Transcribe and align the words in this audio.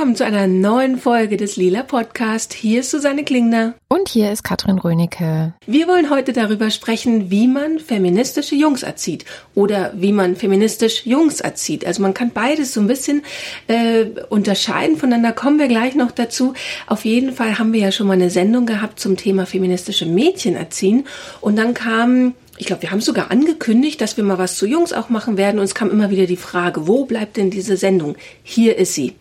Willkommen 0.00 0.16
zu 0.16 0.24
einer 0.24 0.46
neuen 0.46 0.96
Folge 0.96 1.36
des 1.36 1.56
Lila 1.56 1.82
Podcast. 1.82 2.54
Hier 2.54 2.80
ist 2.80 2.90
Susanne 2.90 3.22
Klingner. 3.22 3.74
Und 3.88 4.08
hier 4.08 4.32
ist 4.32 4.42
Katrin 4.42 4.78
Rönecke. 4.78 5.52
Wir 5.66 5.88
wollen 5.88 6.08
heute 6.08 6.32
darüber 6.32 6.70
sprechen, 6.70 7.30
wie 7.30 7.46
man 7.46 7.78
feministische 7.78 8.54
Jungs 8.54 8.82
erzieht 8.82 9.26
oder 9.54 9.92
wie 9.94 10.12
man 10.12 10.36
feministisch 10.36 11.04
Jungs 11.04 11.42
erzieht. 11.42 11.84
Also 11.84 12.00
man 12.00 12.14
kann 12.14 12.30
beides 12.30 12.72
so 12.72 12.80
ein 12.80 12.86
bisschen 12.86 13.20
äh, 13.66 14.06
unterscheiden 14.30 14.96
voneinander. 14.96 15.32
Kommen 15.32 15.58
wir 15.58 15.68
gleich 15.68 15.94
noch 15.94 16.12
dazu. 16.12 16.54
Auf 16.86 17.04
jeden 17.04 17.34
Fall 17.34 17.58
haben 17.58 17.74
wir 17.74 17.80
ja 17.80 17.92
schon 17.92 18.06
mal 18.06 18.14
eine 18.14 18.30
Sendung 18.30 18.64
gehabt 18.64 19.00
zum 19.00 19.18
Thema 19.18 19.44
feministische 19.44 20.06
Mädchen 20.06 20.56
erziehen. 20.56 21.06
Und 21.42 21.56
dann 21.56 21.74
kam 21.74 22.32
ich 22.60 22.66
glaube, 22.66 22.82
wir 22.82 22.90
haben 22.90 23.00
sogar 23.00 23.30
angekündigt, 23.30 24.02
dass 24.02 24.18
wir 24.18 24.24
mal 24.24 24.36
was 24.36 24.56
zu 24.56 24.66
Jungs 24.66 24.92
auch 24.92 25.08
machen 25.08 25.38
werden. 25.38 25.58
Und 25.58 25.64
es 25.64 25.74
kam 25.74 25.90
immer 25.90 26.10
wieder 26.10 26.26
die 26.26 26.36
Frage, 26.36 26.86
wo 26.86 27.06
bleibt 27.06 27.38
denn 27.38 27.50
diese 27.50 27.78
Sendung? 27.78 28.16
Hier 28.42 28.76
ist 28.76 28.92
sie. 28.92 29.14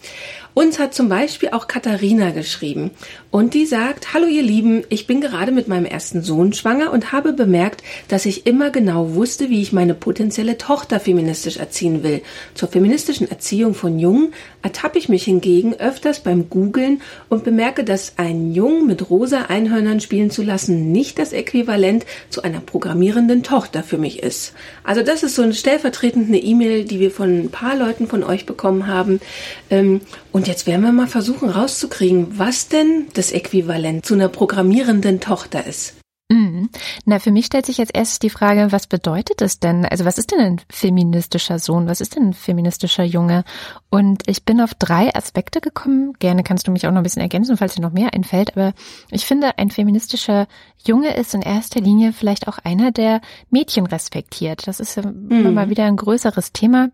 Uns 0.54 0.80
hat 0.80 0.94
zum 0.94 1.10
Beispiel 1.10 1.50
auch 1.50 1.68
Katharina 1.68 2.32
geschrieben 2.32 2.92
und 3.32 3.54
die 3.54 3.66
sagt, 3.66 4.14
Hallo 4.14 4.26
ihr 4.28 4.42
Lieben, 4.42 4.84
ich 4.90 5.06
bin 5.06 5.22
gerade 5.22 5.52
mit 5.52 5.68
meinem 5.68 5.86
ersten 5.86 6.24
Sohn 6.24 6.54
schwanger 6.54 6.92
und 6.92 7.12
habe 7.12 7.34
bemerkt, 7.34 7.84
dass 8.08 8.26
ich 8.26 8.48
immer 8.48 8.72
genau 8.72 9.14
wusste, 9.14 9.50
wie 9.50 9.62
ich 9.62 9.72
meine 9.72 9.94
potenzielle 9.94 10.58
Tochter 10.58 11.00
feministisch 11.00 11.58
erziehen 11.58 12.04
will. 12.04 12.22
Zur 12.56 12.70
feministischen 12.70 13.30
Erziehung 13.30 13.76
von 13.76 14.00
Jungen 14.00 14.34
ertappe 14.64 14.98
ich 14.98 15.08
mich 15.08 15.24
hingegen 15.24 15.76
öfters 15.76 16.22
beim 16.22 16.50
Googlen 16.50 17.02
und 17.30 17.44
bemerke, 17.44 17.84
dass 17.84 18.14
ein 18.18 18.54
Jungen 18.54 18.88
mit 18.88 19.10
rosa 19.10 19.44
Einhörnern 19.44 20.00
spielen 20.00 20.32
zu 20.32 20.42
lassen 20.42 20.92
nicht 20.92 21.20
das 21.20 21.32
Äquivalent 21.32 22.06
zu 22.30 22.42
einer 22.42 22.60
programmierenden 22.60 23.44
Tochter 23.44 23.84
für 23.84 23.98
mich 23.98 24.24
ist. 24.24 24.54
Also 24.84 25.04
das 25.04 25.24
ist 25.24 25.36
so 25.36 25.44
eine 25.44 25.54
stellvertretende 25.54 26.40
E-Mail, 26.40 26.86
die 26.86 27.00
wir 27.00 27.12
von 27.12 27.46
ein 27.46 27.50
paar 27.50 27.76
Leuten 27.76 28.08
von 28.08 28.24
euch 28.24 28.46
bekommen 28.46 28.88
haben. 28.88 29.22
Ähm, 29.70 30.02
und 30.40 30.48
jetzt 30.48 30.68
werden 30.68 30.84
wir 30.84 30.94
mal 30.94 31.06
versuchen 31.06 31.50
rauszukriegen, 31.50 32.40
was 32.40 32.70
denn 32.70 33.08
das 33.14 33.34
Äquivalent 33.34 34.06
zu 34.06 34.14
einer 34.14 34.30
programmierenden 34.30 35.20
Tochter 35.20 35.68
ist. 35.68 35.96
Mhm. 36.32 36.70
Na, 37.04 37.20
für 37.20 37.32
mich 37.32 37.48
stellt 37.48 37.66
sich 37.66 37.78
jetzt 37.78 37.94
erst 37.94 38.24
die 38.24 38.30
Frage, 38.30 38.72
was 38.72 38.88
bedeutet 38.88 39.42
es 39.42 39.60
denn? 39.60 39.84
Also 39.84 40.06
was 40.06 40.18
ist 40.18 40.32
denn 40.32 40.40
ein 40.40 40.62
feministischer 40.72 41.60
Sohn? 41.60 41.90
Was 41.90 42.00
ist 42.00 42.16
denn 42.16 42.30
ein 42.30 42.34
feministischer 42.34 43.04
Junge? 43.04 43.44
Und 43.90 44.24
ich 44.28 44.46
bin 44.46 44.62
auf 44.62 44.74
drei 44.76 45.14
Aspekte 45.14 45.60
gekommen. 45.60 46.14
Gerne 46.20 46.44
kannst 46.44 46.66
du 46.66 46.72
mich 46.72 46.88
auch 46.88 46.92
noch 46.92 47.02
ein 47.02 47.04
bisschen 47.04 47.22
ergänzen, 47.22 47.58
falls 47.58 47.76
dir 47.76 47.82
noch 47.82 47.92
mehr 47.92 48.14
einfällt. 48.14 48.56
Aber 48.56 48.72
ich 49.12 49.26
finde, 49.26 49.58
ein 49.58 49.72
feministischer 49.72 50.48
Junge 50.86 51.18
ist 51.18 51.34
in 51.34 51.42
erster 51.42 51.82
Linie 51.82 52.14
vielleicht 52.14 52.48
auch 52.48 52.60
einer, 52.60 52.94
der 52.94 53.20
Mädchen 53.50 53.86
respektiert. 53.86 54.68
Das 54.68 54.80
ist 54.80 54.96
ja 54.96 55.04
mhm. 55.06 55.54
mal 55.54 55.70
wieder 55.70 55.84
ein 55.84 55.98
größeres 55.98 56.54
Thema 56.54 56.92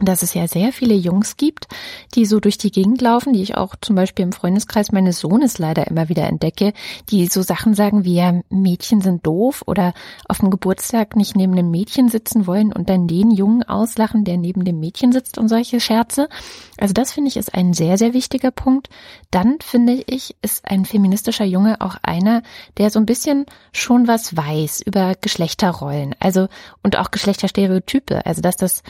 dass 0.00 0.22
es 0.22 0.34
ja 0.34 0.48
sehr 0.48 0.72
viele 0.72 0.94
Jungs 0.94 1.36
gibt, 1.36 1.68
die 2.14 2.26
so 2.26 2.40
durch 2.40 2.58
die 2.58 2.70
Gegend 2.70 3.00
laufen, 3.00 3.32
die 3.32 3.42
ich 3.42 3.56
auch 3.56 3.74
zum 3.80 3.96
Beispiel 3.96 4.24
im 4.24 4.32
Freundeskreis 4.32 4.92
meines 4.92 5.20
Sohnes 5.20 5.58
leider 5.58 5.86
immer 5.86 6.08
wieder 6.08 6.26
entdecke, 6.26 6.72
die 7.10 7.26
so 7.26 7.42
Sachen 7.42 7.74
sagen 7.74 8.04
wie 8.04 8.16
ja, 8.16 8.40
Mädchen 8.50 9.00
sind 9.00 9.26
doof 9.26 9.62
oder 9.66 9.94
auf 10.28 10.38
dem 10.38 10.50
Geburtstag 10.50 11.16
nicht 11.16 11.36
neben 11.36 11.52
einem 11.52 11.70
Mädchen 11.70 12.08
sitzen 12.08 12.46
wollen 12.46 12.72
und 12.72 12.88
dann 12.88 13.06
den 13.06 13.30
Jungen 13.30 13.62
auslachen, 13.62 14.24
der 14.24 14.36
neben 14.36 14.64
dem 14.64 14.80
Mädchen 14.80 15.12
sitzt 15.12 15.38
und 15.38 15.48
solche 15.48 15.80
Scherze. 15.80 16.28
Also 16.78 16.92
das 16.92 17.12
finde 17.12 17.28
ich 17.28 17.36
ist 17.36 17.54
ein 17.54 17.72
sehr, 17.72 17.98
sehr 17.98 18.14
wichtiger 18.14 18.50
Punkt. 18.50 18.88
Dann 19.30 19.58
finde 19.60 20.02
ich, 20.06 20.36
ist 20.42 20.68
ein 20.68 20.84
feministischer 20.84 21.44
Junge 21.44 21.80
auch 21.80 21.96
einer, 22.02 22.42
der 22.78 22.90
so 22.90 22.98
ein 22.98 23.06
bisschen 23.06 23.46
schon 23.72 24.08
was 24.08 24.36
weiß 24.36 24.82
über 24.82 25.14
Geschlechterrollen, 25.20 26.14
also 26.18 26.48
und 26.82 26.96
auch 26.96 27.10
Geschlechterstereotype, 27.10 28.26
also 28.26 28.42
dass 28.42 28.56
das 28.56 28.82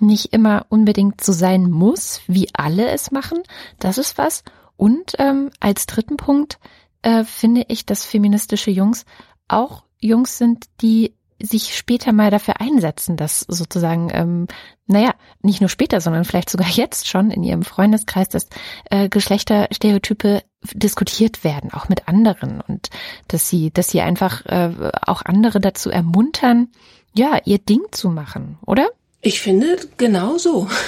nicht 0.00 0.32
immer 0.32 0.66
unbedingt 0.68 1.22
so 1.22 1.32
sein 1.32 1.70
muss, 1.70 2.20
wie 2.26 2.48
alle 2.52 2.88
es 2.88 3.10
machen. 3.10 3.42
Das 3.78 3.98
ist 3.98 4.18
was. 4.18 4.44
Und 4.76 5.14
ähm, 5.18 5.50
als 5.60 5.86
dritten 5.86 6.16
Punkt 6.16 6.58
äh, 7.02 7.24
finde 7.24 7.64
ich, 7.68 7.86
dass 7.86 8.04
feministische 8.04 8.70
Jungs 8.70 9.04
auch 9.48 9.84
Jungs 10.00 10.38
sind, 10.38 10.66
die 10.82 11.14
sich 11.40 11.76
später 11.76 12.12
mal 12.12 12.30
dafür 12.30 12.60
einsetzen, 12.60 13.16
dass 13.16 13.40
sozusagen, 13.40 14.08
ähm, 14.12 14.46
naja, 14.86 15.14
nicht 15.42 15.60
nur 15.60 15.68
später, 15.68 16.00
sondern 16.00 16.24
vielleicht 16.24 16.48
sogar 16.48 16.68
jetzt 16.68 17.08
schon 17.08 17.30
in 17.30 17.42
ihrem 17.42 17.62
Freundeskreis, 17.62 18.28
dass 18.28 18.48
äh, 18.90 19.08
Geschlechterstereotype 19.08 20.42
diskutiert 20.72 21.44
werden, 21.44 21.72
auch 21.72 21.88
mit 21.88 22.08
anderen 22.08 22.60
und 22.62 22.88
dass 23.28 23.48
sie, 23.50 23.70
dass 23.70 23.88
sie 23.88 24.00
einfach 24.00 24.46
äh, 24.46 24.90
auch 25.02 25.22
andere 25.22 25.60
dazu 25.60 25.90
ermuntern, 25.90 26.68
ja, 27.14 27.38
ihr 27.44 27.58
Ding 27.58 27.82
zu 27.92 28.08
machen, 28.08 28.58
oder? 28.64 28.88
Ich 29.22 29.40
finde 29.40 29.78
genau 29.96 30.38
so. 30.38 30.68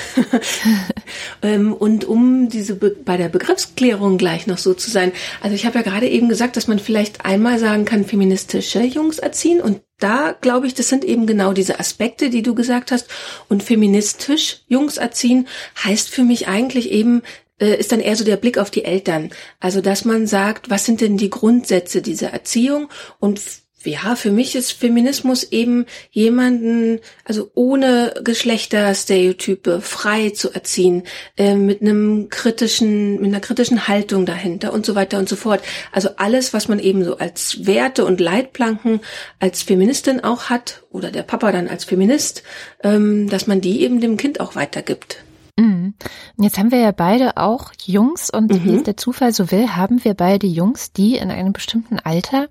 Ähm, 1.41 1.73
und 1.73 2.05
um 2.05 2.49
diese 2.49 2.75
Be 2.75 2.91
bei 2.91 3.17
der 3.17 3.29
Begriffsklärung 3.29 4.19
gleich 4.19 4.49
noch 4.49 4.59
so 4.59 4.75
zu 4.75 4.91
sein, 4.91 5.13
also 5.41 5.55
ich 5.55 5.67
habe 5.67 5.79
ja 5.79 5.83
gerade 5.83 6.09
eben 6.09 6.29
gesagt, 6.29 6.57
dass 6.57 6.67
man 6.67 6.81
vielleicht 6.81 7.25
einmal 7.25 7.61
sagen 7.61 7.85
kann, 7.85 8.05
feministische 8.05 8.83
Jungs 8.83 9.19
erziehen 9.21 9.61
und 9.61 9.81
da 9.99 10.37
glaube 10.41 10.67
ich, 10.67 10.75
das 10.75 10.89
sind 10.89 11.05
eben 11.05 11.27
genau 11.27 11.53
diese 11.53 11.79
Aspekte, 11.79 12.31
die 12.31 12.43
du 12.43 12.55
gesagt 12.55 12.93
hast. 12.93 13.09
Und 13.49 13.63
feministisch 13.63 14.63
Jungs 14.69 14.97
erziehen 14.97 15.49
heißt 15.85 16.09
für 16.09 16.23
mich 16.23 16.49
eigentlich 16.49 16.91
eben, 16.91 17.23
äh, 17.61 17.77
ist 17.77 17.93
dann 17.93 18.01
eher 18.01 18.17
so 18.17 18.25
der 18.25 18.37
Blick 18.37 18.59
auf 18.59 18.71
die 18.71 18.85
Eltern. 18.85 19.31
Also, 19.61 19.81
dass 19.81 20.05
man 20.05 20.27
sagt, 20.27 20.71
was 20.71 20.85
sind 20.85 21.01
denn 21.01 21.17
die 21.17 21.31
Grundsätze 21.31 22.03
dieser 22.03 22.31
Erziehung 22.31 22.89
und 23.19 23.41
ja, 23.85 24.17
für 24.17 24.31
mich 24.31 24.55
ist 24.55 24.73
Feminismus 24.73 25.45
eben 25.45 25.87
jemanden, 26.11 27.01
also 27.25 27.51
ohne 27.55 28.15
Geschlechterstereotype 28.23 29.81
frei 29.81 30.31
zu 30.31 30.53
erziehen, 30.53 31.05
äh, 31.37 31.55
mit 31.55 31.81
einem 31.81 32.29
kritischen, 32.29 33.21
mit 33.21 33.27
einer 33.27 33.41
kritischen 33.41 33.87
Haltung 33.87 34.27
dahinter 34.27 34.73
und 34.73 34.85
so 34.85 34.95
weiter 34.95 35.19
und 35.19 35.29
so 35.29 35.37
fort. 35.37 35.63
Also 35.93 36.11
alles, 36.17 36.53
was 36.53 36.69
man 36.69 36.79
eben 36.81 37.05
so 37.05 37.19
als 37.19 37.67
Werte 37.67 38.05
und 38.05 38.21
Leitplanken 38.21 39.01
als 39.39 39.63
Feministin 39.63 40.25
auch 40.25 40.45
hat 40.51 40.83
oder 40.91 41.11
der 41.11 41.23
Papa 41.23 41.53
dann 41.53 41.69
als 41.69 41.85
Feminist, 41.85 42.43
ähm, 42.83 43.29
dass 43.29 43.47
man 43.47 43.61
die 43.61 43.83
eben 43.83 44.01
dem 44.01 44.17
Kind 44.17 44.41
auch 44.41 44.57
weitergibt. 44.57 45.23
Mhm. 45.59 45.95
Jetzt 46.39 46.57
haben 46.57 46.71
wir 46.71 46.79
ja 46.79 46.93
beide 46.93 47.37
auch 47.37 47.73
Jungs 47.85 48.31
und 48.31 48.53
mhm. 48.53 48.65
wie 48.65 48.83
der 48.83 48.97
Zufall 48.97 49.33
so 49.33 49.51
will, 49.51 49.75
haben 49.75 50.05
wir 50.05 50.15
beide 50.15 50.47
Jungs, 50.47 50.93
die 50.93 51.17
in 51.17 51.31
einem 51.31 51.53
bestimmten 51.53 51.99
Alter 51.99 52.49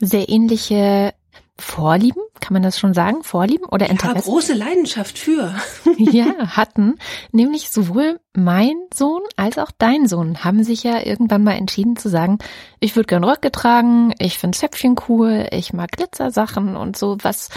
sehr 0.00 0.28
ähnliche 0.28 1.14
Vorlieben, 1.58 2.20
kann 2.38 2.52
man 2.52 2.62
das 2.62 2.78
schon 2.78 2.92
sagen? 2.92 3.22
Vorlieben 3.22 3.64
oder 3.64 3.88
Interesse? 3.88 4.16
Ja, 4.16 4.20
große 4.20 4.52
Leidenschaft 4.52 5.18
für. 5.18 5.54
ja, 5.96 6.54
hatten. 6.54 6.98
Nämlich 7.32 7.70
sowohl 7.70 8.20
mein 8.34 8.74
Sohn 8.92 9.22
als 9.36 9.56
auch 9.56 9.70
dein 9.78 10.06
Sohn 10.06 10.44
haben 10.44 10.64
sich 10.64 10.82
ja 10.82 11.04
irgendwann 11.04 11.44
mal 11.44 11.54
entschieden 11.56 11.96
zu 11.96 12.10
sagen, 12.10 12.38
ich 12.78 12.94
würde 12.94 13.06
gern 13.06 13.24
Röcke 13.24 13.50
tragen, 13.50 14.12
ich 14.18 14.38
finde 14.38 14.58
Zöpfchen 14.58 14.96
cool, 15.08 15.48
ich 15.50 15.72
mag 15.72 15.92
Glitzersachen 15.92 16.76
und 16.76 16.98
so, 16.98 17.16
was 17.22 17.48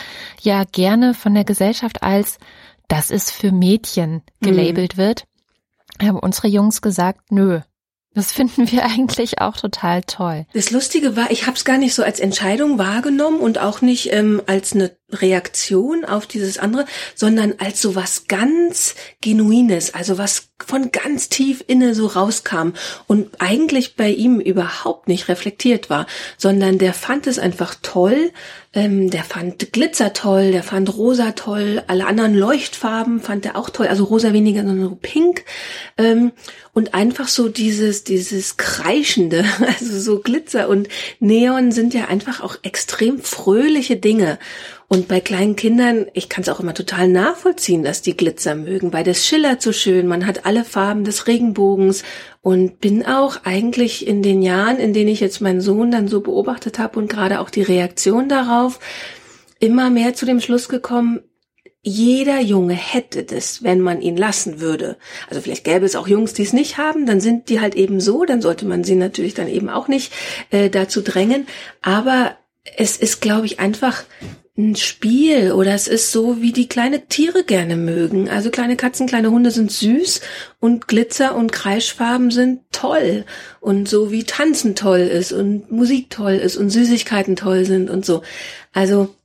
ja 0.42 0.64
gerne 0.64 1.14
von 1.14 1.34
der 1.34 1.44
Gesellschaft 1.44 2.02
als 2.02 2.38
das 2.88 3.12
ist 3.12 3.32
für 3.32 3.52
Mädchen 3.52 4.24
gelabelt 4.40 4.96
mhm. 4.96 5.02
wird. 5.02 5.24
Haben 6.02 6.20
unsere 6.20 6.48
Jungs 6.48 6.82
gesagt, 6.82 7.34
nö, 7.34 7.60
das 8.14 8.32
finden 8.32 8.72
wir 8.72 8.86
eigentlich 8.86 9.40
auch 9.42 9.58
total 9.58 10.04
toll. 10.04 10.46
Das 10.54 10.72
Lustige 10.72 11.16
war, 11.16 11.32
ich 11.32 11.46
habe 11.48 11.58
es 11.58 11.66
gar 11.66 11.78
nicht 11.78 11.94
so 11.94 12.04
als 12.04 12.20
Entscheidung 12.20 12.78
wahrgenommen 12.78 13.40
und 13.40 13.60
auch 13.60 13.82
nicht 13.82 14.12
ähm, 14.14 14.42
als 14.48 14.74
eine 14.74 14.99
Reaktion 15.12 16.06
auf 16.06 16.28
dieses 16.28 16.58
andere, 16.58 16.86
sondern 17.16 17.56
als 17.58 17.82
so 17.82 17.96
was 17.96 18.28
ganz 18.28 18.96
Genuines, 19.22 19.94
also 19.94 20.18
was 20.18 20.50
von 20.66 20.92
ganz 20.92 21.30
tief 21.30 21.64
inne 21.68 21.96
so 21.96 22.08
rauskam 22.08 22.74
und 23.08 23.30
eigentlich 23.40 23.96
bei 23.96 24.10
ihm 24.10 24.40
überhaupt 24.40 25.08
nicht 25.08 25.30
reflektiert 25.30 25.90
war, 25.90 26.06
sondern 26.38 26.78
der 26.78 26.94
fand 26.94 27.28
es 27.28 27.40
einfach 27.40 27.76
toll, 27.82 28.32
ähm, 28.74 29.10
der 29.10 29.24
fand 29.24 29.72
Glitzer 29.72 30.14
toll, 30.14 30.52
der 30.52 30.64
fand 30.64 30.96
Rosa 30.96 31.32
toll, 31.32 31.82
alle 31.88 32.06
anderen 32.06 32.36
Leuchtfarben 32.36 33.22
fand 33.22 33.46
er 33.46 33.56
auch 33.56 33.70
toll, 33.70 33.88
also 33.88 34.04
Rosa 34.04 34.34
weniger, 34.34 34.64
sondern 34.64 34.90
so 34.90 34.98
Pink 35.02 35.46
ähm, 35.98 36.34
und 36.74 36.94
einfach 36.94 37.30
so 37.30 37.50
dieses, 37.50 38.04
dieses 38.04 38.58
Kreischende, 38.58 39.46
also 39.68 40.00
so 40.00 40.20
Glitzer 40.20 40.70
und 40.70 40.88
Neon 41.20 41.72
sind 41.72 41.94
ja 41.94 42.06
einfach 42.06 42.42
auch 42.42 42.58
extrem 42.64 43.22
fröhliche 43.22 43.96
Dinge 43.96 44.38
und 44.90 45.08
bei 45.08 45.20
kleinen 45.20 45.56
Kindern, 45.56 46.08
ich 46.14 46.30
kann 46.30 46.42
es 46.42 46.50
auch 46.50 46.60
immer 46.60 46.74
total 46.74 47.08
nachvollziehen, 47.08 47.84
dass 47.84 48.02
die 48.02 48.18
Glitzer 48.18 48.56
mögen, 48.56 48.92
weil 48.92 49.04
das 49.04 49.24
schillert 49.24 49.62
so 49.62 49.72
schön, 49.72 50.08
man 50.08 50.26
hat 50.26 50.48
alle 50.48 50.66
Farben 50.66 51.04
des 51.04 51.28
Regenbogens 51.28 52.04
und 52.42 52.80
bin 52.80 53.06
auch 53.06 53.38
eigentlich 53.44 54.08
in 54.08 54.24
den 54.24 54.42
Jahren, 54.42 54.78
in 54.78 54.94
denen 54.94 55.10
ich 55.10 55.20
jetzt 55.20 55.42
meinen 55.42 55.62
Sohn 55.62 55.92
dann 55.92 56.08
so 56.08 56.22
beobachtet 56.22 56.80
habe 56.80 56.98
und 56.98 57.08
gerade 57.08 57.40
auch 57.40 57.52
die 57.52 57.62
Reaktion 57.62 58.30
darauf, 58.30 58.80
immer 59.60 59.92
mehr 59.92 60.16
zu 60.16 60.26
dem 60.26 60.40
Schluss 60.40 60.70
gekommen, 60.70 61.20
jeder 61.84 62.42
Junge 62.42 62.74
hätte 62.74 63.24
das, 63.24 63.64
wenn 63.64 63.82
man 63.82 64.02
ihn 64.02 64.18
lassen 64.18 64.60
würde. 64.60 64.98
Also 65.30 65.40
vielleicht 65.40 65.66
gäbe 65.66 65.86
es 65.86 65.96
auch 65.96 66.08
Jungs, 66.08 66.34
die 66.34 66.44
es 66.44 66.52
nicht 66.52 66.80
haben, 66.80 67.06
dann 67.06 67.22
sind 67.22 67.50
die 67.50 67.62
halt 67.62 67.76
eben 67.76 68.02
so, 68.02 68.26
dann 68.26 68.42
sollte 68.42 68.66
man 68.66 68.84
sie 68.84 68.96
natürlich 68.96 69.36
dann 69.36 69.48
eben 69.48 69.70
auch 69.70 69.88
nicht 69.88 70.12
äh, 70.50 70.72
dazu 70.72 71.02
drängen. 71.02 71.46
Aber 71.84 72.36
es 72.76 72.98
ist, 72.98 73.22
glaube 73.22 73.46
ich, 73.46 73.60
einfach 73.60 74.04
ein 74.60 74.76
Spiel 74.76 75.54
oder 75.54 75.74
es 75.74 75.88
ist 75.88 76.12
so, 76.12 76.42
wie 76.42 76.52
die 76.52 76.68
kleine 76.68 77.06
Tiere 77.08 77.44
gerne 77.44 77.78
mögen. 77.78 78.30
Also 78.30 78.52
kleine 78.52 78.76
Katzen, 78.76 79.08
kleine 79.08 79.32
Hunde 79.32 79.52
sind 79.52 79.72
süß 79.72 80.22
und 80.60 80.88
Glitzer 80.88 81.36
und 81.36 81.52
Kreischfarben 81.52 82.30
sind 82.30 82.62
toll. 82.72 83.26
Und 83.62 83.88
so 83.88 84.12
wie 84.12 84.26
Tanzen 84.26 84.76
toll 84.76 85.00
ist 85.00 85.32
und 85.32 85.72
Musik 85.72 86.10
toll 86.10 86.34
ist 86.34 86.58
und 86.58 86.70
Süßigkeiten 86.70 87.38
toll 87.38 87.64
sind 87.64 87.90
und 87.90 88.06
so. 88.06 88.22
Also 88.74 89.16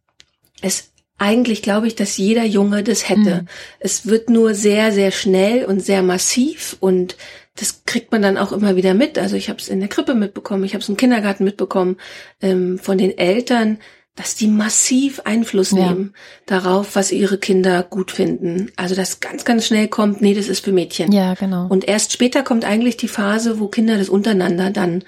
es 0.62 0.92
eigentlich 1.18 1.62
glaube 1.62 1.88
ich, 1.88 1.96
dass 1.96 2.16
jeder 2.16 2.44
Junge 2.44 2.84
das 2.84 3.08
hätte. 3.08 3.42
Mhm. 3.42 3.48
Es 3.80 4.06
wird 4.06 4.30
nur 4.30 4.54
sehr, 4.54 4.92
sehr 4.92 5.10
schnell 5.10 5.64
und 5.64 5.80
sehr 5.80 6.02
massiv 6.02 6.76
und 6.80 7.16
das 7.56 7.84
kriegt 7.86 8.10
man 8.12 8.22
dann 8.22 8.38
auch 8.38 8.52
immer 8.52 8.76
wieder 8.76 8.94
mit. 8.94 9.18
Also 9.18 9.36
ich 9.36 9.48
habe 9.48 9.58
es 9.58 9.68
in 9.68 9.80
der 9.80 9.88
Krippe 9.88 10.14
mitbekommen, 10.14 10.64
ich 10.64 10.74
habe 10.74 10.82
es 10.82 10.88
im 10.88 10.96
Kindergarten 10.96 11.44
mitbekommen 11.44 11.96
ähm, 12.40 12.78
von 12.78 12.98
den 12.98 13.16
Eltern, 13.16 13.78
dass 14.16 14.36
die 14.36 14.46
massiv 14.46 15.20
Einfluss 15.24 15.72
ja. 15.72 15.88
nehmen 15.88 16.14
darauf, 16.46 16.94
was 16.94 17.10
ihre 17.10 17.38
Kinder 17.38 17.82
gut 17.82 18.12
finden. 18.12 18.70
Also 18.76 18.94
dass 18.94 19.20
ganz, 19.20 19.44
ganz 19.44 19.66
schnell 19.66 19.88
kommt, 19.88 20.22
nee, 20.22 20.34
das 20.34 20.48
ist 20.48 20.64
für 20.64 20.72
Mädchen. 20.72 21.10
Ja, 21.10 21.34
genau. 21.34 21.66
Und 21.66 21.88
erst 21.88 22.12
später 22.12 22.42
kommt 22.42 22.64
eigentlich 22.64 22.96
die 22.96 23.08
Phase, 23.08 23.58
wo 23.58 23.68
Kinder 23.68 23.98
das 23.98 24.08
untereinander 24.08 24.70
dann 24.70 25.02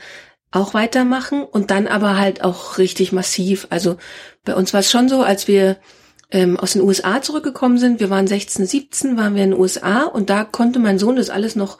auch 0.51 0.75
weitermachen 0.75 1.45
und 1.45 1.71
dann 1.71 1.87
aber 1.87 2.19
halt 2.19 2.43
auch 2.43 2.79
richtig 2.79 3.13
massiv. 3.13 3.67
Also 3.71 3.97
bei 4.45 4.55
uns 4.55 4.73
war 4.73 4.81
es 4.81 4.91
schon 4.91 5.09
so, 5.09 5.23
als 5.23 5.47
wir 5.47 5.77
ähm, 6.31 6.59
aus 6.59 6.73
den 6.73 6.83
USA 6.83 7.23
zurückgekommen 7.23 7.79
sind, 7.79 8.01
wir 8.01 8.11
waren 8.11 8.27
16, 8.27 8.67
17, 8.67 9.17
waren 9.17 9.37
wir 9.37 9.45
in 9.45 9.51
den 9.53 9.61
USA 9.61 10.03
und 10.03 10.31
da 10.31 10.45
konnte 10.45 10.79
mein 10.79 10.99
Sohn 10.99 11.17
das 11.17 11.31
alles 11.31 11.55
noch 11.55 11.79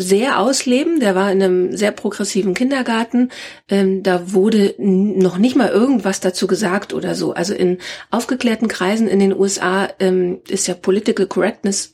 sehr 0.00 0.38
ausleben. 0.38 0.98
Der 1.00 1.14
war 1.14 1.30
in 1.30 1.42
einem 1.42 1.76
sehr 1.76 1.92
progressiven 1.92 2.54
Kindergarten. 2.54 3.30
Ähm, 3.68 4.02
da 4.02 4.32
wurde 4.32 4.74
noch 4.78 5.38
nicht 5.38 5.56
mal 5.56 5.68
irgendwas 5.68 6.20
dazu 6.20 6.46
gesagt 6.46 6.94
oder 6.94 7.14
so. 7.14 7.34
Also 7.34 7.54
in 7.54 7.78
aufgeklärten 8.10 8.68
Kreisen 8.68 9.08
in 9.08 9.18
den 9.18 9.38
USA 9.38 9.88
ähm, 9.98 10.40
ist 10.48 10.66
ja 10.66 10.74
Political 10.74 11.26
Correctness 11.26 11.92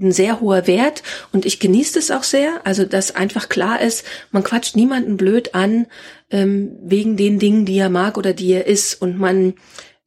ein 0.00 0.12
sehr 0.12 0.40
hoher 0.40 0.66
Wert 0.66 1.02
und 1.32 1.44
ich 1.44 1.60
genieße 1.60 1.98
es 1.98 2.10
auch 2.10 2.22
sehr. 2.22 2.60
Also 2.64 2.84
dass 2.84 3.14
einfach 3.14 3.48
klar 3.48 3.80
ist, 3.80 4.04
man 4.30 4.42
quatscht 4.42 4.74
niemanden 4.74 5.16
blöd 5.16 5.54
an 5.54 5.86
ähm, 6.30 6.72
wegen 6.82 7.16
den 7.16 7.38
Dingen, 7.38 7.66
die 7.66 7.78
er 7.78 7.90
mag 7.90 8.16
oder 8.16 8.32
die 8.32 8.52
er 8.52 8.66
ist 8.66 9.00
und 9.00 9.18
man 9.18 9.54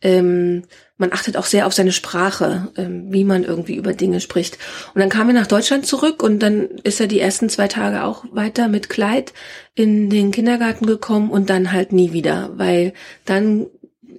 ähm, 0.06 0.62
man 0.98 1.12
achtet 1.12 1.36
auch 1.36 1.46
sehr 1.46 1.66
auf 1.66 1.74
seine 1.74 1.92
Sprache, 1.92 2.72
ähm, 2.78 3.12
wie 3.12 3.24
man 3.24 3.44
irgendwie 3.44 3.76
über 3.76 3.94
Dinge 3.94 4.22
spricht. 4.22 4.60
Und 4.94 5.02
dann 5.02 5.10
kam 5.10 5.28
er 5.28 5.34
nach 5.34 5.48
Deutschland 5.48 5.88
zurück 5.88 6.22
und 6.22 6.40
dann 6.40 6.70
ist 6.84 7.02
er 7.02 7.08
die 7.08 7.20
ersten 7.20 7.50
zwei 7.50 7.68
Tage 7.68 8.04
auch 8.04 8.24
weiter 8.32 8.68
mit 8.68 8.88
Kleid 8.88 9.34
in 9.74 10.12
den 10.12 10.30
Kindergarten 10.30 10.86
gekommen 10.86 11.32
und 11.32 11.50
dann 11.50 11.72
halt 11.72 11.92
nie 11.92 12.14
wieder, 12.14 12.52
weil 12.54 12.94
dann 13.26 13.66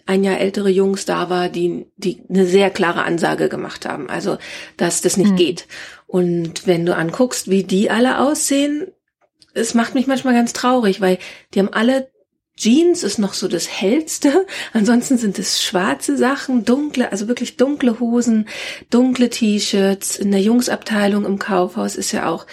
ein 0.06 0.24
Jahr 0.24 0.40
ältere 0.40 0.68
Jungs 0.68 1.04
da 1.04 1.30
war, 1.30 1.48
die, 1.48 1.86
die 1.96 2.22
eine 2.28 2.46
sehr 2.46 2.70
klare 2.70 3.04
Ansage 3.04 3.48
gemacht 3.48 3.86
haben, 3.86 4.10
also 4.10 4.36
dass 4.76 5.00
das 5.00 5.16
nicht 5.16 5.32
mhm. 5.32 5.36
geht. 5.36 5.68
Und 6.08 6.66
wenn 6.66 6.84
du 6.84 6.96
anguckst, 6.96 7.48
wie 7.48 7.62
die 7.62 7.90
alle 7.90 8.18
aussehen, 8.18 8.88
es 9.54 9.74
macht 9.74 9.94
mich 9.94 10.08
manchmal 10.08 10.34
ganz 10.34 10.52
traurig, 10.52 11.00
weil 11.00 11.18
die 11.54 11.60
haben 11.60 11.72
alle 11.72 12.10
Jeans 12.56 13.02
ist 13.02 13.18
noch 13.18 13.34
so 13.34 13.48
das 13.48 13.68
hellste. 13.68 14.46
Ansonsten 14.72 15.18
sind 15.18 15.38
es 15.38 15.62
schwarze 15.62 16.16
Sachen, 16.16 16.64
dunkle, 16.64 17.12
also 17.12 17.28
wirklich 17.28 17.56
dunkle 17.56 18.00
Hosen, 18.00 18.48
dunkle 18.90 19.30
T-Shirts. 19.30 20.16
In 20.16 20.30
der 20.30 20.40
Jungsabteilung 20.40 21.24
im 21.24 21.38
Kaufhaus 21.38 21.96
ist 21.96 22.12
ja 22.12 22.28
auch 22.28 22.46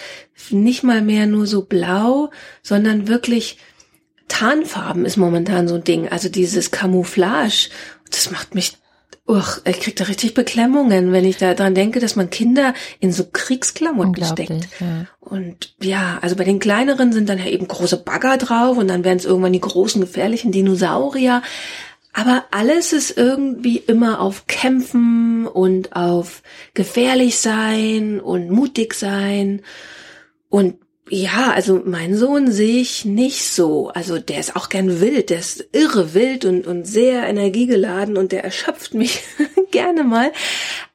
nicht 0.50 0.82
mal 0.82 1.00
mehr 1.00 1.26
nur 1.26 1.46
so 1.46 1.62
blau, 1.62 2.30
sondern 2.62 3.08
wirklich 3.08 3.58
Tarnfarben 4.28 5.04
ist 5.04 5.16
momentan 5.16 5.68
so 5.68 5.76
ein 5.76 5.84
Ding. 5.84 6.08
Also 6.08 6.28
dieses 6.28 6.70
Camouflage. 6.70 7.70
Das 8.10 8.30
macht 8.30 8.54
mich 8.54 8.76
Uch, 9.26 9.58
ich 9.64 9.80
krieg 9.80 9.96
da 9.96 10.04
richtig 10.04 10.34
Beklemmungen, 10.34 11.10
wenn 11.10 11.24
ich 11.24 11.38
da 11.38 11.54
dran 11.54 11.74
denke, 11.74 11.98
dass 11.98 12.14
man 12.14 12.28
Kinder 12.28 12.74
in 13.00 13.10
so 13.10 13.24
Kriegsklamotten 13.24 14.22
steckt. 14.22 14.68
Ja. 14.80 15.06
Und 15.18 15.74
ja, 15.80 16.18
also 16.20 16.36
bei 16.36 16.44
den 16.44 16.58
kleineren 16.58 17.10
sind 17.14 17.30
dann 17.30 17.38
ja 17.38 17.46
eben 17.46 17.66
große 17.66 17.96
Bagger 17.96 18.36
drauf 18.36 18.76
und 18.76 18.88
dann 18.88 19.02
werden 19.02 19.16
es 19.16 19.24
irgendwann 19.24 19.54
die 19.54 19.60
großen 19.60 20.02
gefährlichen 20.02 20.52
Dinosaurier. 20.52 21.42
Aber 22.12 22.44
alles 22.50 22.92
ist 22.92 23.16
irgendwie 23.16 23.78
immer 23.78 24.20
auf 24.20 24.46
Kämpfen 24.46 25.46
und 25.46 25.96
auf 25.96 26.42
gefährlich 26.74 27.38
sein 27.38 28.20
und 28.20 28.50
mutig 28.50 28.92
sein. 28.92 29.62
Und 30.50 30.76
ja, 31.10 31.52
also 31.52 31.82
mein 31.84 32.16
Sohn 32.16 32.50
sehe 32.50 32.80
ich 32.80 33.04
nicht 33.04 33.44
so. 33.50 33.88
Also 33.88 34.18
der 34.18 34.40
ist 34.40 34.56
auch 34.56 34.70
gern 34.70 35.00
wild, 35.00 35.28
der 35.28 35.38
ist 35.38 35.68
irre 35.72 36.14
wild 36.14 36.46
und, 36.46 36.66
und 36.66 36.86
sehr 36.86 37.24
energiegeladen 37.26 38.16
und 38.16 38.32
der 38.32 38.42
erschöpft 38.42 38.94
mich 38.94 39.22
gerne 39.70 40.02
mal. 40.02 40.32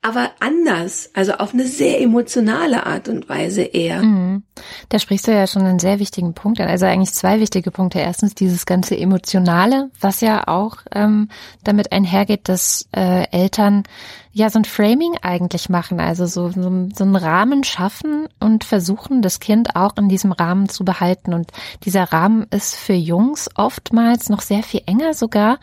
Aber 0.01 0.31
anders, 0.39 1.09
also 1.13 1.33
auf 1.33 1.53
eine 1.53 1.67
sehr 1.67 1.99
emotionale 1.99 2.85
Art 2.85 3.09
und 3.09 3.27
Weise 3.27 3.63
eher. 3.63 4.01
Mhm. 4.01 4.43
Da 4.87 4.97
sprichst 4.97 5.27
du 5.27 5.33
ja 5.33 5.45
schon 5.45 5.63
einen 5.63 5.79
sehr 5.79 5.99
wichtigen 5.99 6.33
Punkt 6.33 6.61
an. 6.61 6.69
Also 6.69 6.85
eigentlich 6.85 7.13
zwei 7.13 7.41
wichtige 7.41 7.69
Punkte. 7.69 7.99
Erstens 7.99 8.33
dieses 8.33 8.65
ganze 8.65 8.97
Emotionale, 8.97 9.91
was 9.99 10.21
ja 10.21 10.47
auch 10.47 10.77
ähm, 10.93 11.27
damit 11.65 11.91
einhergeht, 11.91 12.47
dass 12.47 12.87
äh, 12.95 13.29
Eltern 13.31 13.83
ja 14.31 14.49
so 14.49 14.59
ein 14.59 14.65
Framing 14.65 15.17
eigentlich 15.21 15.67
machen, 15.67 15.99
also 15.99 16.25
so, 16.27 16.49
so, 16.49 16.87
so 16.95 17.03
einen 17.03 17.15
Rahmen 17.17 17.65
schaffen 17.65 18.29
und 18.39 18.63
versuchen, 18.63 19.21
das 19.21 19.41
Kind 19.41 19.75
auch 19.75 19.97
in 19.97 20.07
diesem 20.07 20.31
Rahmen 20.31 20.69
zu 20.69 20.85
behalten. 20.85 21.33
Und 21.33 21.51
dieser 21.83 22.03
Rahmen 22.03 22.47
ist 22.51 22.75
für 22.75 22.93
Jungs 22.93 23.49
oftmals 23.55 24.29
noch 24.29 24.41
sehr 24.41 24.63
viel 24.63 24.81
enger 24.85 25.13
sogar 25.13 25.59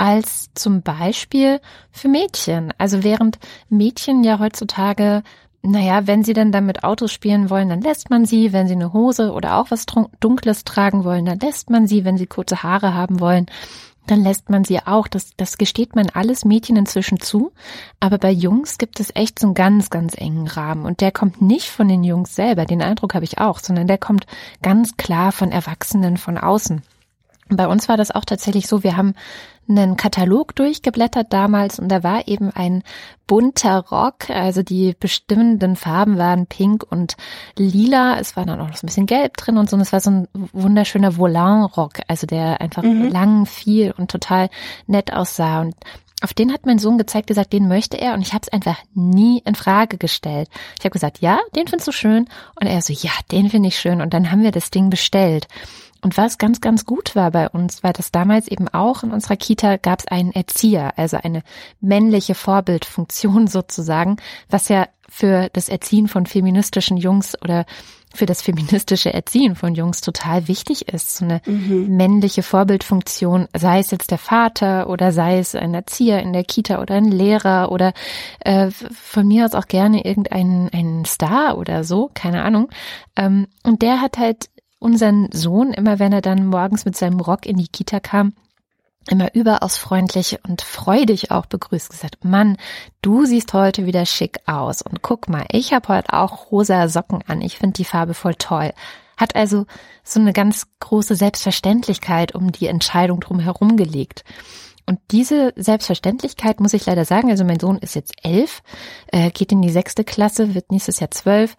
als 0.00 0.48
zum 0.54 0.80
Beispiel 0.80 1.60
für 1.92 2.08
Mädchen. 2.08 2.72
Also 2.78 3.04
während 3.04 3.38
Mädchen 3.68 4.24
ja 4.24 4.38
heutzutage 4.38 5.22
naja, 5.62 6.06
wenn 6.06 6.24
sie 6.24 6.32
dann 6.32 6.52
damit 6.52 6.84
Autos 6.84 7.12
spielen 7.12 7.50
wollen, 7.50 7.68
dann 7.68 7.82
lässt 7.82 8.08
man 8.08 8.24
sie. 8.24 8.54
Wenn 8.54 8.66
sie 8.66 8.72
eine 8.72 8.94
Hose 8.94 9.30
oder 9.30 9.58
auch 9.58 9.70
was 9.70 9.84
Dunkles 10.18 10.64
tragen 10.64 11.04
wollen, 11.04 11.26
dann 11.26 11.38
lässt 11.38 11.68
man 11.68 11.86
sie. 11.86 12.06
Wenn 12.06 12.16
sie 12.16 12.26
kurze 12.26 12.62
Haare 12.62 12.94
haben 12.94 13.20
wollen, 13.20 13.44
dann 14.06 14.22
lässt 14.22 14.48
man 14.48 14.64
sie 14.64 14.78
auch. 14.78 15.06
Das, 15.06 15.36
das 15.36 15.58
gesteht 15.58 15.94
man 15.94 16.08
alles 16.14 16.46
Mädchen 16.46 16.76
inzwischen 16.76 17.20
zu. 17.20 17.52
Aber 18.00 18.16
bei 18.16 18.30
Jungs 18.30 18.78
gibt 18.78 19.00
es 19.00 19.14
echt 19.14 19.38
so 19.38 19.48
einen 19.48 19.54
ganz, 19.54 19.90
ganz 19.90 20.14
engen 20.16 20.46
Rahmen. 20.46 20.86
Und 20.86 21.02
der 21.02 21.12
kommt 21.12 21.42
nicht 21.42 21.68
von 21.68 21.88
den 21.88 22.04
Jungs 22.04 22.34
selber, 22.34 22.64
den 22.64 22.80
Eindruck 22.80 23.14
habe 23.14 23.26
ich 23.26 23.36
auch, 23.36 23.58
sondern 23.58 23.86
der 23.86 23.98
kommt 23.98 24.26
ganz 24.62 24.96
klar 24.96 25.30
von 25.30 25.52
Erwachsenen 25.52 26.16
von 26.16 26.38
außen. 26.38 26.80
Bei 27.50 27.66
uns 27.66 27.88
war 27.88 27.96
das 27.96 28.12
auch 28.12 28.24
tatsächlich 28.24 28.66
so, 28.66 28.82
wir 28.84 28.96
haben 28.96 29.14
einen 29.70 29.96
Katalog 29.96 30.54
durchgeblättert 30.54 31.32
damals 31.32 31.78
und 31.78 31.88
da 31.88 32.02
war 32.02 32.28
eben 32.28 32.50
ein 32.50 32.82
bunter 33.26 33.84
Rock, 33.90 34.28
also 34.28 34.62
die 34.62 34.96
bestimmenden 34.98 35.76
Farben 35.76 36.18
waren 36.18 36.46
pink 36.46 36.84
und 36.90 37.16
lila, 37.56 38.18
es 38.18 38.36
war 38.36 38.44
dann 38.44 38.60
auch 38.60 38.68
noch 38.68 38.76
so 38.76 38.84
ein 38.84 38.88
bisschen 38.88 39.06
gelb 39.06 39.36
drin 39.36 39.56
und 39.56 39.70
so. 39.70 39.76
Und 39.76 39.82
es 39.82 39.92
war 39.92 40.00
so 40.00 40.10
ein 40.10 40.28
wunderschöner 40.52 41.16
Volant-Rock, 41.16 42.00
also 42.08 42.26
der 42.26 42.60
einfach 42.60 42.82
mhm. 42.82 43.08
lang 43.08 43.46
fiel 43.46 43.94
und 43.96 44.10
total 44.10 44.50
nett 44.86 45.12
aussah. 45.12 45.60
Und 45.60 45.76
auf 46.22 46.34
den 46.34 46.52
hat 46.52 46.66
mein 46.66 46.78
Sohn 46.78 46.98
gezeigt, 46.98 47.28
gesagt, 47.28 47.52
den 47.52 47.68
möchte 47.68 47.98
er. 47.98 48.14
Und 48.14 48.22
ich 48.22 48.32
habe 48.32 48.42
es 48.42 48.52
einfach 48.52 48.76
nie 48.94 49.42
in 49.44 49.54
Frage 49.54 49.96
gestellt. 49.96 50.48
Ich 50.78 50.84
habe 50.84 50.92
gesagt, 50.92 51.20
ja, 51.20 51.38
den 51.54 51.66
findest 51.66 51.88
du 51.88 51.92
schön. 51.92 52.28
Und 52.60 52.66
er 52.66 52.82
so, 52.82 52.92
ja, 52.92 53.12
den 53.32 53.48
finde 53.48 53.68
ich 53.68 53.78
schön. 53.78 54.00
Und 54.00 54.12
dann 54.12 54.30
haben 54.30 54.42
wir 54.42 54.50
das 54.50 54.70
Ding 54.70 54.90
bestellt. 54.90 55.48
Und 56.02 56.16
was 56.16 56.38
ganz, 56.38 56.60
ganz 56.60 56.84
gut 56.84 57.14
war 57.14 57.30
bei 57.30 57.48
uns, 57.48 57.82
war 57.82 57.92
das 57.92 58.10
damals 58.10 58.48
eben 58.48 58.68
auch 58.68 59.02
in 59.02 59.12
unserer 59.12 59.36
Kita 59.36 59.76
gab 59.76 60.00
es 60.00 60.08
einen 60.08 60.32
Erzieher, 60.32 60.92
also 60.96 61.16
eine 61.16 61.42
männliche 61.80 62.34
Vorbildfunktion 62.34 63.46
sozusagen, 63.48 64.16
was 64.48 64.68
ja 64.68 64.86
für 65.08 65.48
das 65.52 65.68
Erziehen 65.68 66.08
von 66.08 66.26
feministischen 66.26 66.96
Jungs 66.96 67.36
oder 67.42 67.66
für 68.12 68.26
das 68.26 68.42
feministische 68.42 69.14
Erziehen 69.14 69.54
von 69.54 69.74
Jungs 69.74 70.00
total 70.00 70.48
wichtig 70.48 70.88
ist. 70.88 71.16
So 71.16 71.24
eine 71.24 71.40
mhm. 71.46 71.96
männliche 71.96 72.42
Vorbildfunktion, 72.42 73.46
sei 73.56 73.78
es 73.78 73.90
jetzt 73.90 74.10
der 74.10 74.18
Vater 74.18 74.88
oder 74.88 75.12
sei 75.12 75.38
es 75.38 75.54
ein 75.54 75.74
Erzieher 75.74 76.20
in 76.20 76.32
der 76.32 76.44
Kita 76.44 76.82
oder 76.82 76.96
ein 76.96 77.10
Lehrer 77.10 77.70
oder 77.70 77.92
äh, 78.40 78.70
von 78.70 79.28
mir 79.28 79.44
aus 79.44 79.54
auch 79.54 79.66
gerne 79.66 80.04
irgendein 80.04 80.70
ein 80.72 81.04
Star 81.04 81.56
oder 81.56 81.84
so, 81.84 82.10
keine 82.12 82.42
Ahnung. 82.42 82.70
Ähm, 83.16 83.46
und 83.62 83.82
der 83.82 84.00
hat 84.00 84.18
halt 84.18 84.50
unseren 84.80 85.28
Sohn, 85.30 85.72
immer 85.72 86.00
wenn 86.00 86.12
er 86.12 86.22
dann 86.22 86.46
morgens 86.46 86.84
mit 86.84 86.96
seinem 86.96 87.20
Rock 87.20 87.46
in 87.46 87.56
die 87.56 87.68
Kita 87.68 88.00
kam, 88.00 88.32
immer 89.08 89.34
überaus 89.34 89.76
freundlich 89.76 90.38
und 90.46 90.62
freudig 90.62 91.30
auch 91.30 91.46
begrüßt, 91.46 91.90
gesagt, 91.90 92.24
Mann, 92.24 92.56
du 93.02 93.24
siehst 93.24 93.52
heute 93.52 93.86
wieder 93.86 94.04
schick 94.06 94.40
aus 94.46 94.82
und 94.82 95.02
guck 95.02 95.28
mal, 95.28 95.44
ich 95.52 95.72
habe 95.72 95.88
heute 95.88 96.12
auch 96.12 96.50
rosa 96.50 96.88
Socken 96.88 97.22
an, 97.26 97.40
ich 97.40 97.58
finde 97.58 97.74
die 97.74 97.84
Farbe 97.84 98.14
voll 98.14 98.34
toll. 98.34 98.72
Hat 99.16 99.36
also 99.36 99.66
so 100.02 100.18
eine 100.18 100.32
ganz 100.32 100.66
große 100.80 101.14
Selbstverständlichkeit 101.14 102.34
um 102.34 102.52
die 102.52 102.66
Entscheidung 102.66 103.20
drum 103.20 103.38
herum 103.38 103.76
gelegt. 103.76 104.24
Und 104.86 104.98
diese 105.10 105.52
Selbstverständlichkeit 105.56 106.58
muss 106.58 106.72
ich 106.72 106.86
leider 106.86 107.04
sagen, 107.04 107.30
also 107.30 107.44
mein 107.44 107.60
Sohn 107.60 107.78
ist 107.78 107.94
jetzt 107.94 108.14
elf, 108.22 108.62
äh, 109.08 109.30
geht 109.30 109.52
in 109.52 109.62
die 109.62 109.70
sechste 109.70 110.04
Klasse, 110.04 110.54
wird 110.54 110.72
nächstes 110.72 111.00
Jahr 111.00 111.10
zwölf, 111.10 111.56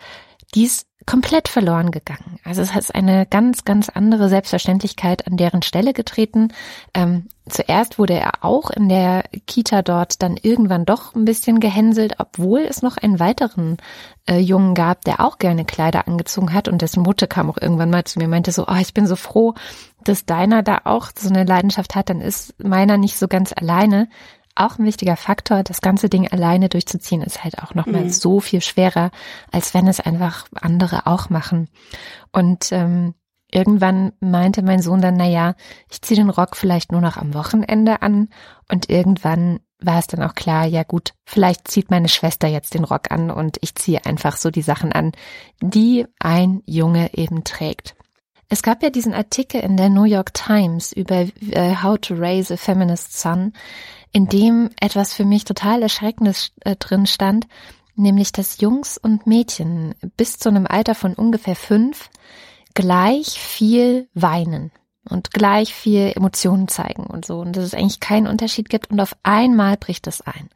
dies 0.53 0.85
komplett 1.05 1.47
verloren 1.47 1.91
gegangen. 1.91 2.39
Also 2.43 2.61
es 2.61 2.75
ist 2.75 2.93
eine 2.93 3.25
ganz, 3.25 3.65
ganz 3.65 3.89
andere 3.89 4.29
Selbstverständlichkeit 4.29 5.27
an 5.27 5.37
deren 5.37 5.61
Stelle 5.61 5.93
getreten. 5.93 6.49
Ähm, 6.93 7.27
zuerst 7.49 7.97
wurde 7.97 8.13
er 8.13 8.43
auch 8.43 8.69
in 8.69 8.87
der 8.87 9.23
Kita 9.47 9.81
dort 9.81 10.21
dann 10.21 10.37
irgendwann 10.37 10.85
doch 10.85 11.15
ein 11.15 11.25
bisschen 11.25 11.59
gehänselt, 11.59 12.15
obwohl 12.19 12.61
es 12.61 12.81
noch 12.81 12.97
einen 12.97 13.19
weiteren 13.19 13.77
äh, 14.27 14.37
Jungen 14.37 14.75
gab, 14.75 15.03
der 15.05 15.21
auch 15.21 15.37
gerne 15.37 15.65
Kleider 15.65 16.07
angezogen 16.07 16.53
hat 16.53 16.67
und 16.67 16.81
dessen 16.81 17.03
Mutter 17.03 17.27
kam 17.27 17.49
auch 17.49 17.57
irgendwann 17.59 17.89
mal 17.89 18.03
zu 18.03 18.19
mir 18.19 18.25
und 18.25 18.31
meinte 18.31 18.51
so, 18.51 18.67
oh, 18.67 18.79
ich 18.79 18.93
bin 18.93 19.07
so 19.07 19.15
froh, 19.15 19.55
dass 20.03 20.25
deiner 20.25 20.63
da 20.63 20.81
auch 20.85 21.09
so 21.15 21.29
eine 21.29 21.43
Leidenschaft 21.43 21.95
hat, 21.95 22.09
dann 22.09 22.21
ist 22.21 22.53
meiner 22.63 22.97
nicht 22.97 23.17
so 23.17 23.27
ganz 23.27 23.53
alleine 23.53 24.07
auch 24.65 24.79
ein 24.79 24.85
wichtiger 24.85 25.15
Faktor. 25.15 25.63
Das 25.63 25.81
ganze 25.81 26.09
Ding 26.09 26.27
alleine 26.27 26.69
durchzuziehen 26.69 27.21
ist 27.21 27.43
halt 27.43 27.59
auch 27.59 27.73
nochmal 27.73 28.05
mhm. 28.05 28.09
so 28.09 28.39
viel 28.39 28.61
schwerer, 28.61 29.11
als 29.51 29.73
wenn 29.73 29.87
es 29.87 29.99
einfach 29.99 30.45
andere 30.53 31.07
auch 31.07 31.29
machen. 31.29 31.69
Und 32.31 32.71
ähm, 32.71 33.13
irgendwann 33.51 34.13
meinte 34.19 34.61
mein 34.61 34.81
Sohn 34.81 35.01
dann, 35.01 35.17
na 35.17 35.27
ja, 35.27 35.55
ich 35.89 36.01
ziehe 36.01 36.19
den 36.19 36.29
Rock 36.29 36.55
vielleicht 36.55 36.91
nur 36.91 37.01
noch 37.01 37.17
am 37.17 37.33
Wochenende 37.33 38.01
an. 38.01 38.29
Und 38.69 38.89
irgendwann 38.89 39.59
war 39.79 39.99
es 39.99 40.07
dann 40.07 40.23
auch 40.23 40.35
klar, 40.35 40.65
ja 40.65 40.83
gut, 40.83 41.13
vielleicht 41.25 41.67
zieht 41.67 41.89
meine 41.89 42.09
Schwester 42.09 42.47
jetzt 42.47 42.73
den 42.73 42.83
Rock 42.83 43.11
an 43.11 43.31
und 43.31 43.57
ich 43.61 43.75
ziehe 43.75 44.05
einfach 44.05 44.37
so 44.37 44.51
die 44.51 44.61
Sachen 44.61 44.91
an, 44.91 45.11
die 45.59 46.05
ein 46.19 46.61
Junge 46.65 47.13
eben 47.15 47.43
trägt. 47.43 47.95
Es 48.51 48.63
gab 48.63 48.83
ja 48.83 48.89
diesen 48.89 49.13
Artikel 49.13 49.61
in 49.61 49.77
der 49.77 49.87
New 49.87 50.03
York 50.03 50.33
Times 50.33 50.91
über 50.91 51.21
uh, 51.21 51.81
How 51.81 51.97
to 51.97 52.15
Raise 52.15 52.53
a 52.53 52.57
Feminist 52.57 53.17
Son, 53.17 53.53
in 54.11 54.27
dem 54.27 54.71
etwas 54.81 55.13
für 55.13 55.23
mich 55.23 55.45
total 55.45 55.81
Erschreckendes 55.81 56.51
äh, 56.65 56.75
drin 56.75 57.05
stand, 57.05 57.47
nämlich 57.95 58.33
dass 58.33 58.59
Jungs 58.59 58.97
und 58.97 59.25
Mädchen 59.25 59.95
bis 60.17 60.37
zu 60.37 60.49
einem 60.49 60.67
Alter 60.67 60.95
von 60.95 61.13
ungefähr 61.13 61.55
fünf 61.55 62.09
gleich 62.73 63.39
viel 63.39 64.09
weinen 64.15 64.73
und 65.09 65.31
gleich 65.31 65.73
viel 65.73 66.11
Emotionen 66.15 66.67
zeigen 66.67 67.03
und 67.03 67.25
so 67.25 67.39
und 67.39 67.55
dass 67.55 67.63
es 67.63 67.73
eigentlich 67.73 67.99
keinen 67.99 68.27
Unterschied 68.27 68.69
gibt 68.69 68.91
und 68.91 68.99
auf 68.99 69.15
einmal 69.23 69.75
bricht 69.77 70.05
es 70.05 70.21
ein. 70.21 70.49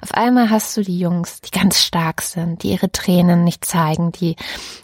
Auf 0.00 0.12
einmal 0.12 0.50
hast 0.50 0.76
du 0.76 0.82
die 0.82 0.98
Jungs, 0.98 1.40
die 1.40 1.50
ganz 1.50 1.80
stark 1.80 2.20
sind, 2.20 2.62
die 2.62 2.72
ihre 2.72 2.90
Tränen 2.90 3.44
nicht 3.44 3.64
zeigen, 3.64 4.10
die 4.10 4.34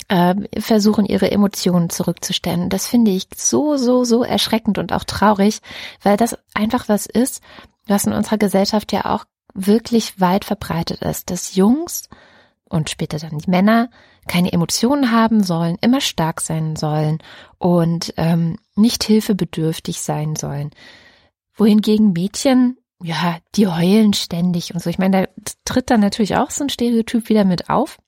äh, 0.07 0.35
versuchen 0.61 1.05
ihre 1.05 1.31
Emotionen 1.31 1.91
zurückzustellen. 1.91 2.69
Das 2.69 2.87
finde 2.87 3.11
ich 3.11 3.27
so 3.35 3.77
so 3.77 4.05
so 4.05 4.23
erschreckend 4.23 4.79
und 4.79 4.93
auch 4.93 5.05
traurig, 5.05 5.61
weil 6.03 6.17
das 6.17 6.39
einfach 6.55 6.89
was 6.89 7.07
ist, 7.07 7.43
was 7.89 8.07
in 8.07 8.13
unserer 8.13 8.39
Gesellschaft 8.39 8.93
ja 8.93 9.07
auch 9.07 9.25
wirklich 9.53 10.21
weit 10.21 10.45
verbreitet 10.45 11.03
ist, 11.03 11.31
dass 11.31 11.57
Jungs 11.57 12.09
und 12.69 12.91
später 12.91 13.19
dann 13.19 13.39
die 13.39 13.51
Männer 13.51 13.91
keine 14.29 14.53
Emotionen 14.53 15.11
haben 15.11 15.43
sollen, 15.43 15.77
immer 15.81 16.01
stark 16.01 16.41
sein 16.41 16.77
sollen 16.77 17.19
und 17.59 18.15
ähm, 18.17 18.57
nicht 18.77 19.03
hilfebedürftig 19.05 20.01
sein 20.01 20.37
sollen. 20.37 20.71
Wohingegen 21.57 22.13
Mädchen, 22.13 22.79
ja, 23.03 23.39
die 23.57 23.67
heulen 23.67 24.13
ständig 24.13 24.73
und 24.73 24.83
so. 24.83 24.91
Ich 24.91 24.99
meine, 24.99 25.23
da 25.37 25.53
tritt 25.65 25.91
dann 25.91 26.01
natürlich 26.01 26.37
auch 26.37 26.51
so 26.51 26.65
ein 26.65 26.71
Stereotyp 26.71 27.29
wieder 27.29 27.45
mit 27.45 27.69
auf. 27.69 27.99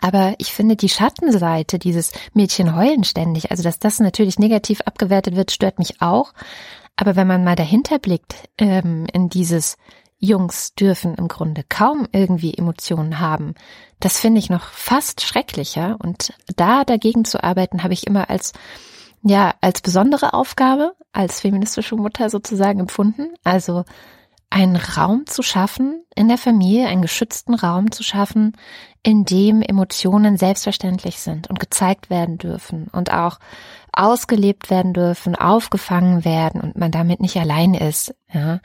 Aber 0.00 0.34
ich 0.38 0.52
finde 0.52 0.76
die 0.76 0.88
Schattenseite 0.88 1.78
dieses 1.78 2.12
Mädchen 2.32 2.74
heulen 2.74 3.04
ständig, 3.04 3.50
also 3.50 3.62
dass 3.62 3.78
das 3.78 4.00
natürlich 4.00 4.38
negativ 4.38 4.80
abgewertet 4.82 5.36
wird, 5.36 5.50
stört 5.50 5.78
mich 5.78 6.02
auch. 6.02 6.32
Aber 6.96 7.16
wenn 7.16 7.26
man 7.26 7.44
mal 7.44 7.56
dahinter 7.56 7.98
blickt, 7.98 8.34
ähm, 8.58 9.06
in 9.12 9.28
dieses 9.28 9.76
Jungs 10.18 10.74
dürfen 10.74 11.14
im 11.14 11.28
Grunde 11.28 11.64
kaum 11.68 12.08
irgendwie 12.12 12.54
Emotionen 12.54 13.20
haben, 13.20 13.54
das 14.00 14.18
finde 14.18 14.38
ich 14.38 14.50
noch 14.50 14.64
fast 14.64 15.22
schrecklicher. 15.22 15.96
Und 16.02 16.32
da 16.56 16.84
dagegen 16.84 17.24
zu 17.24 17.42
arbeiten, 17.42 17.82
habe 17.82 17.94
ich 17.94 18.06
immer 18.06 18.30
als 18.30 18.52
ja, 19.26 19.54
als 19.62 19.80
besondere 19.80 20.34
Aufgabe, 20.34 20.94
als 21.12 21.40
feministische 21.40 21.96
Mutter 21.96 22.28
sozusagen 22.28 22.80
empfunden. 22.80 23.34
Also 23.42 23.84
einen 24.50 24.76
Raum 24.76 25.26
zu 25.26 25.42
schaffen 25.42 26.04
in 26.14 26.28
der 26.28 26.38
Familie, 26.38 26.86
einen 26.86 27.02
geschützten 27.02 27.54
Raum 27.54 27.90
zu 27.90 28.02
schaffen, 28.04 28.56
in 29.02 29.24
dem 29.24 29.62
Emotionen 29.62 30.36
selbstverständlich 30.36 31.18
sind 31.18 31.48
und 31.50 31.58
gezeigt 31.58 32.08
werden 32.08 32.38
dürfen 32.38 32.88
und 32.92 33.12
auch 33.12 33.38
ausgelebt 33.92 34.70
werden 34.70 34.92
dürfen, 34.92 35.34
aufgefangen 35.34 36.24
werden 36.24 36.60
und 36.60 36.76
man 36.76 36.92
damit 36.92 37.20
nicht 37.20 37.36
allein 37.36 37.74
ist, 37.74 38.14
ja. 38.32 38.60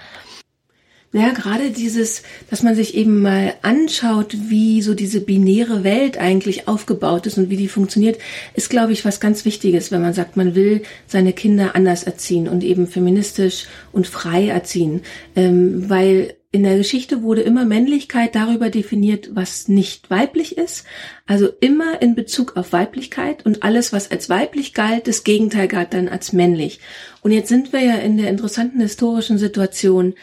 Ja, 1.11 1.31
gerade 1.31 1.71
dieses, 1.71 2.21
dass 2.51 2.61
man 2.61 2.75
sich 2.75 2.93
eben 2.93 3.23
mal 3.23 3.55
anschaut, 3.63 4.35
wie 4.49 4.83
so 4.83 4.93
diese 4.93 5.21
binäre 5.21 5.83
Welt 5.83 6.19
eigentlich 6.19 6.67
aufgebaut 6.67 7.25
ist 7.25 7.39
und 7.39 7.49
wie 7.49 7.57
die 7.57 7.67
funktioniert, 7.67 8.19
ist, 8.53 8.69
glaube 8.69 8.91
ich, 8.93 9.05
was 9.05 9.19
ganz 9.19 9.43
Wichtiges, 9.43 9.91
wenn 9.91 10.03
man 10.03 10.13
sagt, 10.13 10.37
man 10.37 10.53
will 10.53 10.83
seine 11.07 11.33
Kinder 11.33 11.75
anders 11.75 12.03
erziehen 12.03 12.47
und 12.47 12.63
eben 12.63 12.85
feministisch 12.85 13.65
und 13.91 14.05
frei 14.05 14.49
erziehen. 14.49 15.01
Ähm, 15.35 15.89
weil 15.89 16.35
in 16.51 16.61
der 16.61 16.77
Geschichte 16.77 17.23
wurde 17.23 17.41
immer 17.41 17.65
Männlichkeit 17.65 18.35
darüber 18.35 18.69
definiert, 18.69 19.29
was 19.33 19.67
nicht 19.67 20.11
weiblich 20.11 20.57
ist. 20.57 20.85
Also 21.25 21.49
immer 21.59 22.03
in 22.03 22.13
Bezug 22.13 22.55
auf 22.55 22.71
Weiblichkeit 22.71 23.45
und 23.47 23.63
alles, 23.63 23.93
was 23.93 24.11
als 24.11 24.29
weiblich 24.29 24.75
galt, 24.75 25.07
das 25.07 25.23
Gegenteil 25.23 25.67
galt 25.67 25.93
dann 25.93 26.07
als 26.07 26.33
männlich. 26.33 26.79
Und 27.21 27.31
jetzt 27.31 27.49
sind 27.49 27.73
wir 27.73 27.81
ja 27.81 27.95
in 27.95 28.17
der 28.17 28.29
interessanten 28.29 28.79
historischen 28.79 29.39
Situation, 29.39 30.13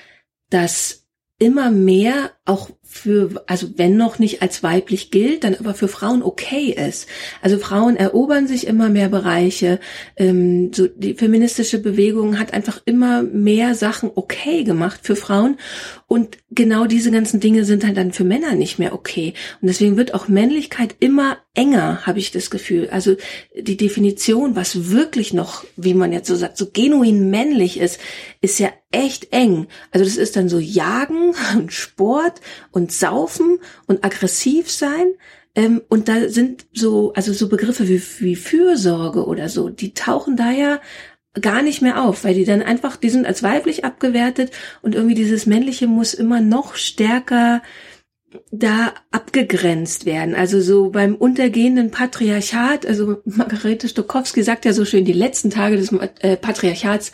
dass 0.50 1.06
immer 1.38 1.70
mehr 1.70 2.32
auch 2.44 2.70
für, 2.96 3.42
also 3.46 3.68
wenn 3.76 3.96
noch 3.96 4.18
nicht 4.18 4.42
als 4.42 4.62
weiblich 4.62 5.10
gilt, 5.10 5.44
dann 5.44 5.54
aber 5.54 5.74
für 5.74 5.88
Frauen 5.88 6.22
okay 6.22 6.70
ist. 6.70 7.06
Also 7.42 7.58
Frauen 7.58 7.96
erobern 7.96 8.46
sich 8.46 8.66
immer 8.66 8.88
mehr 8.88 9.08
Bereiche. 9.08 9.78
Ähm, 10.16 10.72
so 10.74 10.86
die 10.86 11.14
feministische 11.14 11.78
Bewegung 11.78 12.38
hat 12.38 12.52
einfach 12.52 12.80
immer 12.84 13.22
mehr 13.22 13.74
Sachen 13.74 14.10
okay 14.14 14.64
gemacht 14.64 15.00
für 15.02 15.16
Frauen. 15.16 15.56
Und 16.08 16.38
genau 16.50 16.86
diese 16.86 17.10
ganzen 17.10 17.40
Dinge 17.40 17.64
sind 17.64 17.84
halt 17.84 17.96
dann 17.96 18.12
für 18.12 18.24
Männer 18.24 18.54
nicht 18.54 18.78
mehr 18.78 18.92
okay. 18.92 19.34
Und 19.60 19.68
deswegen 19.68 19.96
wird 19.96 20.14
auch 20.14 20.28
Männlichkeit 20.28 20.94
immer 21.00 21.38
enger, 21.54 22.06
habe 22.06 22.18
ich 22.18 22.30
das 22.30 22.50
Gefühl. 22.50 22.88
Also 22.90 23.16
die 23.58 23.76
Definition, 23.76 24.54
was 24.54 24.90
wirklich 24.90 25.32
noch, 25.32 25.64
wie 25.76 25.94
man 25.94 26.12
jetzt 26.12 26.28
so 26.28 26.36
sagt, 26.36 26.58
so 26.58 26.66
genuin 26.72 27.30
männlich 27.30 27.80
ist, 27.80 27.98
ist 28.40 28.60
ja 28.60 28.70
echt 28.92 29.32
eng. 29.32 29.66
Also 29.90 30.04
das 30.04 30.16
ist 30.16 30.36
dann 30.36 30.48
so 30.48 30.58
Jagen 30.58 31.34
und 31.56 31.72
Sport 31.72 32.40
und 32.70 32.85
Saufen 32.92 33.58
und 33.86 34.04
aggressiv 34.04 34.70
sein. 34.70 35.14
Ähm, 35.54 35.82
und 35.88 36.08
da 36.08 36.28
sind 36.28 36.66
so, 36.72 37.12
also 37.14 37.32
so 37.32 37.48
Begriffe 37.48 37.88
wie, 37.88 38.02
wie 38.20 38.36
Fürsorge 38.36 39.26
oder 39.26 39.48
so, 39.48 39.68
die 39.68 39.94
tauchen 39.94 40.36
da 40.36 40.50
ja 40.50 40.80
gar 41.40 41.62
nicht 41.62 41.82
mehr 41.82 42.02
auf, 42.02 42.24
weil 42.24 42.34
die 42.34 42.44
dann 42.44 42.62
einfach, 42.62 42.96
die 42.96 43.10
sind 43.10 43.26
als 43.26 43.42
weiblich 43.42 43.84
abgewertet 43.84 44.52
und 44.82 44.94
irgendwie 44.94 45.14
dieses 45.14 45.46
männliche 45.46 45.86
muss 45.86 46.14
immer 46.14 46.40
noch 46.40 46.76
stärker 46.76 47.62
da 48.50 48.92
abgegrenzt 49.10 50.04
werden. 50.04 50.34
Also 50.34 50.60
so 50.60 50.90
beim 50.90 51.14
untergehenden 51.14 51.90
Patriarchat, 51.90 52.84
also 52.86 53.22
Margarete 53.24 53.88
Stokowski 53.88 54.42
sagt 54.42 54.64
ja 54.64 54.72
so 54.72 54.84
schön, 54.84 55.04
die 55.04 55.12
letzten 55.12 55.50
Tage 55.50 55.76
des 55.76 55.92
äh, 55.92 56.36
Patriarchats, 56.36 57.12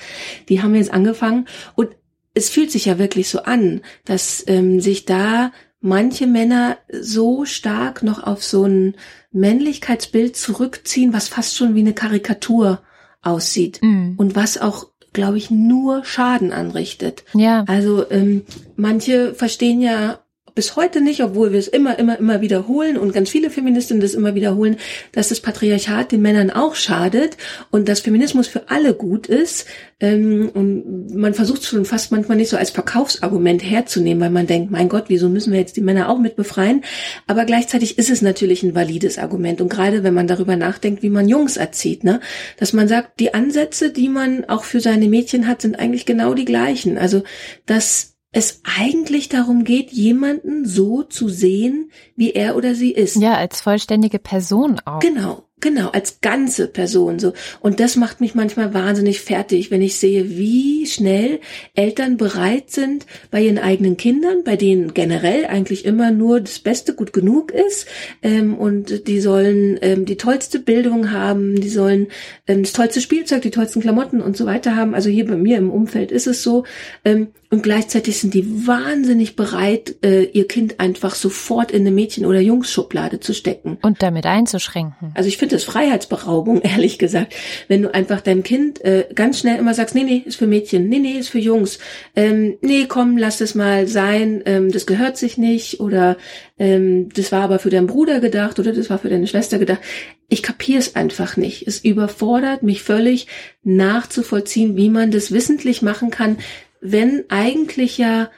die 0.48 0.62
haben 0.62 0.74
jetzt 0.74 0.92
angefangen 0.92 1.46
und 1.74 1.90
es 2.34 2.50
fühlt 2.50 2.70
sich 2.70 2.86
ja 2.86 2.98
wirklich 2.98 3.28
so 3.28 3.42
an, 3.42 3.82
dass 4.04 4.44
ähm, 4.46 4.80
sich 4.80 5.04
da 5.04 5.52
manche 5.80 6.26
Männer 6.26 6.78
so 6.90 7.44
stark 7.44 8.02
noch 8.02 8.22
auf 8.22 8.44
so 8.44 8.64
ein 8.64 8.94
Männlichkeitsbild 9.32 10.36
zurückziehen, 10.36 11.12
was 11.12 11.28
fast 11.28 11.56
schon 11.56 11.74
wie 11.74 11.80
eine 11.80 11.94
Karikatur 11.94 12.80
aussieht 13.20 13.80
mm. 13.82 14.14
und 14.16 14.36
was 14.36 14.58
auch 14.58 14.88
glaube 15.12 15.36
ich 15.36 15.50
nur 15.50 16.04
Schaden 16.04 16.52
anrichtet. 16.52 17.24
Ja. 17.34 17.64
Also 17.66 18.10
ähm, 18.10 18.42
manche 18.76 19.34
verstehen 19.34 19.80
ja 19.80 20.21
bis 20.54 20.76
heute 20.76 21.00
nicht, 21.00 21.22
obwohl 21.22 21.52
wir 21.52 21.58
es 21.58 21.68
immer, 21.68 21.98
immer, 21.98 22.18
immer 22.18 22.40
wiederholen 22.40 22.96
und 22.96 23.12
ganz 23.12 23.30
viele 23.30 23.50
Feministinnen 23.50 24.00
das 24.00 24.14
immer 24.14 24.34
wiederholen, 24.34 24.76
dass 25.12 25.28
das 25.28 25.40
Patriarchat 25.40 26.12
den 26.12 26.22
Männern 26.22 26.50
auch 26.50 26.74
schadet 26.74 27.36
und 27.70 27.88
dass 27.88 28.00
Feminismus 28.00 28.48
für 28.48 28.68
alle 28.68 28.94
gut 28.94 29.26
ist. 29.26 29.66
Ähm, 30.00 30.50
und 30.52 31.14
man 31.14 31.34
versucht 31.34 31.64
schon 31.64 31.84
fast 31.84 32.12
manchmal 32.12 32.36
nicht 32.36 32.50
so 32.50 32.56
als 32.56 32.70
Verkaufsargument 32.70 33.62
herzunehmen, 33.62 34.20
weil 34.20 34.30
man 34.30 34.46
denkt, 34.46 34.70
mein 34.70 34.88
Gott, 34.88 35.04
wieso 35.08 35.28
müssen 35.28 35.52
wir 35.52 35.60
jetzt 35.60 35.76
die 35.76 35.80
Männer 35.80 36.08
auch 36.08 36.18
mit 36.18 36.36
befreien? 36.36 36.84
Aber 37.26 37.44
gleichzeitig 37.44 37.98
ist 37.98 38.10
es 38.10 38.20
natürlich 38.20 38.62
ein 38.62 38.74
valides 38.74 39.18
Argument. 39.18 39.60
Und 39.60 39.68
gerade 39.68 40.02
wenn 40.02 40.14
man 40.14 40.26
darüber 40.26 40.56
nachdenkt, 40.56 41.02
wie 41.02 41.10
man 41.10 41.28
Jungs 41.28 41.56
erzieht, 41.56 42.04
ne, 42.04 42.20
dass 42.58 42.72
man 42.72 42.88
sagt, 42.88 43.20
die 43.20 43.32
Ansätze, 43.32 43.90
die 43.90 44.08
man 44.08 44.44
auch 44.46 44.64
für 44.64 44.80
seine 44.80 45.08
Mädchen 45.08 45.46
hat, 45.46 45.62
sind 45.62 45.78
eigentlich 45.78 46.06
genau 46.06 46.34
die 46.34 46.44
gleichen. 46.44 46.98
Also, 46.98 47.22
dass 47.66 48.11
es 48.32 48.62
eigentlich 48.64 49.28
darum 49.28 49.64
geht, 49.64 49.90
jemanden 49.90 50.66
so 50.66 51.02
zu 51.02 51.28
sehen, 51.28 51.92
wie 52.16 52.32
er 52.32 52.56
oder 52.56 52.74
sie 52.74 52.90
ist. 52.90 53.16
Ja, 53.16 53.34
als 53.34 53.60
vollständige 53.60 54.18
Person 54.18 54.80
auch. 54.86 55.00
Genau. 55.00 55.44
Genau, 55.62 55.90
als 55.90 56.20
ganze 56.20 56.66
Person 56.66 57.20
so. 57.20 57.34
Und 57.60 57.78
das 57.78 57.94
macht 57.94 58.20
mich 58.20 58.34
manchmal 58.34 58.74
wahnsinnig 58.74 59.20
fertig, 59.20 59.70
wenn 59.70 59.80
ich 59.80 59.96
sehe, 59.96 60.28
wie 60.28 60.86
schnell 60.86 61.38
Eltern 61.74 62.16
bereit 62.16 62.70
sind, 62.72 63.06
bei 63.30 63.42
ihren 63.42 63.58
eigenen 63.58 63.96
Kindern, 63.96 64.42
bei 64.42 64.56
denen 64.56 64.92
generell 64.92 65.46
eigentlich 65.46 65.84
immer 65.84 66.10
nur 66.10 66.40
das 66.40 66.58
Beste 66.58 66.94
gut 66.94 67.12
genug 67.12 67.52
ist, 67.52 67.86
ähm, 68.22 68.58
und 68.58 69.06
die 69.06 69.20
sollen 69.20 69.78
ähm, 69.82 70.04
die 70.04 70.16
tollste 70.16 70.58
Bildung 70.58 71.12
haben, 71.12 71.60
die 71.60 71.68
sollen 71.68 72.08
ähm, 72.48 72.64
das 72.64 72.72
tollste 72.72 73.00
Spielzeug, 73.00 73.42
die 73.42 73.52
tollsten 73.52 73.82
Klamotten 73.82 74.20
und 74.20 74.36
so 74.36 74.46
weiter 74.46 74.74
haben. 74.74 74.96
Also 74.96 75.10
hier 75.10 75.26
bei 75.26 75.36
mir 75.36 75.58
im 75.58 75.70
Umfeld 75.70 76.10
ist 76.10 76.26
es 76.26 76.42
so. 76.42 76.64
Ähm, 77.04 77.28
und 77.52 77.62
gleichzeitig 77.62 78.18
sind 78.18 78.32
die 78.32 78.66
wahnsinnig 78.66 79.36
bereit, 79.36 79.96
äh, 80.02 80.22
ihr 80.24 80.48
Kind 80.48 80.80
einfach 80.80 81.14
sofort 81.14 81.70
in 81.70 81.82
eine 81.82 81.90
Mädchen- 81.90 82.24
oder 82.24 82.40
Jungsschublade 82.40 83.20
zu 83.20 83.34
stecken. 83.34 83.76
Und 83.82 84.02
damit 84.02 84.24
einzuschränken. 84.24 85.12
Also 85.14 85.28
ich 85.28 85.36
finde 85.36 85.51
das 85.52 85.64
Freiheitsberaubung, 85.64 86.60
ehrlich 86.62 86.98
gesagt. 86.98 87.34
Wenn 87.68 87.82
du 87.82 87.94
einfach 87.94 88.20
deinem 88.20 88.42
Kind 88.42 88.84
äh, 88.84 89.06
ganz 89.14 89.38
schnell 89.38 89.58
immer 89.58 89.74
sagst, 89.74 89.94
nee, 89.94 90.04
nee, 90.04 90.22
ist 90.24 90.36
für 90.36 90.46
Mädchen, 90.46 90.88
nee, 90.88 90.98
nee, 90.98 91.18
ist 91.18 91.28
für 91.28 91.38
Jungs, 91.38 91.78
ähm, 92.16 92.56
nee, 92.60 92.86
komm, 92.88 93.16
lass 93.16 93.40
es 93.40 93.54
mal 93.54 93.86
sein, 93.88 94.42
ähm, 94.46 94.72
das 94.72 94.86
gehört 94.86 95.16
sich 95.16 95.38
nicht 95.38 95.80
oder 95.80 96.16
ähm, 96.58 97.08
das 97.14 97.32
war 97.32 97.42
aber 97.42 97.58
für 97.58 97.70
deinen 97.70 97.86
Bruder 97.86 98.20
gedacht 98.20 98.58
oder 98.58 98.72
das 98.72 98.90
war 98.90 98.98
für 98.98 99.08
deine 99.08 99.26
Schwester 99.26 99.58
gedacht. 99.58 99.80
Ich 100.28 100.42
kapiere 100.42 100.78
es 100.78 100.96
einfach 100.96 101.36
nicht. 101.36 101.66
Es 101.66 101.80
überfordert 101.84 102.62
mich 102.62 102.82
völlig 102.82 103.26
nachzuvollziehen, 103.64 104.76
wie 104.76 104.88
man 104.88 105.10
das 105.10 105.32
wissentlich 105.32 105.82
machen 105.82 106.10
kann, 106.10 106.38
wenn 106.80 107.24
eigentlich 107.28 107.96
ja, 107.98 108.30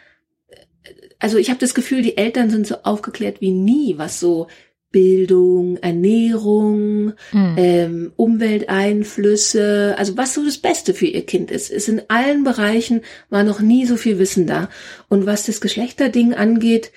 also 1.18 1.38
ich 1.38 1.49
habe 1.49 1.59
das 1.59 1.75
Gefühl, 1.75 2.02
die 2.02 2.16
Eltern 2.16 2.50
sind 2.50 2.66
so 2.66 2.76
aufgeklärt 2.83 3.40
wie 3.40 3.50
nie, 3.50 3.94
was 3.97 4.21
so 4.21 4.49
Bildung, 4.94 5.76
Ernährung, 5.78 7.14
mhm. 7.32 7.54
ähm, 7.56 8.12
Umwelteinflüsse, 8.14 9.96
also 9.98 10.16
was 10.16 10.34
so 10.34 10.44
das 10.44 10.58
Beste 10.58 10.94
für 10.94 11.06
ihr 11.06 11.26
Kind 11.26 11.50
ist. 11.50 11.68
Ist 11.68 11.88
in 11.88 12.02
allen 12.06 12.44
Bereichen 12.44 13.00
war 13.28 13.42
noch 13.42 13.58
nie 13.58 13.86
so 13.86 13.96
viel 13.96 14.20
Wissen 14.20 14.46
da. 14.46 14.68
Und 15.08 15.26
was 15.26 15.46
das 15.46 15.60
Geschlechterding 15.60 16.32
angeht, 16.32 16.92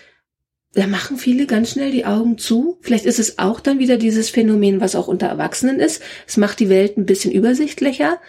da 0.76 0.86
machen 0.86 1.18
viele 1.18 1.48
ganz 1.48 1.72
schnell 1.72 1.90
die 1.90 2.06
Augen 2.06 2.38
zu. 2.38 2.78
Vielleicht 2.82 3.06
ist 3.08 3.18
es 3.18 3.40
auch 3.40 3.60
dann 3.60 3.80
wieder 3.80 3.98
dieses 3.98 4.30
Phänomen, 4.30 4.80
was 4.80 4.96
auch 4.96 5.08
unter 5.08 5.26
Erwachsenen 5.26 5.80
ist. 5.80 6.04
Es 6.28 6.38
macht 6.38 6.60
die 6.60 6.70
Welt 6.70 6.98
ein 6.98 7.08
bisschen 7.08 7.32
übersichtlicher 7.32 8.20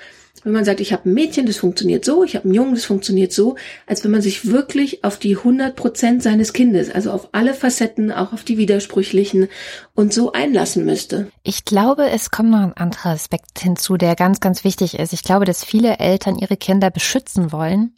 wenn 0.45 0.53
man 0.53 0.65
sagt, 0.65 0.81
ich 0.81 0.93
habe 0.93 1.09
ein 1.09 1.15
Mädchen, 1.15 1.47
das 1.47 1.57
funktioniert 1.59 2.05
so, 2.05 2.25
ich 2.25 2.37
habe 2.37 2.45
einen 2.45 2.55
Jungen, 2.55 2.75
das 2.75 2.85
funktioniert 2.85 3.33
so, 3.33 3.57
als 3.87 4.05
wenn 4.05 4.11
man 4.11 4.23
sich 4.23 4.47
wirklich 4.51 5.05
auf 5.05 5.19
die 5.19 5.37
100 5.37 5.77
Prozent 5.77 6.23
seines 6.23 6.53
Kindes, 6.53 6.91
also 6.91 7.11
auf 7.11 7.29
alle 7.33 7.55
Facetten, 7.55 8.13
auch 8.13 8.33
auf 8.33 8.45
die 8.45 8.59
widersprüchlichen 8.59 9.49
und 9.95 10.13
so 10.13 10.33
einlassen 10.33 10.85
müsste. 10.85 11.29
Ich 11.43 11.65
glaube, 11.65 12.11
es 12.11 12.31
kommt 12.31 12.51
noch 12.51 12.61
ein 12.61 12.77
anderer 12.77 13.11
Aspekt 13.11 13.59
hinzu, 13.61 13.97
der 13.97 14.17
ganz, 14.17 14.41
ganz 14.41 14.65
wichtig 14.65 14.99
ist. 14.99 15.13
Ich 15.13 15.23
glaube, 15.23 15.45
dass 15.45 15.65
viele 15.65 15.99
Eltern 15.99 16.37
ihre 16.37 16.57
Kinder 16.57 16.91
beschützen 16.91 17.53
wollen 17.53 17.95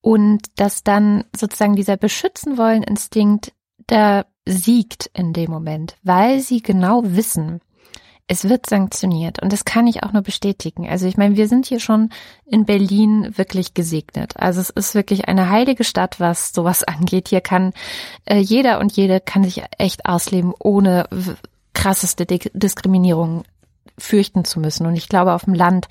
und 0.00 0.42
dass 0.56 0.82
dann 0.82 1.24
sozusagen 1.36 1.76
dieser 1.76 1.96
beschützen 1.96 2.56
wollen 2.56 2.82
Instinkt 2.82 3.52
da 3.86 4.24
siegt 4.46 5.10
in 5.14 5.32
dem 5.32 5.50
Moment, 5.50 5.96
weil 6.02 6.40
sie 6.40 6.62
genau 6.62 7.02
wissen, 7.04 7.60
es 8.30 8.48
wird 8.48 8.66
sanktioniert 8.66 9.42
und 9.42 9.52
das 9.52 9.64
kann 9.64 9.88
ich 9.88 10.04
auch 10.04 10.12
nur 10.12 10.22
bestätigen. 10.22 10.88
Also 10.88 11.08
ich 11.08 11.16
meine, 11.16 11.34
wir 11.34 11.48
sind 11.48 11.66
hier 11.66 11.80
schon 11.80 12.10
in 12.46 12.64
Berlin 12.64 13.36
wirklich 13.36 13.74
gesegnet. 13.74 14.36
Also 14.36 14.60
es 14.60 14.70
ist 14.70 14.94
wirklich 14.94 15.26
eine 15.26 15.50
heilige 15.50 15.82
Stadt, 15.82 16.20
was 16.20 16.52
sowas 16.52 16.84
angeht. 16.84 17.26
Hier 17.26 17.40
kann 17.40 17.72
äh, 18.26 18.38
jeder 18.38 18.78
und 18.78 18.92
jede 18.92 19.18
kann 19.18 19.42
sich 19.42 19.64
echt 19.78 20.06
ausleben, 20.06 20.54
ohne 20.60 21.08
krasseste 21.74 22.24
Diskriminierung 22.24 23.42
fürchten 23.98 24.44
zu 24.44 24.60
müssen. 24.60 24.86
Und 24.86 24.94
ich 24.94 25.08
glaube, 25.08 25.32
auf 25.32 25.46
dem 25.46 25.54
Land 25.54 25.88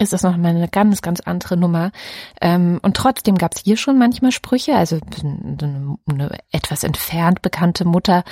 ist 0.00 0.12
das 0.12 0.22
noch 0.22 0.36
mal 0.36 0.48
eine 0.48 0.68
ganz, 0.68 1.02
ganz 1.02 1.20
andere 1.20 1.56
Nummer. 1.56 1.92
Ähm, 2.40 2.80
und 2.82 2.96
trotzdem 2.96 3.36
gab 3.36 3.54
es 3.54 3.62
hier 3.62 3.76
schon 3.76 3.98
manchmal 3.98 4.32
Sprüche. 4.32 4.74
Also 4.74 4.98
eine, 5.22 5.96
eine 6.08 6.38
etwas 6.50 6.84
entfernt 6.84 7.42
bekannte 7.42 7.84
Mutter 7.84 8.24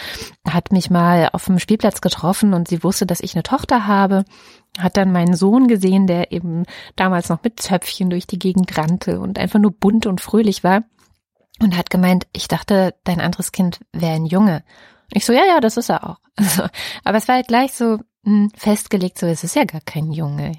hat 0.49 0.73
mich 0.73 0.91
mal 0.91 1.29
auf 1.33 1.45
dem 1.45 1.59
Spielplatz 1.59 2.01
getroffen 2.01 2.55
und 2.55 2.69
sie 2.69 2.83
wusste, 2.83 3.07
dass 3.07 3.21
ich 3.21 3.35
eine 3.35 3.43
Tochter 3.43 3.87
habe 3.87 4.25
hat 4.79 4.97
dann 4.97 5.11
meinen 5.11 5.35
Sohn 5.35 5.66
gesehen, 5.66 6.07
der 6.07 6.31
eben 6.31 6.64
damals 6.95 7.29
noch 7.29 7.42
mit 7.42 7.61
Zöpfchen 7.61 8.11
durch 8.11 8.27
die 8.27 8.38
Gegend 8.38 8.77
rannte 8.79 9.19
und 9.19 9.38
einfach 9.38 9.59
nur 9.59 9.73
bunt 9.73 10.07
und 10.07 10.21
fröhlich 10.21 10.62
war 10.62 10.85
und 11.61 11.77
hat 11.77 11.90
gemeint, 11.90 12.27
ich 12.33 12.49
dachte, 12.49 12.95
dein 13.05 13.21
anderes 13.21 13.51
Kind 13.51 13.81
wäre 13.92 14.14
ein 14.14 14.27
Junge. 14.27 14.62
Ich 15.11 15.25
so, 15.25 15.33
ja, 15.33 15.45
ja, 15.45 15.61
das 15.61 15.77
ist 15.77 15.90
er 15.90 16.09
auch. 16.09 16.19
Also, 16.38 16.69
aber 17.03 17.19
es 17.19 17.27
war 17.27 17.35
halt 17.35 17.49
gleich 17.49 17.73
so, 17.73 17.99
hm, 18.25 18.53
festgelegt, 18.55 19.19
so 19.19 19.27
es 19.27 19.42
ist 19.42 19.57
ja 19.57 19.64
gar 19.64 19.81
kein 19.81 20.12
Junge. 20.12 20.53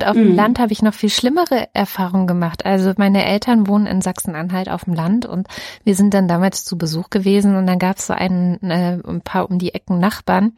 Und 0.00 0.06
auf 0.06 0.16
mhm. 0.16 0.28
dem 0.28 0.34
Land 0.34 0.58
habe 0.58 0.72
ich 0.72 0.80
noch 0.80 0.94
viel 0.94 1.10
schlimmere 1.10 1.68
Erfahrungen 1.74 2.26
gemacht. 2.26 2.64
Also 2.64 2.92
meine 2.96 3.26
Eltern 3.26 3.66
wohnen 3.66 3.86
in 3.86 4.00
Sachsen-Anhalt 4.00 4.70
auf 4.70 4.84
dem 4.84 4.94
Land 4.94 5.26
und 5.26 5.46
wir 5.84 5.94
sind 5.94 6.14
dann 6.14 6.26
damals 6.26 6.64
zu 6.64 6.78
Besuch 6.78 7.10
gewesen 7.10 7.54
und 7.54 7.66
dann 7.66 7.78
gab 7.78 7.98
es 7.98 8.06
so 8.06 8.14
einen, 8.14 8.58
äh, 8.62 8.98
ein 9.06 9.20
paar 9.20 9.50
um 9.50 9.58
die 9.58 9.74
Ecken 9.74 9.98
Nachbarn, 9.98 10.56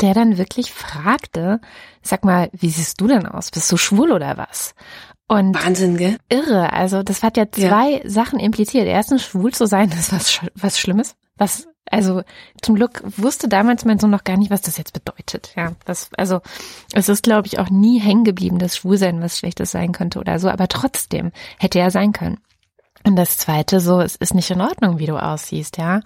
der 0.00 0.14
dann 0.14 0.38
wirklich 0.38 0.72
fragte, 0.72 1.60
sag 2.00 2.24
mal, 2.24 2.48
wie 2.52 2.70
siehst 2.70 3.00
du 3.02 3.06
denn 3.06 3.26
aus? 3.26 3.50
Bist 3.50 3.70
du 3.70 3.76
schwul 3.76 4.12
oder 4.12 4.38
was? 4.38 4.74
Und 5.30 5.54
Wahnsinn, 5.54 5.96
gell? 5.96 6.16
Irre. 6.28 6.72
Also 6.72 7.04
das 7.04 7.22
hat 7.22 7.36
ja 7.36 7.48
zwei 7.52 8.00
ja. 8.02 8.10
Sachen 8.10 8.40
impliziert. 8.40 8.88
Erstens, 8.88 9.22
schwul 9.22 9.54
zu 9.54 9.66
sein 9.66 9.88
ist 9.98 10.12
was, 10.12 10.40
was 10.56 10.76
Schlimmes, 10.76 11.14
was 11.36 11.68
also 11.88 12.22
zum 12.62 12.74
Glück 12.74 13.02
wusste 13.16 13.48
damals 13.48 13.84
mein 13.84 14.00
Sohn 14.00 14.10
noch 14.10 14.24
gar 14.24 14.36
nicht, 14.36 14.50
was 14.50 14.60
das 14.60 14.76
jetzt 14.76 14.92
bedeutet. 14.92 15.52
Ja, 15.56 15.72
das, 15.84 16.10
also 16.16 16.40
es 16.92 17.08
ist, 17.08 17.22
glaube 17.22 17.46
ich, 17.46 17.60
auch 17.60 17.70
nie 17.70 18.00
hängen 18.00 18.24
geblieben, 18.24 18.58
dass 18.58 18.76
Schwulsein 18.76 19.20
was 19.20 19.38
Schlechtes 19.38 19.70
sein 19.70 19.92
könnte 19.92 20.18
oder 20.18 20.40
so, 20.40 20.48
aber 20.48 20.66
trotzdem 20.66 21.30
hätte 21.58 21.78
er 21.78 21.92
sein 21.92 22.12
können. 22.12 22.38
Und 23.02 23.16
das 23.16 23.38
zweite, 23.38 23.80
so, 23.80 24.00
es 24.00 24.16
ist 24.16 24.34
nicht 24.34 24.50
in 24.50 24.60
Ordnung, 24.60 24.98
wie 24.98 25.06
du 25.06 25.16
aussiehst, 25.16 25.78
ja. 25.78 26.00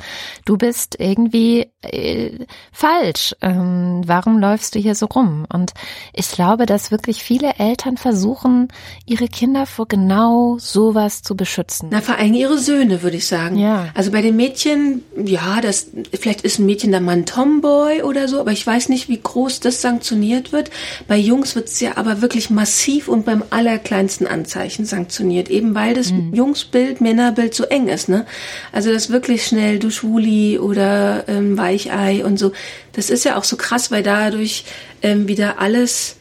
Du 0.44 0.57
bist 0.57 0.94
irgendwie 1.00 1.68
äh, 1.83 2.46
falsch. 2.72 3.35
Ähm, 3.40 4.02
warum 4.07 4.38
läufst 4.38 4.76
du 4.76 4.78
hier 4.78 4.94
so 4.94 5.07
rum? 5.07 5.44
Und 5.52 5.72
ich 6.12 6.30
glaube, 6.30 6.66
dass 6.66 6.92
wirklich 6.92 7.24
viele 7.24 7.54
Eltern 7.59 7.96
versuchen, 7.96 8.68
ihre 9.07 9.26
Kinder 9.26 9.66
vor 9.66 9.88
genau 9.88 10.57
sowas 10.59 11.22
zu 11.22 11.37
beschützen. 11.37 11.88
Na, 11.90 12.00
vor 12.00 12.16
allem 12.16 12.35
ihre 12.35 12.59
Söhne, 12.59 13.02
würde 13.02 13.16
ich 13.16 13.26
sagen. 13.26 13.59
Ja. 13.59 13.88
Also 13.94 14.12
bei 14.12 14.22
den 14.22 14.37
Mädchen, 14.37 15.02
ja, 15.16 15.61
das, 15.61 15.88
vielleicht 16.12 16.42
ist 16.42 16.61
ein 16.61 16.66
Mädchen 16.66 16.92
dann 16.92 17.04
mal 17.04 17.16
ein 17.16 17.26
Tomboy 17.26 18.02
oder 18.02 18.28
so, 18.28 18.38
aber 18.38 18.52
ich 18.52 18.64
weiß 18.64 18.88
nicht, 18.88 19.09
wie 19.09 19.20
groß 19.20 19.59
das 19.59 19.83
sanktioniert 19.83 20.52
wird. 20.52 20.70
Bei 21.09 21.16
Jungs 21.16 21.57
wird 21.57 21.66
es 21.68 21.80
ja 21.80 21.96
aber 21.96 22.22
wirklich 22.22 22.50
massiv 22.50 23.09
und 23.09 23.24
beim 23.24 23.42
allerkleinsten 23.50 24.28
Anzeichen 24.28 24.85
sanktioniert, 24.85 25.50
eben 25.50 25.74
weil 25.74 25.94
das 25.94 26.12
mhm. 26.12 26.33
Jungsbild 26.33 26.83
Bild, 26.84 27.00
Männerbild 27.00 27.54
so 27.54 27.64
eng 27.64 27.88
ist, 27.88 28.08
ne? 28.08 28.26
Also 28.72 28.92
das 28.92 29.10
wirklich 29.10 29.46
schnell, 29.46 29.78
du 29.78 29.90
Schwuli 29.90 30.58
oder 30.58 31.24
ähm, 31.28 31.56
Weichei 31.56 32.24
und 32.24 32.38
so. 32.38 32.52
Das 32.92 33.10
ist 33.10 33.24
ja 33.24 33.36
auch 33.36 33.44
so 33.44 33.56
krass, 33.56 33.90
weil 33.90 34.02
dadurch 34.02 34.64
ähm, 35.02 35.26
wieder 35.28 35.60
alles, 35.60 36.16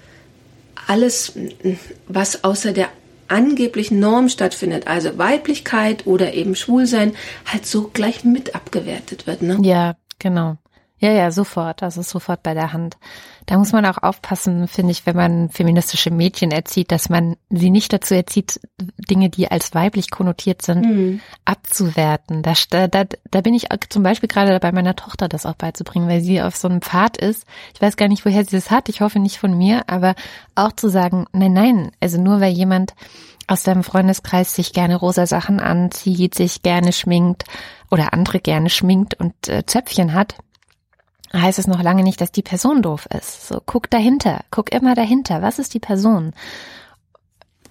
alles, 0.88 1.34
was 2.08 2.44
außer 2.44 2.72
der 2.72 2.90
angeblichen 3.28 4.00
Norm 4.00 4.30
stattfindet, 4.30 4.88
also 4.88 5.18
Weiblichkeit 5.18 6.08
oder 6.08 6.34
eben 6.34 6.56
Schwulsein, 6.56 7.14
halt 7.46 7.66
so 7.66 7.90
gleich 7.92 8.24
mit 8.24 8.56
abgewertet 8.56 9.28
wird, 9.28 9.42
ne? 9.42 9.58
Ja, 9.64 9.96
genau. 10.20 10.58
Ja, 11.04 11.12
ja, 11.12 11.32
sofort. 11.32 11.82
Das 11.82 11.98
ist 11.98 12.10
sofort 12.10 12.44
bei 12.44 12.54
der 12.54 12.72
Hand. 12.72 12.96
Da 13.46 13.58
muss 13.58 13.74
man 13.74 13.86
auch 13.86 13.98
aufpassen, 13.98 14.70
finde 14.70 14.94
ich, 14.94 15.06
wenn 15.06 15.18
man 15.18 15.50
feministische 15.50 16.12
Mädchen 16.12 16.52
erzieht, 16.52 16.94
dass 16.94 17.10
man 17.10 17.36
sie 17.50 17.72
nicht 17.72 17.92
dazu 17.92 18.16
erzieht, 18.16 18.62
Dinge, 18.80 19.30
die 19.30 19.52
als 19.52 19.76
weiblich 19.76 20.12
konnotiert 20.12 20.62
sind, 20.62 20.86
mhm. 20.86 21.20
abzuwerten. 21.44 22.42
Da, 22.42 22.54
da, 22.88 23.04
da 23.30 23.42
bin 23.42 23.54
ich 23.54 23.68
zum 23.90 24.02
Beispiel 24.02 24.30
gerade 24.30 24.52
dabei, 24.52 24.72
meiner 24.72 24.96
Tochter 24.96 25.28
das 25.28 25.46
auch 25.46 25.56
beizubringen, 25.56 26.08
weil 26.08 26.22
sie 26.22 26.42
auf 26.42 26.56
so 26.56 26.70
einem 26.70 26.82
Pfad 26.82 27.18
ist. 27.18 27.46
Ich 27.76 27.82
weiß 27.82 27.98
gar 27.98 28.08
nicht, 28.08 28.24
woher 28.26 28.46
sie 28.46 28.56
das 28.56 28.72
hat. 28.72 28.88
Ich 28.88 29.02
hoffe 29.02 29.20
nicht 29.20 29.40
von 29.40 29.58
mir, 29.58 29.84
aber 29.88 30.16
auch 30.56 30.72
zu 30.72 30.88
sagen, 30.88 31.26
nein, 31.34 31.52
nein, 31.52 31.92
also 32.00 32.18
nur 32.18 32.40
weil 32.40 32.54
jemand 32.54 32.94
aus 33.48 33.64
deinem 33.64 33.84
Freundeskreis 33.84 34.56
sich 34.56 34.72
gerne 34.72 34.96
rosa 34.96 35.28
Sachen 35.28 35.60
anzieht, 35.60 36.34
sich 36.34 36.62
gerne 36.62 36.94
schminkt 36.94 37.44
oder 37.92 38.14
andere 38.14 38.40
gerne 38.40 38.70
schminkt 38.70 39.16
und 39.16 39.50
äh, 39.50 39.66
Zöpfchen 39.66 40.14
hat, 40.14 40.38
heißt 41.36 41.60
es 41.60 41.68
noch 41.68 41.82
lange 41.82 42.04
nicht, 42.04 42.22
dass 42.22 42.32
die 42.32 42.44
Person 42.44 42.82
doof 42.82 43.08
ist. 43.18 43.48
So, 43.48 43.62
guck 43.66 43.90
dahinter, 43.90 44.42
guck 44.52 44.72
immer 44.72 44.96
dahinter. 44.96 45.42
Was 45.42 45.60
ist 45.60 45.74
die 45.74 45.80
Person? 45.80 46.34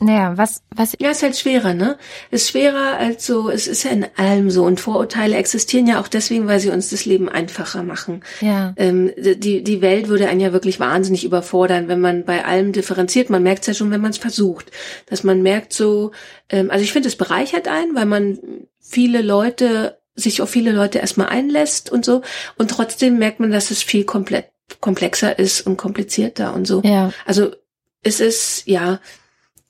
Naja, 0.02 0.36
was, 0.36 0.62
was. 0.74 0.96
Ja, 0.98 1.10
ist 1.10 1.22
halt 1.22 1.36
schwerer, 1.36 1.74
ne? 1.74 1.96
Ist 2.32 2.50
schwerer 2.50 2.98
als 2.98 3.24
so, 3.24 3.48
es 3.48 3.68
ist 3.68 3.84
ja 3.84 3.92
in 3.92 4.06
allem 4.16 4.50
so. 4.50 4.64
Und 4.64 4.80
Vorurteile 4.80 5.36
existieren 5.36 5.86
ja 5.86 6.00
auch 6.00 6.08
deswegen, 6.08 6.48
weil 6.48 6.58
sie 6.58 6.70
uns 6.70 6.90
das 6.90 7.04
Leben 7.04 7.28
einfacher 7.28 7.84
machen. 7.84 8.24
Ja. 8.40 8.74
Ähm, 8.76 9.12
die, 9.16 9.62
die 9.62 9.80
Welt 9.80 10.08
würde 10.08 10.28
einen 10.28 10.40
ja 10.40 10.52
wirklich 10.52 10.80
wahnsinnig 10.80 11.24
überfordern, 11.24 11.86
wenn 11.86 12.00
man 12.00 12.24
bei 12.24 12.44
allem 12.44 12.72
differenziert. 12.72 13.30
Man 13.30 13.44
merkt 13.44 13.60
es 13.60 13.68
ja 13.68 13.74
schon, 13.74 13.92
wenn 13.92 14.00
man 14.00 14.10
es 14.10 14.18
versucht. 14.18 14.72
Dass 15.06 15.22
man 15.22 15.40
merkt 15.42 15.72
so, 15.72 16.10
ähm, 16.48 16.70
also 16.70 16.82
ich 16.82 16.92
finde, 16.92 17.08
es 17.08 17.16
bereichert 17.16 17.68
einen, 17.68 17.94
weil 17.94 18.06
man 18.06 18.38
viele 18.80 19.22
Leute 19.22 20.01
sich 20.14 20.42
auf 20.42 20.50
viele 20.50 20.72
Leute 20.72 20.98
erstmal 20.98 21.28
einlässt 21.28 21.90
und 21.90 22.04
so. 22.04 22.22
Und 22.56 22.70
trotzdem 22.70 23.18
merkt 23.18 23.40
man, 23.40 23.50
dass 23.50 23.70
es 23.70 23.82
viel 23.82 24.04
komplett 24.04 24.46
komplexer 24.80 25.38
ist 25.38 25.66
und 25.66 25.76
komplizierter 25.76 26.54
und 26.54 26.66
so. 26.66 26.80
Ja. 26.82 27.12
Also 27.26 27.52
es 28.02 28.20
ist, 28.20 28.66
ja, 28.66 29.00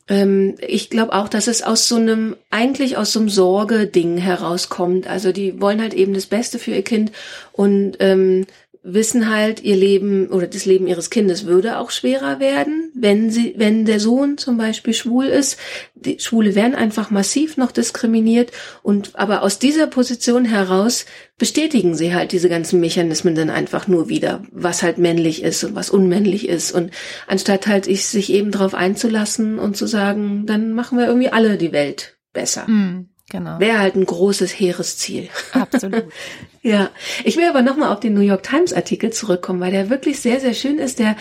ähm, 0.09 0.57
ich 0.67 0.91
glaube 0.91 1.13
auch, 1.13 1.29
dass 1.29 1.47
es 1.47 1.63
aus 1.63 1.89
so 1.89 1.97
einem, 1.97 2.37
eigentlich 2.51 2.97
aus 2.97 3.13
so 3.13 3.21
einem 3.21 3.29
Sorge-Ding 3.29 4.19
herauskommt. 4.19 5.07
Also 5.07 5.33
die 5.33 5.61
wollen 5.61 5.81
halt 5.81 5.95
eben 5.95 6.15
das 6.15 6.27
Beste 6.27 6.59
für 6.59 6.73
ihr 6.73 6.83
Kind 6.83 7.13
und 7.53 7.97
ähm, 8.01 8.47
wissen 8.85 9.31
halt, 9.31 9.63
ihr 9.63 9.77
Leben 9.77 10.29
oder 10.29 10.49
das 10.49 10.65
Leben 10.65 10.89
ihres 10.89 11.11
Kindes 11.11 11.47
würde 11.47 11.79
auch 11.79 11.91
schwerer 11.91 12.41
werden, 12.41 12.91
wenn 12.95 13.31
sie, 13.31 13.55
wenn 13.57 13.85
der 13.85 14.01
Sohn 14.01 14.39
zum 14.39 14.57
Beispiel 14.57 14.93
schwul 14.93 15.27
ist. 15.27 15.57
Die 15.95 16.19
Schwule 16.19 16.57
werden 16.57 16.75
einfach 16.75 17.11
massiv 17.11 17.57
noch 17.57 17.71
diskriminiert 17.71 18.51
und 18.83 19.13
aber 19.15 19.43
aus 19.43 19.61
dieser 19.61 19.87
Position 19.87 20.45
heraus 20.45 21.07
bestätigen 21.39 21.95
sie 21.95 22.13
halt 22.13 22.33
diese 22.33 22.49
ganzen 22.49 22.81
Mechanismen 22.81 23.37
dann 23.37 23.51
einfach 23.51 23.87
nur 23.87 24.09
wieder, 24.09 24.43
was 24.51 24.83
halt 24.83 24.99
männlich 24.99 25.43
ist 25.43 25.63
und 25.63 25.77
was 25.77 25.91
unmännlich 25.91 26.49
ist 26.49 26.73
und 26.73 26.91
anstatt 27.29 27.69
halt 27.69 27.87
ich 27.87 28.07
sich 28.07 28.33
eben 28.33 28.51
darauf 28.51 28.75
einzulassen 28.75 29.61
und 29.61 29.77
zu 29.77 29.87
sagen, 29.87 30.45
dann 30.47 30.73
machen 30.73 30.99
wir 30.99 31.07
irgendwie 31.07 31.31
alle 31.31 31.57
die 31.57 31.73
Welt 31.73 32.17
besser. 32.33 32.69
Mhm. 32.69 33.12
Genau. 33.33 33.59
Wäre 33.59 33.79
halt 33.79 33.95
ein 33.95 34.05
großes 34.05 34.51
Heeresziel. 34.61 35.31
Absolut. 35.55 36.05
ja. 36.61 36.91
Ich 37.25 37.39
will 37.39 37.49
aber 37.49 37.63
nochmal 37.63 37.91
auf 37.91 38.01
den 38.01 38.13
New 38.13 38.21
York 38.21 38.43
Times 38.43 38.75
Artikel 38.75 39.11
zurückkommen, 39.11 39.59
weil 39.59 39.73
der 39.73 39.89
wirklich 39.89 40.21
sehr, 40.21 40.39
sehr 40.39 40.53
schön 40.53 40.79
ist. 40.79 40.99
Der 40.99 41.17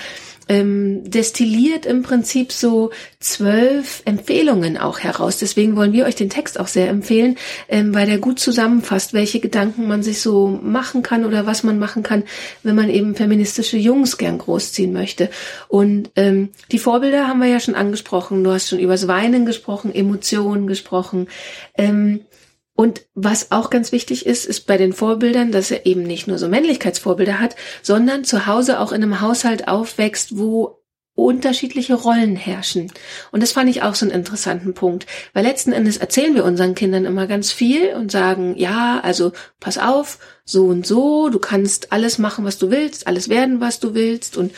ähm, 0.51 1.09
destilliert 1.09 1.85
im 1.85 2.03
Prinzip 2.03 2.51
so 2.51 2.91
zwölf 3.21 4.01
Empfehlungen 4.03 4.77
auch 4.77 4.99
heraus. 4.99 5.37
Deswegen 5.37 5.77
wollen 5.77 5.93
wir 5.93 6.05
euch 6.05 6.15
den 6.15 6.29
Text 6.29 6.59
auch 6.59 6.67
sehr 6.67 6.89
empfehlen, 6.89 7.37
ähm, 7.69 7.95
weil 7.95 8.05
der 8.05 8.17
gut 8.17 8.37
zusammenfasst, 8.37 9.13
welche 9.13 9.39
Gedanken 9.39 9.87
man 9.87 10.03
sich 10.03 10.19
so 10.19 10.59
machen 10.61 11.03
kann 11.03 11.23
oder 11.23 11.45
was 11.45 11.63
man 11.63 11.79
machen 11.79 12.03
kann, 12.03 12.23
wenn 12.63 12.75
man 12.75 12.89
eben 12.89 13.15
feministische 13.15 13.77
Jungs 13.77 14.17
gern 14.17 14.39
großziehen 14.39 14.91
möchte. 14.91 15.29
Und 15.69 16.11
ähm, 16.17 16.49
die 16.73 16.79
Vorbilder 16.79 17.29
haben 17.29 17.39
wir 17.39 17.47
ja 17.47 17.61
schon 17.61 17.75
angesprochen. 17.75 18.43
Du 18.43 18.51
hast 18.51 18.67
schon 18.67 18.79
übers 18.79 19.07
Weinen 19.07 19.45
gesprochen, 19.45 19.95
Emotionen 19.95 20.67
gesprochen. 20.67 21.29
Ähm, 21.77 22.25
und 22.75 23.01
was 23.13 23.51
auch 23.51 23.69
ganz 23.69 23.91
wichtig 23.91 24.25
ist, 24.25 24.45
ist 24.45 24.65
bei 24.65 24.77
den 24.77 24.93
Vorbildern, 24.93 25.51
dass 25.51 25.71
er 25.71 25.86
eben 25.86 26.03
nicht 26.03 26.27
nur 26.27 26.38
so 26.38 26.47
Männlichkeitsvorbilder 26.47 27.39
hat, 27.39 27.55
sondern 27.81 28.23
zu 28.23 28.47
Hause 28.47 28.79
auch 28.79 28.91
in 28.91 29.03
einem 29.03 29.21
Haushalt 29.21 29.67
aufwächst, 29.67 30.38
wo 30.38 30.81
unterschiedliche 31.13 31.93
Rollen 31.93 32.36
herrschen. 32.36 32.91
Und 33.31 33.43
das 33.43 33.51
fand 33.51 33.69
ich 33.69 33.84
auch 33.84 33.95
so 33.95 34.05
einen 34.05 34.15
interessanten 34.15 34.73
Punkt, 34.73 35.05
weil 35.34 35.43
letzten 35.43 35.73
Endes 35.73 35.97
erzählen 35.97 36.34
wir 36.34 36.45
unseren 36.45 36.73
Kindern 36.73 37.05
immer 37.05 37.27
ganz 37.27 37.51
viel 37.51 37.93
und 37.93 38.12
sagen, 38.12 38.55
ja, 38.57 39.01
also 39.03 39.34
pass 39.60 39.77
auf, 39.77 40.19
so 40.45 40.65
und 40.67 40.88
so, 40.88 41.29
du 41.29 41.39
kannst 41.39 41.91
alles 41.91 42.17
machen, 42.17 42.45
was 42.45 42.57
du 42.57 42.71
willst, 42.71 43.07
alles 43.07 43.29
werden, 43.29 43.60
was 43.60 43.79
du 43.79 43.93
willst 43.93 44.38
und 44.38 44.53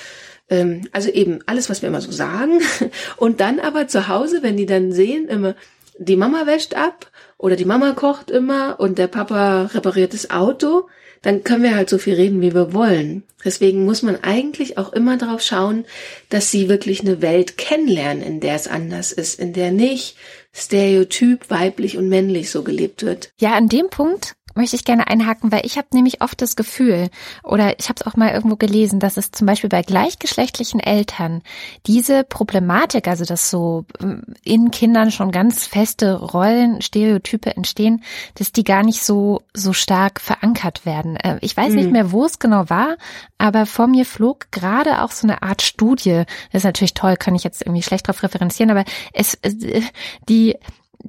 ähm, 0.50 0.88
also 0.92 1.10
eben 1.10 1.40
alles, 1.48 1.70
was 1.70 1.82
wir 1.82 1.90
immer 1.90 2.02
so 2.02 2.12
sagen. 2.12 2.60
Und 3.18 3.40
dann 3.40 3.62
aber 3.62 3.88
zu 3.88 4.10
Hause, 4.10 4.44
wenn 4.44 4.58
die 4.58 4.66
dann 4.66 4.92
sehen, 4.92 5.30
immer, 5.30 5.56
die 5.98 6.18
Mama 6.18 6.46
wäscht 6.46 6.76
ab 6.76 7.12
oder 7.44 7.58
die 7.58 7.66
Mama 7.66 7.92
kocht 7.92 8.32
immer 8.32 8.80
und 8.80 8.98
der 8.98 9.08
Papa 9.08 9.64
repariert 9.74 10.14
das 10.14 10.32
Auto, 10.32 10.88
dann 11.24 11.44
können 11.44 11.64
wir 11.64 11.76
halt 11.76 11.90
so 11.90 11.98
viel 11.98 12.14
reden, 12.14 12.40
wie 12.40 12.54
wir 12.54 12.74
wollen. 12.74 13.24
Deswegen 13.44 13.84
muss 13.84 14.02
man 14.02 14.24
eigentlich 14.24 14.78
auch 14.78 14.94
immer 14.94 15.18
darauf 15.18 15.42
schauen, 15.42 15.84
dass 16.30 16.52
sie 16.52 16.70
wirklich 16.70 17.02
eine 17.02 17.22
Welt 17.22 17.58
kennenlernen, 17.58 18.24
in 18.24 18.40
der 18.40 18.56
es 18.56 18.70
anders 18.70 19.12
ist, 19.12 19.42
in 19.42 19.52
der 19.52 19.72
nicht 19.72 20.16
stereotyp 20.54 21.50
weiblich 21.50 21.98
und 21.98 22.08
männlich 22.08 22.50
so 22.50 22.64
gelebt 22.64 23.04
wird. 23.04 23.34
Ja, 23.42 23.56
an 23.56 23.68
dem 23.68 23.90
Punkt 23.90 24.36
möchte 24.56 24.76
ich 24.76 24.86
gerne 24.86 25.08
einhaken, 25.08 25.52
weil 25.52 25.66
ich 25.66 25.78
habe 25.78 25.88
nämlich 25.94 26.22
oft 26.22 26.42
das 26.42 26.56
Gefühl, 26.56 27.10
oder 27.44 27.80
ich 27.80 27.90
habe 27.90 28.00
es 28.00 28.06
auch 28.06 28.16
mal 28.16 28.32
irgendwo 28.32 28.56
gelesen, 28.56 29.00
dass 29.00 29.18
es 29.18 29.32
zum 29.32 29.48
Beispiel 29.48 29.70
bei 29.70 29.82
gleichgeschlechtlichen 29.82 30.80
Eltern 30.80 31.42
diese 31.86 32.24
Problematik, 32.24 33.08
also 33.08 33.26
dass 33.26 33.50
so 33.50 33.86
ähm, 34.02 34.24
in 34.44 34.72
Kindern 34.72 35.12
schon 35.12 35.32
ganz 35.32 35.66
feste 35.66 36.16
Rollen, 36.16 36.82
Stereotype 36.82 37.56
entstehen, 37.56 38.04
dass 38.36 38.52
die 38.52 38.64
gar 38.64 38.84
nicht 38.84 39.04
so 39.04 39.42
so 39.54 39.74
stark 39.74 40.22
verankert 40.22 40.86
werden. 40.86 41.16
Äh, 41.18 41.38
ich 41.42 41.56
weiß 41.56 41.70
mhm. 41.70 41.76
nicht 41.76 41.92
mehr, 41.92 42.12
wo 42.12 42.26
es 42.26 42.40
genau 42.40 42.70
war, 42.70 42.98
aber 43.38 43.66
vor 43.66 43.88
mir 43.88 44.06
flog 44.06 44.52
gerade 44.52 45.02
auch 45.02 45.12
so 45.12 45.28
eine 45.28 45.42
Art 45.42 45.62
Studie. 45.62 46.24
Das 46.52 46.60
ist 46.60 46.66
natürlich 46.66 46.94
toll, 46.94 47.16
kann 47.18 47.36
ich 47.36 47.44
jetzt 47.44 47.62
irgendwie 47.62 47.84
schlecht 47.84 48.08
darauf 48.08 48.24
referenzieren, 48.24 48.72
aber 48.72 48.86
es 49.14 49.36
äh, 49.36 49.82
die 50.30 50.56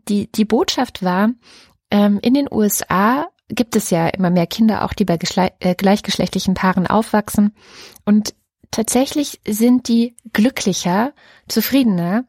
die 0.09 0.31
die 0.33 0.45
Botschaft 0.45 1.03
war, 1.03 1.31
ähm, 1.91 2.19
in 2.23 2.35
den 2.35 2.49
USA 2.51 3.29
gibt 3.49 3.77
es 3.77 3.91
ja 3.91 4.09
immer 4.09 4.31
mehr 4.31 4.47
Kinder 4.47 4.85
auch, 4.85 4.93
die 4.93 5.05
bei 5.05 5.19
äh, 5.61 5.75
gleichgeschlechtlichen 5.75 6.55
Paaren 6.55 6.87
aufwachsen. 6.87 7.55
Und 8.05 8.35
tatsächlich 8.71 9.41
sind 9.47 9.89
die 9.89 10.17
glücklicher, 10.33 11.13
zufriedener 11.49 12.25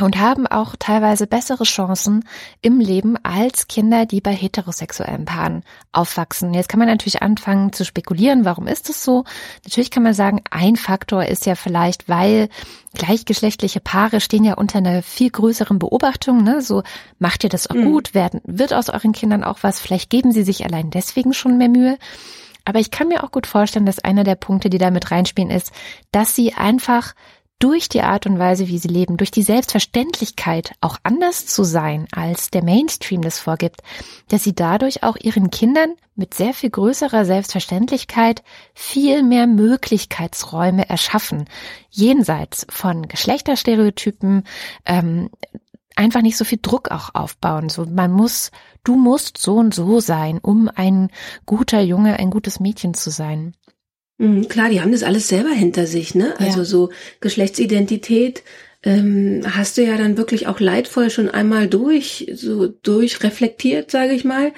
und 0.00 0.18
haben 0.18 0.46
auch 0.46 0.74
teilweise 0.78 1.26
bessere 1.26 1.64
Chancen 1.64 2.24
im 2.62 2.80
Leben 2.80 3.16
als 3.22 3.68
Kinder, 3.68 4.06
die 4.06 4.20
bei 4.20 4.32
heterosexuellen 4.32 5.24
Paaren 5.24 5.62
aufwachsen. 5.92 6.52
Jetzt 6.52 6.68
kann 6.68 6.80
man 6.80 6.88
natürlich 6.88 7.22
anfangen 7.22 7.72
zu 7.72 7.84
spekulieren, 7.84 8.44
warum 8.44 8.66
ist 8.66 8.88
das 8.88 9.04
so? 9.04 9.24
Natürlich 9.64 9.90
kann 9.90 10.02
man 10.02 10.14
sagen, 10.14 10.42
ein 10.50 10.76
Faktor 10.76 11.24
ist 11.24 11.46
ja 11.46 11.54
vielleicht, 11.54 12.08
weil 12.08 12.48
gleichgeschlechtliche 12.94 13.80
Paare 13.80 14.20
stehen 14.20 14.44
ja 14.44 14.54
unter 14.54 14.78
einer 14.78 15.02
viel 15.02 15.30
größeren 15.30 15.78
Beobachtung, 15.78 16.42
ne? 16.42 16.60
So 16.60 16.82
macht 17.18 17.44
ihr 17.44 17.50
das 17.50 17.70
auch 17.70 17.76
mhm. 17.76 17.84
gut, 17.84 18.14
werden, 18.14 18.40
wird 18.44 18.72
aus 18.72 18.88
euren 18.88 19.12
Kindern 19.12 19.44
auch 19.44 19.58
was, 19.62 19.80
vielleicht 19.80 20.10
geben 20.10 20.32
sie 20.32 20.42
sich 20.42 20.64
allein 20.64 20.90
deswegen 20.90 21.34
schon 21.34 21.56
mehr 21.56 21.68
Mühe. 21.68 21.98
Aber 22.64 22.80
ich 22.80 22.90
kann 22.90 23.08
mir 23.08 23.22
auch 23.22 23.30
gut 23.30 23.46
vorstellen, 23.46 23.86
dass 23.86 23.98
einer 23.98 24.24
der 24.24 24.36
Punkte, 24.36 24.70
die 24.70 24.78
da 24.78 24.90
mit 24.90 25.10
reinspielen, 25.10 25.50
ist, 25.50 25.70
dass 26.12 26.34
sie 26.34 26.54
einfach 26.54 27.14
durch 27.58 27.88
die 27.88 28.02
Art 28.02 28.26
und 28.26 28.38
Weise, 28.38 28.68
wie 28.68 28.78
sie 28.78 28.88
leben, 28.88 29.16
durch 29.16 29.30
die 29.30 29.42
Selbstverständlichkeit, 29.42 30.72
auch 30.80 30.98
anders 31.02 31.46
zu 31.46 31.64
sein, 31.64 32.06
als 32.12 32.50
der 32.50 32.62
Mainstream 32.62 33.22
das 33.22 33.38
vorgibt, 33.38 33.82
dass 34.28 34.44
sie 34.44 34.54
dadurch 34.54 35.02
auch 35.02 35.16
ihren 35.16 35.50
Kindern 35.50 35.94
mit 36.14 36.34
sehr 36.34 36.52
viel 36.52 36.70
größerer 36.70 37.24
Selbstverständlichkeit 37.24 38.42
viel 38.74 39.22
mehr 39.22 39.46
Möglichkeitsräume 39.46 40.88
erschaffen, 40.88 41.46
jenseits 41.90 42.66
von 42.68 43.08
Geschlechterstereotypen, 43.08 44.44
ähm, 44.84 45.30
einfach 45.96 46.22
nicht 46.22 46.36
so 46.36 46.44
viel 46.44 46.58
Druck 46.60 46.90
auch 46.90 47.14
aufbauen. 47.14 47.68
So, 47.68 47.86
man 47.86 48.12
muss, 48.12 48.50
du 48.82 48.96
musst 48.96 49.38
so 49.38 49.56
und 49.56 49.74
so 49.74 50.00
sein, 50.00 50.38
um 50.38 50.68
ein 50.74 51.10
guter 51.46 51.80
Junge, 51.80 52.18
ein 52.18 52.30
gutes 52.30 52.60
Mädchen 52.60 52.94
zu 52.94 53.10
sein. 53.10 53.54
Mhm, 54.18 54.48
klar, 54.48 54.70
die 54.70 54.80
haben 54.80 54.92
das 54.92 55.02
alles 55.02 55.28
selber 55.28 55.50
hinter 55.50 55.86
sich, 55.86 56.14
ne? 56.14 56.34
Also 56.38 56.58
ja. 56.60 56.64
so 56.64 56.90
Geschlechtsidentität 57.20 58.42
ähm, 58.84 59.42
hast 59.44 59.78
du 59.78 59.82
ja 59.82 59.96
dann 59.96 60.16
wirklich 60.16 60.46
auch 60.46 60.60
leidvoll 60.60 61.10
schon 61.10 61.30
einmal 61.30 61.68
durch, 61.68 62.30
so 62.34 62.66
durchreflektiert, 62.68 63.90
sage 63.90 64.12
ich 64.12 64.24
mal. 64.24 64.52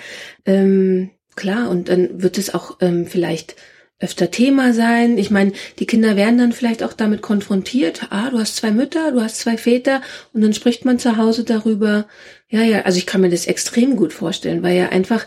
Ähm, 0.44 1.10
klar, 1.36 1.70
und 1.70 1.88
dann 1.88 2.22
wird 2.22 2.36
es 2.38 2.52
auch 2.52 2.78
ähm, 2.80 3.06
vielleicht 3.06 3.56
öfter 3.98 4.30
Thema 4.30 4.74
sein. 4.74 5.16
Ich 5.16 5.30
meine, 5.30 5.52
die 5.78 5.86
Kinder 5.86 6.16
werden 6.16 6.38
dann 6.38 6.52
vielleicht 6.52 6.82
auch 6.82 6.92
damit 6.92 7.22
konfrontiert. 7.22 8.08
Ah, 8.10 8.28
du 8.28 8.38
hast 8.38 8.56
zwei 8.56 8.70
Mütter, 8.70 9.12
du 9.12 9.22
hast 9.22 9.38
zwei 9.38 9.56
Väter 9.56 10.02
und 10.34 10.42
dann 10.42 10.52
spricht 10.52 10.84
man 10.84 10.98
zu 10.98 11.16
Hause 11.16 11.44
darüber. 11.44 12.06
Ja, 12.48 12.62
ja, 12.62 12.82
also 12.82 12.98
ich 12.98 13.06
kann 13.06 13.22
mir 13.22 13.30
das 13.30 13.46
extrem 13.46 13.96
gut 13.96 14.12
vorstellen, 14.12 14.62
weil 14.62 14.76
ja 14.76 14.90
einfach 14.90 15.26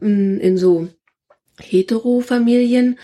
mm, 0.00 0.38
in 0.38 0.58
so 0.58 0.88
Hetero-Familien 1.60 2.98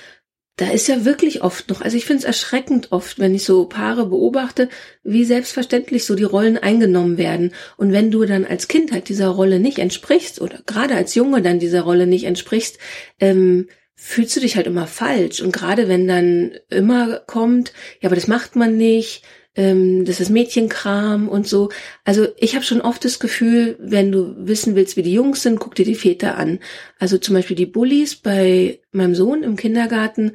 da 0.57 0.71
ist 0.71 0.87
ja 0.87 1.05
wirklich 1.05 1.43
oft 1.43 1.69
noch, 1.69 1.81
also 1.81 1.97
ich 1.97 2.05
finde 2.05 2.21
es 2.21 2.25
erschreckend 2.25 2.93
oft, 2.93 3.19
wenn 3.19 3.35
ich 3.35 3.45
so 3.45 3.64
Paare 3.64 4.07
beobachte, 4.07 4.69
wie 5.03 5.25
selbstverständlich 5.25 6.05
so 6.05 6.14
die 6.14 6.23
Rollen 6.23 6.59
eingenommen 6.59 7.19
werden. 7.19 7.53
Und 7.77 7.93
wenn 7.93 8.12
du 8.12 8.25
dann 8.25 8.45
als 8.45 8.69
Kind 8.69 8.93
halt 8.93 9.09
dieser 9.09 9.29
Rolle 9.29 9.59
nicht 9.59 9.79
entsprichst 9.79 10.40
oder 10.40 10.61
gerade 10.64 10.95
als 10.95 11.17
Junge 11.17 11.43
dann 11.43 11.59
dieser 11.59 11.83
Rolle 11.83 12.07
nicht 12.07 12.25
entsprichst, 12.25 12.79
ähm, 13.19 13.69
fühlst 13.97 14.37
du 14.37 14.40
dich 14.40 14.55
halt 14.55 14.69
immer 14.69 14.87
falsch. 14.87 15.40
Und 15.40 15.53
gerade 15.53 15.88
wenn 15.88 16.07
dann 16.07 16.53
immer 16.71 17.21
kommt, 17.27 17.73
ja, 18.01 18.09
aber 18.09 18.17
das 18.17 18.29
macht 18.29 18.55
man 18.55 18.77
nicht, 18.77 19.23
ähm, 19.57 20.05
das 20.05 20.21
ist 20.21 20.31
Mädchenkram 20.31 21.29
und 21.29 21.47
so. 21.47 21.71
Also 22.05 22.27
ich 22.37 22.55
habe 22.55 22.64
schon 22.64 22.81
oft 22.81 23.05
das 23.05 23.19
Gefühl, 23.19 23.77
wenn 23.79 24.11
du 24.11 24.35
wissen 24.38 24.75
willst, 24.75 24.97
wie 24.97 25.03
die 25.03 25.12
Jungs 25.12 25.43
sind, 25.43 25.61
guck 25.61 25.75
dir 25.75 25.85
die 25.85 25.95
Väter 25.95 26.37
an. 26.37 26.59
Also 26.99 27.19
zum 27.19 27.35
Beispiel 27.35 27.57
die 27.57 27.67
Bullies 27.67 28.17
bei 28.17 28.81
meinem 28.93 29.14
Sohn 29.14 29.43
im 29.43 29.57
Kindergarten, 29.57 30.33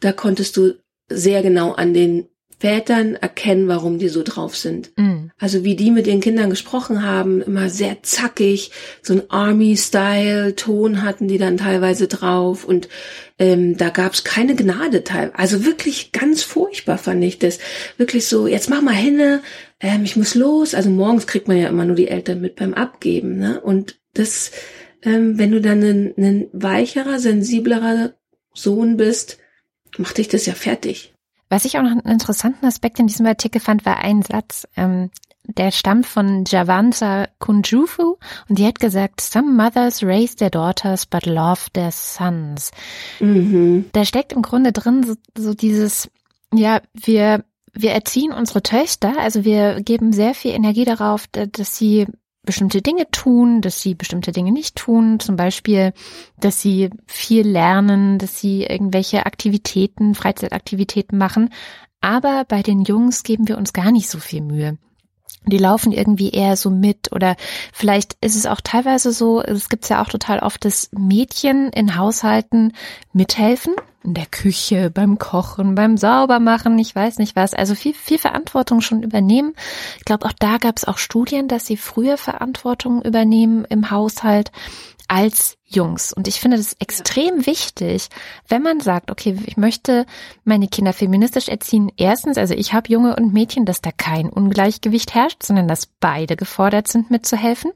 da 0.00 0.12
konntest 0.12 0.56
du 0.56 0.74
sehr 1.08 1.42
genau 1.42 1.72
an 1.72 1.94
den 1.94 2.28
Vätern 2.60 3.14
erkennen, 3.14 3.68
warum 3.68 3.98
die 3.98 4.10
so 4.10 4.22
drauf 4.22 4.54
sind. 4.54 4.92
Mhm. 4.98 5.30
Also 5.38 5.64
wie 5.64 5.76
die 5.76 5.90
mit 5.90 6.06
ihren 6.06 6.20
Kindern 6.20 6.50
gesprochen 6.50 7.02
haben, 7.02 7.40
immer 7.40 7.70
sehr 7.70 8.02
zackig, 8.02 8.70
so 9.00 9.14
ein 9.14 9.22
Army-Style-Ton 9.30 11.02
hatten 11.02 11.26
die 11.26 11.38
dann 11.38 11.56
teilweise 11.56 12.06
drauf 12.06 12.66
und 12.66 12.90
ähm, 13.38 13.78
da 13.78 13.88
gab's 13.88 14.24
keine 14.24 14.54
Gnade 14.54 15.04
teil. 15.04 15.32
Also 15.34 15.64
wirklich 15.64 16.12
ganz 16.12 16.42
furchtbar 16.42 16.98
fand 16.98 17.24
ich 17.24 17.38
das. 17.38 17.60
Wirklich 17.96 18.26
so, 18.26 18.46
jetzt 18.46 18.68
mach 18.68 18.82
mal 18.82 18.94
hinne, 18.94 19.40
ähm, 19.80 20.04
ich 20.04 20.16
muss 20.16 20.34
los. 20.34 20.74
Also 20.74 20.90
morgens 20.90 21.26
kriegt 21.26 21.48
man 21.48 21.56
ja 21.56 21.68
immer 21.68 21.86
nur 21.86 21.96
die 21.96 22.08
Eltern 22.08 22.42
mit 22.42 22.56
beim 22.56 22.74
Abgeben, 22.74 23.38
ne? 23.38 23.58
Und 23.62 23.98
das, 24.12 24.50
ähm, 25.02 25.38
wenn 25.38 25.50
du 25.50 25.62
dann 25.62 25.82
ein, 25.82 26.14
ein 26.18 26.48
weicherer, 26.52 27.18
sensiblerer 27.18 28.12
Sohn 28.52 28.98
bist, 28.98 29.38
macht 29.96 30.18
dich 30.18 30.28
das 30.28 30.44
ja 30.44 30.52
fertig. 30.52 31.14
Was 31.50 31.66
ich 31.66 31.76
auch 31.76 31.82
noch 31.82 31.90
einen 31.90 32.00
interessanten 32.00 32.64
Aspekt 32.64 32.98
in 32.98 33.08
diesem 33.08 33.26
Artikel 33.26 33.60
fand, 33.60 33.84
war 33.84 33.98
ein 33.98 34.22
Satz. 34.22 34.66
Ähm, 34.76 35.10
der 35.44 35.72
stammt 35.72 36.06
von 36.06 36.44
Javanta 36.46 37.26
Kunjufu 37.38 38.16
und 38.48 38.58
die 38.58 38.66
hat 38.66 38.78
gesagt, 38.78 39.20
some 39.20 39.50
mothers 39.50 40.02
raise 40.02 40.36
their 40.36 40.50
daughters 40.50 41.06
but 41.06 41.26
love 41.26 41.70
their 41.72 41.90
sons. 41.90 42.70
Mhm. 43.18 43.86
Da 43.92 44.04
steckt 44.04 44.32
im 44.32 44.42
Grunde 44.42 44.72
drin 44.72 45.02
so, 45.02 45.14
so 45.36 45.54
dieses, 45.54 46.08
ja, 46.54 46.80
wir 46.94 47.44
wir 47.72 47.92
erziehen 47.92 48.32
unsere 48.32 48.62
Töchter, 48.62 49.18
also 49.18 49.44
wir 49.44 49.80
geben 49.80 50.12
sehr 50.12 50.34
viel 50.34 50.52
Energie 50.52 50.84
darauf, 50.84 51.26
dass 51.28 51.76
sie 51.76 52.06
bestimmte 52.50 52.82
Dinge 52.82 53.08
tun, 53.12 53.60
dass 53.60 53.80
sie 53.80 53.94
bestimmte 53.94 54.32
Dinge 54.32 54.50
nicht 54.50 54.74
tun, 54.74 55.20
zum 55.20 55.36
Beispiel, 55.36 55.92
dass 56.36 56.60
sie 56.60 56.90
viel 57.06 57.46
lernen, 57.46 58.18
dass 58.18 58.40
sie 58.40 58.64
irgendwelche 58.64 59.24
Aktivitäten, 59.24 60.16
Freizeitaktivitäten 60.16 61.16
machen. 61.16 61.50
Aber 62.00 62.44
bei 62.48 62.62
den 62.62 62.80
Jungs 62.80 63.22
geben 63.22 63.46
wir 63.46 63.56
uns 63.56 63.72
gar 63.72 63.92
nicht 63.92 64.10
so 64.10 64.18
viel 64.18 64.40
Mühe. 64.40 64.78
Die 65.46 65.58
laufen 65.58 65.92
irgendwie 65.92 66.30
eher 66.30 66.56
so 66.56 66.70
mit 66.70 67.12
oder 67.12 67.36
vielleicht 67.72 68.16
ist 68.20 68.34
es 68.34 68.46
auch 68.46 68.60
teilweise 68.60 69.12
so, 69.12 69.40
es 69.40 69.68
gibt 69.68 69.88
ja 69.88 70.02
auch 70.02 70.08
total 70.08 70.40
oft, 70.40 70.64
dass 70.64 70.90
Mädchen 70.90 71.70
in 71.70 71.96
Haushalten 71.96 72.72
mithelfen, 73.12 73.74
in 74.02 74.14
der 74.14 74.26
Küche, 74.26 74.90
beim 74.90 75.18
Kochen, 75.18 75.74
beim 75.74 75.96
Saubermachen, 75.96 76.78
ich 76.78 76.94
weiß 76.94 77.18
nicht 77.18 77.36
was, 77.36 77.52
also 77.52 77.74
viel, 77.74 77.92
viel 77.92 78.18
Verantwortung 78.18 78.80
schon 78.80 79.02
übernehmen. 79.02 79.54
Ich 79.98 80.04
glaube, 80.04 80.26
auch 80.26 80.32
da 80.32 80.56
gab 80.56 80.78
es 80.78 80.86
auch 80.86 80.98
Studien, 80.98 81.48
dass 81.48 81.66
sie 81.66 81.76
früher 81.76 82.16
Verantwortung 82.16 83.02
übernehmen 83.02 83.64
im 83.66 83.90
Haushalt 83.90 84.52
als 85.10 85.58
Jungs. 85.66 86.12
Und 86.12 86.28
ich 86.28 86.38
finde 86.38 86.56
das 86.56 86.74
extrem 86.74 87.44
wichtig, 87.44 88.08
wenn 88.46 88.62
man 88.62 88.78
sagt, 88.78 89.10
okay, 89.10 89.36
ich 89.44 89.56
möchte 89.56 90.06
meine 90.44 90.68
Kinder 90.68 90.92
feministisch 90.92 91.48
erziehen. 91.48 91.90
Erstens, 91.96 92.38
also 92.38 92.54
ich 92.54 92.74
habe 92.74 92.88
Junge 92.88 93.16
und 93.16 93.32
Mädchen, 93.32 93.64
dass 93.64 93.82
da 93.82 93.90
kein 93.90 94.28
Ungleichgewicht 94.28 95.12
herrscht, 95.12 95.42
sondern 95.42 95.66
dass 95.66 95.86
beide 95.86 96.36
gefordert 96.36 96.86
sind, 96.86 97.10
mitzuhelfen. 97.10 97.72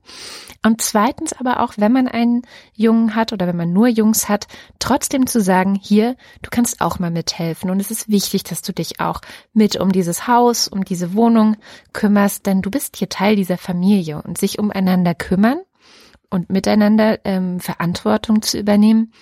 Und 0.63 0.81
zweitens 0.81 1.33
aber 1.33 1.59
auch, 1.59 1.73
wenn 1.77 1.91
man 1.91 2.07
einen 2.07 2.43
Jungen 2.75 3.17
hat 3.17 3.33
oder 3.33 3.49
wenn 3.49 3.57
man 3.57 3.73
nur 3.73 3.89
Jungs 3.89 4.29
hat, 4.29 4.47
trotzdem 4.79 5.27
zu 5.27 5.41
sagen, 5.41 5.75
hier, 5.75 6.15
du 6.43 6.51
kannst 6.51 6.81
auch 6.81 7.01
mal 7.01 7.11
mithelfen. 7.11 7.69
Und 7.69 7.81
es 7.81 7.91
ist 7.91 8.09
wichtig, 8.09 8.45
dass 8.45 8.63
du 8.63 8.73
dich 8.73 9.01
auch 9.01 9.21
mit 9.53 9.75
um 9.75 9.91
dieses 9.91 10.29
Haus, 10.29 10.69
um 10.69 10.85
diese 10.85 11.15
Wohnung 11.15 11.57
kümmerst, 11.93 12.47
denn 12.47 12.63
du 12.63 12.71
bist 12.71 12.97
hier 12.97 13.09
Teil 13.09 13.35
dieser 13.35 13.59
Familie 13.59 14.23
und 14.23 14.39
sich 14.39 14.61
umeinander 14.61 15.17
kümmern 15.17 15.59
und 16.31 16.51
miteinander 16.51 17.21
ähm, 17.25 17.61
Verantwortung 17.61 18.43
zu 18.43 18.59
übernehmen. 18.59 19.13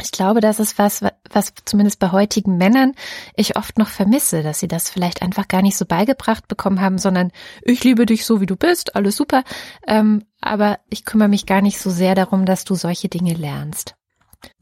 Ich 0.00 0.10
glaube, 0.10 0.40
das 0.40 0.58
ist 0.58 0.78
was, 0.78 1.02
was 1.30 1.52
zumindest 1.64 1.98
bei 2.00 2.10
heutigen 2.10 2.56
Männern 2.56 2.94
ich 3.36 3.56
oft 3.56 3.78
noch 3.78 3.88
vermisse, 3.88 4.42
dass 4.42 4.58
sie 4.58 4.68
das 4.68 4.90
vielleicht 4.90 5.22
einfach 5.22 5.46
gar 5.48 5.62
nicht 5.62 5.76
so 5.76 5.84
beigebracht 5.84 6.48
bekommen 6.48 6.80
haben, 6.80 6.98
sondern 6.98 7.30
ich 7.62 7.84
liebe 7.84 8.06
dich 8.06 8.24
so, 8.24 8.40
wie 8.40 8.46
du 8.46 8.56
bist, 8.56 8.96
alles 8.96 9.16
super, 9.16 9.44
ähm, 9.86 10.24
aber 10.40 10.80
ich 10.88 11.04
kümmere 11.04 11.28
mich 11.28 11.46
gar 11.46 11.60
nicht 11.60 11.78
so 11.78 11.90
sehr 11.90 12.14
darum, 12.14 12.46
dass 12.46 12.64
du 12.64 12.74
solche 12.74 13.08
Dinge 13.08 13.34
lernst. 13.34 13.94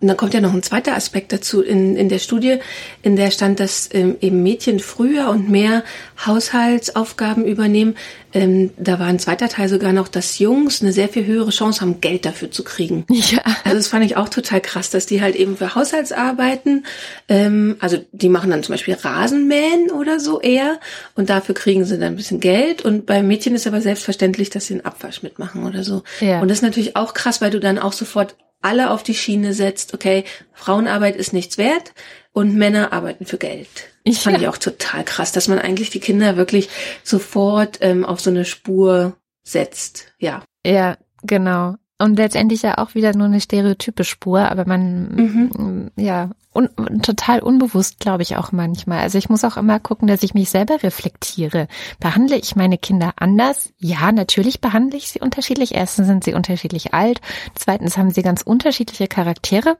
Und 0.01 0.09
dann 0.09 0.17
kommt 0.17 0.33
ja 0.33 0.41
noch 0.41 0.55
ein 0.55 0.63
zweiter 0.63 0.95
Aspekt 0.95 1.33
dazu 1.33 1.61
in, 1.61 1.95
in 1.97 2.09
der 2.09 2.19
Studie, 2.19 2.59
in 3.03 3.17
der 3.17 3.31
stand, 3.31 3.61
dass 3.61 3.89
ähm, 3.93 4.17
eben 4.21 4.43
Mädchen 4.43 4.81
früher 4.81 5.29
und 5.29 5.51
mehr 5.51 5.85
Haushaltsaufgaben 6.25 7.45
übernehmen. 7.45 7.97
Ähm, 8.33 8.71
da 8.79 8.99
war 8.99 9.07
ein 9.07 9.19
zweiter 9.19 9.49
Teil 9.49 9.69
sogar 9.69 9.93
noch, 9.93 10.09
dass 10.09 10.39
Jungs 10.39 10.81
eine 10.81 10.93
sehr 10.93 11.09
viel 11.09 11.27
höhere 11.27 11.51
Chance 11.51 11.83
haben, 11.83 12.01
Geld 12.01 12.25
dafür 12.25 12.51
zu 12.51 12.65
kriegen. 12.65 13.05
Ja. 13.11 13.41
Also 13.65 13.77
das 13.77 13.89
fand 13.89 14.05
ich 14.05 14.17
auch 14.17 14.29
total 14.29 14.61
krass, 14.61 14.91
dass 14.91 15.07
die 15.07 15.21
halt 15.21 15.37
eben 15.37 15.57
für 15.57 15.75
Haushaltsarbeiten, 15.75 16.87
ähm, 17.29 17.77
also 17.81 17.99
die 18.13 18.29
machen 18.29 18.51
dann 18.51 18.63
zum 18.63 18.73
Beispiel 18.73 18.95
Rasenmähen 18.95 19.91
oder 19.91 20.19
so 20.19 20.41
eher 20.41 20.81
und 21.15 21.31
dafür 21.31 21.55
kriegen 21.55 21.85
sie 21.85 21.99
dann 21.99 22.13
ein 22.13 22.17
bisschen 22.17 22.41
Geld. 22.41 22.83
Und 22.83 23.07
bei 23.07 23.23
Mädchen 23.23 23.55
ist 23.55 23.67
aber 23.67 23.81
selbstverständlich, 23.81 24.51
dass 24.51 24.67
sie 24.67 24.75
einen 24.75 24.85
Abwasch 24.85 25.23
mitmachen 25.23 25.65
oder 25.67 25.85
so. 25.85 26.03
Ja. 26.21 26.41
Und 26.41 26.49
das 26.49 26.59
ist 26.59 26.63
natürlich 26.63 26.97
auch 26.97 27.15
krass, 27.15 27.41
weil 27.41 27.51
du 27.51 27.61
dann 27.61 27.79
auch 27.79 27.93
sofort 27.93 28.35
alle 28.63 28.91
auf 28.91 29.03
die 29.03 29.15
Schiene 29.15 29.55
setzt, 29.55 29.95
okay, 29.95 30.25
Frauenarbeit 30.53 31.17
ist 31.17 31.33
nichts 31.33 31.59
wert 31.59 31.93
und 32.33 32.55
Männer 32.55 32.93
arbeiten 32.93 33.27
für 33.27 33.39
Geld. 33.39 33.69
Das 34.05 34.17
ja. 34.17 34.23
fand 34.23 34.43
ich 34.43 34.49
auch 34.49 34.59
total 34.59 35.05
krass, 35.05 35.33
dass 35.33 35.49
man 35.49 35.59
eigentlich 35.59 35.91
die 35.91 36.01
Kinder 36.01 36.37
wirklich 36.37 36.69
sofort 37.03 37.79
ähm, 37.81 38.05
auf 38.05 38.21
so 38.21 38.31
eine 38.31 38.45
Spur 38.45 39.17
setzt. 39.43 40.13
Ja. 40.19 40.43
Ja, 40.65 40.99
genau. 41.23 41.77
Und 42.01 42.17
letztendlich 42.17 42.63
ja 42.63 42.79
auch 42.79 42.95
wieder 42.95 43.15
nur 43.15 43.27
eine 43.27 43.43
stereotype 43.43 44.05
Spur, 44.05 44.51
aber 44.51 44.65
man, 44.67 45.15
mhm. 45.15 45.91
ja, 45.97 46.31
un, 46.55 46.71
total 47.03 47.41
unbewusst, 47.41 48.01
glaube 48.01 48.23
ich 48.23 48.39
auch 48.39 48.53
manchmal. 48.53 49.01
Also 49.01 49.19
ich 49.19 49.29
muss 49.29 49.45
auch 49.45 49.59
immer 49.59 49.79
gucken, 49.81 50.09
dass 50.09 50.23
ich 50.23 50.33
mich 50.33 50.49
selber 50.49 50.83
reflektiere. 50.83 51.69
Behandle 51.99 52.37
ich 52.37 52.57
meine 52.57 52.79
Kinder 52.79 53.13
anders? 53.17 53.75
Ja, 53.77 54.13
natürlich 54.13 54.63
behandle 54.63 54.97
ich 54.97 55.11
sie 55.11 55.21
unterschiedlich. 55.21 55.75
Erstens 55.75 56.07
sind 56.07 56.25
sie 56.25 56.33
unterschiedlich 56.33 56.95
alt. 56.95 57.21
Zweitens 57.55 57.99
haben 57.99 58.11
sie 58.11 58.23
ganz 58.23 58.41
unterschiedliche 58.41 59.07
Charaktere. 59.07 59.77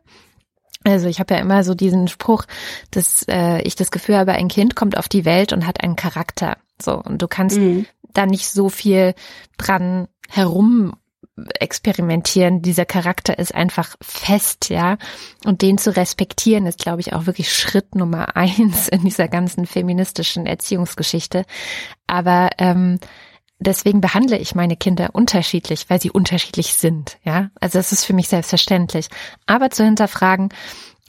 Also 0.85 1.09
ich 1.09 1.21
habe 1.21 1.33
ja 1.33 1.41
immer 1.41 1.65
so 1.65 1.75
diesen 1.75 2.07
Spruch, 2.07 2.45
dass 2.91 3.25
äh, 3.29 3.63
ich 3.63 3.77
das 3.77 3.91
Gefühl 3.91 4.19
habe, 4.19 4.33
ein 4.33 4.49
Kind 4.49 4.77
kommt 4.77 4.99
auf 4.99 5.09
die 5.09 5.25
Welt 5.25 5.55
und 5.55 5.67
hat 5.67 5.83
einen 5.83 5.97
Charakter. 5.97 6.59
So 6.81 7.01
und 7.03 7.23
du 7.23 7.29
kannst 7.29 7.57
mhm. 7.57 7.87
da 8.13 8.27
nicht 8.27 8.51
so 8.51 8.69
viel 8.69 9.15
dran 9.57 10.07
herum 10.29 10.93
experimentieren. 11.59 12.63
Dieser 12.63 12.85
Charakter 12.85 13.39
ist 13.39 13.55
einfach 13.55 13.97
fest, 14.01 14.71
ja. 14.71 14.99
Und 15.45 15.63
den 15.63 15.79
zu 15.79 15.95
respektieren 15.97 16.67
ist, 16.67 16.79
glaube 16.79 17.01
ich, 17.01 17.13
auch 17.13 17.27
wirklich 17.27 17.53
Schritt 17.53 17.95
Nummer 17.95 18.37
eins 18.37 18.89
in 18.89 19.03
dieser 19.05 19.29
ganzen 19.29 19.67
feministischen 19.67 20.47
Erziehungsgeschichte. 20.47 21.45
Aber 22.07 22.51
ähm, 22.59 22.99
deswegen 23.59 24.01
behandle 24.01 24.39
ich 24.39 24.55
meine 24.55 24.77
Kinder 24.77 25.11
unterschiedlich, 25.13 25.89
weil 25.89 26.01
sie 26.01 26.11
unterschiedlich 26.11 26.75
sind, 26.75 27.19
ja. 27.23 27.51
Also 27.61 27.79
das 27.79 27.93
ist 27.93 28.05
für 28.05 28.15
mich 28.15 28.29
selbstverständlich. 28.29 29.09
Aber 29.47 29.71
zu 29.71 29.85
hinterfragen, 29.85 30.49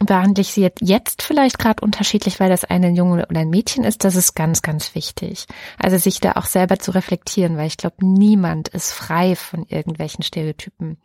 behandle 0.07 0.41
ich 0.41 0.53
sie 0.53 0.69
jetzt 0.79 1.21
vielleicht 1.21 1.59
gerade 1.59 1.83
unterschiedlich, 1.83 2.39
weil 2.39 2.49
das 2.49 2.65
eine 2.65 2.89
Junge 2.89 3.25
oder 3.27 3.39
ein 3.39 3.49
Mädchen 3.49 3.83
ist, 3.83 4.03
das 4.03 4.15
ist 4.15 4.35
ganz, 4.35 4.61
ganz 4.61 4.95
wichtig. 4.95 5.45
Also 5.77 5.97
sich 5.97 6.19
da 6.19 6.33
auch 6.33 6.45
selber 6.45 6.79
zu 6.79 6.91
reflektieren, 6.91 7.57
weil 7.57 7.67
ich 7.67 7.77
glaube, 7.77 7.97
niemand 7.99 8.69
ist 8.69 8.91
frei 8.91 9.35
von 9.35 9.65
irgendwelchen 9.67 10.23
Stereotypen. 10.23 10.97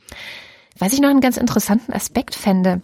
Was 0.79 0.93
ich 0.93 1.01
noch 1.01 1.11
einen 1.11 1.21
ganz 1.21 1.37
interessanten 1.37 1.93
Aspekt 1.93 2.35
fände, 2.35 2.83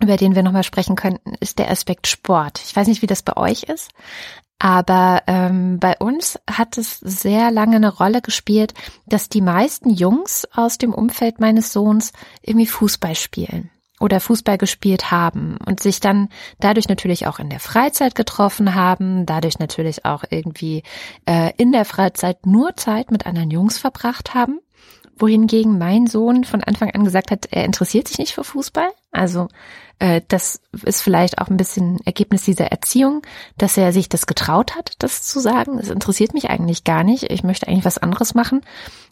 über 0.00 0.16
den 0.16 0.34
wir 0.34 0.42
nochmal 0.42 0.64
sprechen 0.64 0.96
könnten, 0.96 1.34
ist 1.40 1.58
der 1.58 1.70
Aspekt 1.70 2.06
Sport. 2.06 2.60
Ich 2.64 2.74
weiß 2.74 2.86
nicht, 2.86 3.02
wie 3.02 3.06
das 3.06 3.22
bei 3.22 3.36
euch 3.36 3.64
ist, 3.64 3.90
aber 4.58 5.22
ähm, 5.26 5.78
bei 5.78 5.96
uns 5.98 6.38
hat 6.50 6.78
es 6.78 6.98
sehr 6.98 7.50
lange 7.50 7.76
eine 7.76 7.94
Rolle 7.94 8.22
gespielt, 8.22 8.74
dass 9.06 9.28
die 9.28 9.42
meisten 9.42 9.90
Jungs 9.90 10.46
aus 10.52 10.78
dem 10.78 10.94
Umfeld 10.94 11.40
meines 11.40 11.72
Sohns 11.72 12.12
irgendwie 12.42 12.66
Fußball 12.66 13.14
spielen 13.14 13.70
oder 14.00 14.20
Fußball 14.20 14.58
gespielt 14.58 15.10
haben 15.10 15.56
und 15.64 15.80
sich 15.80 16.00
dann 16.00 16.28
dadurch 16.60 16.88
natürlich 16.88 17.26
auch 17.26 17.38
in 17.38 17.48
der 17.48 17.60
Freizeit 17.60 18.14
getroffen 18.14 18.74
haben, 18.74 19.26
dadurch 19.26 19.58
natürlich 19.58 20.04
auch 20.04 20.24
irgendwie 20.28 20.82
äh, 21.26 21.52
in 21.56 21.72
der 21.72 21.84
Freizeit 21.84 22.46
nur 22.46 22.76
Zeit 22.76 23.10
mit 23.10 23.26
anderen 23.26 23.50
Jungs 23.50 23.78
verbracht 23.78 24.34
haben, 24.34 24.60
wohingegen 25.18 25.78
mein 25.78 26.06
Sohn 26.06 26.44
von 26.44 26.62
Anfang 26.62 26.90
an 26.90 27.04
gesagt 27.04 27.30
hat, 27.30 27.46
er 27.50 27.64
interessiert 27.64 28.08
sich 28.08 28.18
nicht 28.18 28.34
für 28.34 28.44
Fußball. 28.44 28.90
Also 29.12 29.48
äh, 29.98 30.20
das 30.28 30.60
ist 30.84 31.02
vielleicht 31.02 31.38
auch 31.38 31.48
ein 31.48 31.56
bisschen 31.56 31.98
Ergebnis 32.04 32.44
dieser 32.44 32.66
Erziehung, 32.66 33.22
dass 33.56 33.78
er 33.78 33.92
sich 33.92 34.10
das 34.10 34.26
getraut 34.26 34.76
hat, 34.76 34.92
das 34.98 35.22
zu 35.22 35.40
sagen. 35.40 35.78
Es 35.78 35.88
interessiert 35.88 36.34
mich 36.34 36.50
eigentlich 36.50 36.84
gar 36.84 37.02
nicht. 37.02 37.30
Ich 37.30 37.42
möchte 37.42 37.66
eigentlich 37.66 37.86
was 37.86 37.98
anderes 37.98 38.34
machen 38.34 38.60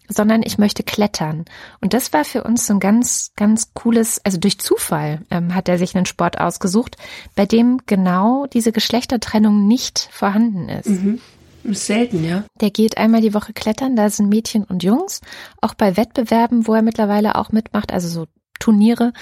sondern 0.08 0.42
ich 0.44 0.58
möchte 0.58 0.82
klettern. 0.82 1.44
Und 1.80 1.94
das 1.94 2.12
war 2.12 2.24
für 2.24 2.44
uns 2.44 2.66
so 2.66 2.74
ein 2.74 2.80
ganz, 2.80 3.32
ganz 3.36 3.72
cooles, 3.74 4.20
also 4.24 4.38
durch 4.38 4.58
Zufall 4.58 5.22
ähm, 5.30 5.54
hat 5.54 5.68
er 5.68 5.78
sich 5.78 5.96
einen 5.96 6.06
Sport 6.06 6.40
ausgesucht, 6.40 6.96
bei 7.34 7.46
dem 7.46 7.80
genau 7.86 8.46
diese 8.46 8.72
Geschlechtertrennung 8.72 9.66
nicht 9.66 10.08
vorhanden 10.12 10.68
ist. 10.68 10.88
Mhm. 10.88 11.20
Ist 11.64 11.86
selten, 11.86 12.24
ja. 12.24 12.44
Der 12.60 12.70
geht 12.70 12.98
einmal 12.98 13.22
die 13.22 13.32
Woche 13.32 13.54
klettern, 13.54 13.96
da 13.96 14.10
sind 14.10 14.28
Mädchen 14.28 14.64
und 14.64 14.82
Jungs. 14.82 15.22
Auch 15.62 15.72
bei 15.72 15.96
Wettbewerben, 15.96 16.66
wo 16.66 16.74
er 16.74 16.82
mittlerweile 16.82 17.36
auch 17.36 17.52
mitmacht, 17.52 17.90
also 17.90 18.08
so 18.08 18.26
Turniere 18.64 19.12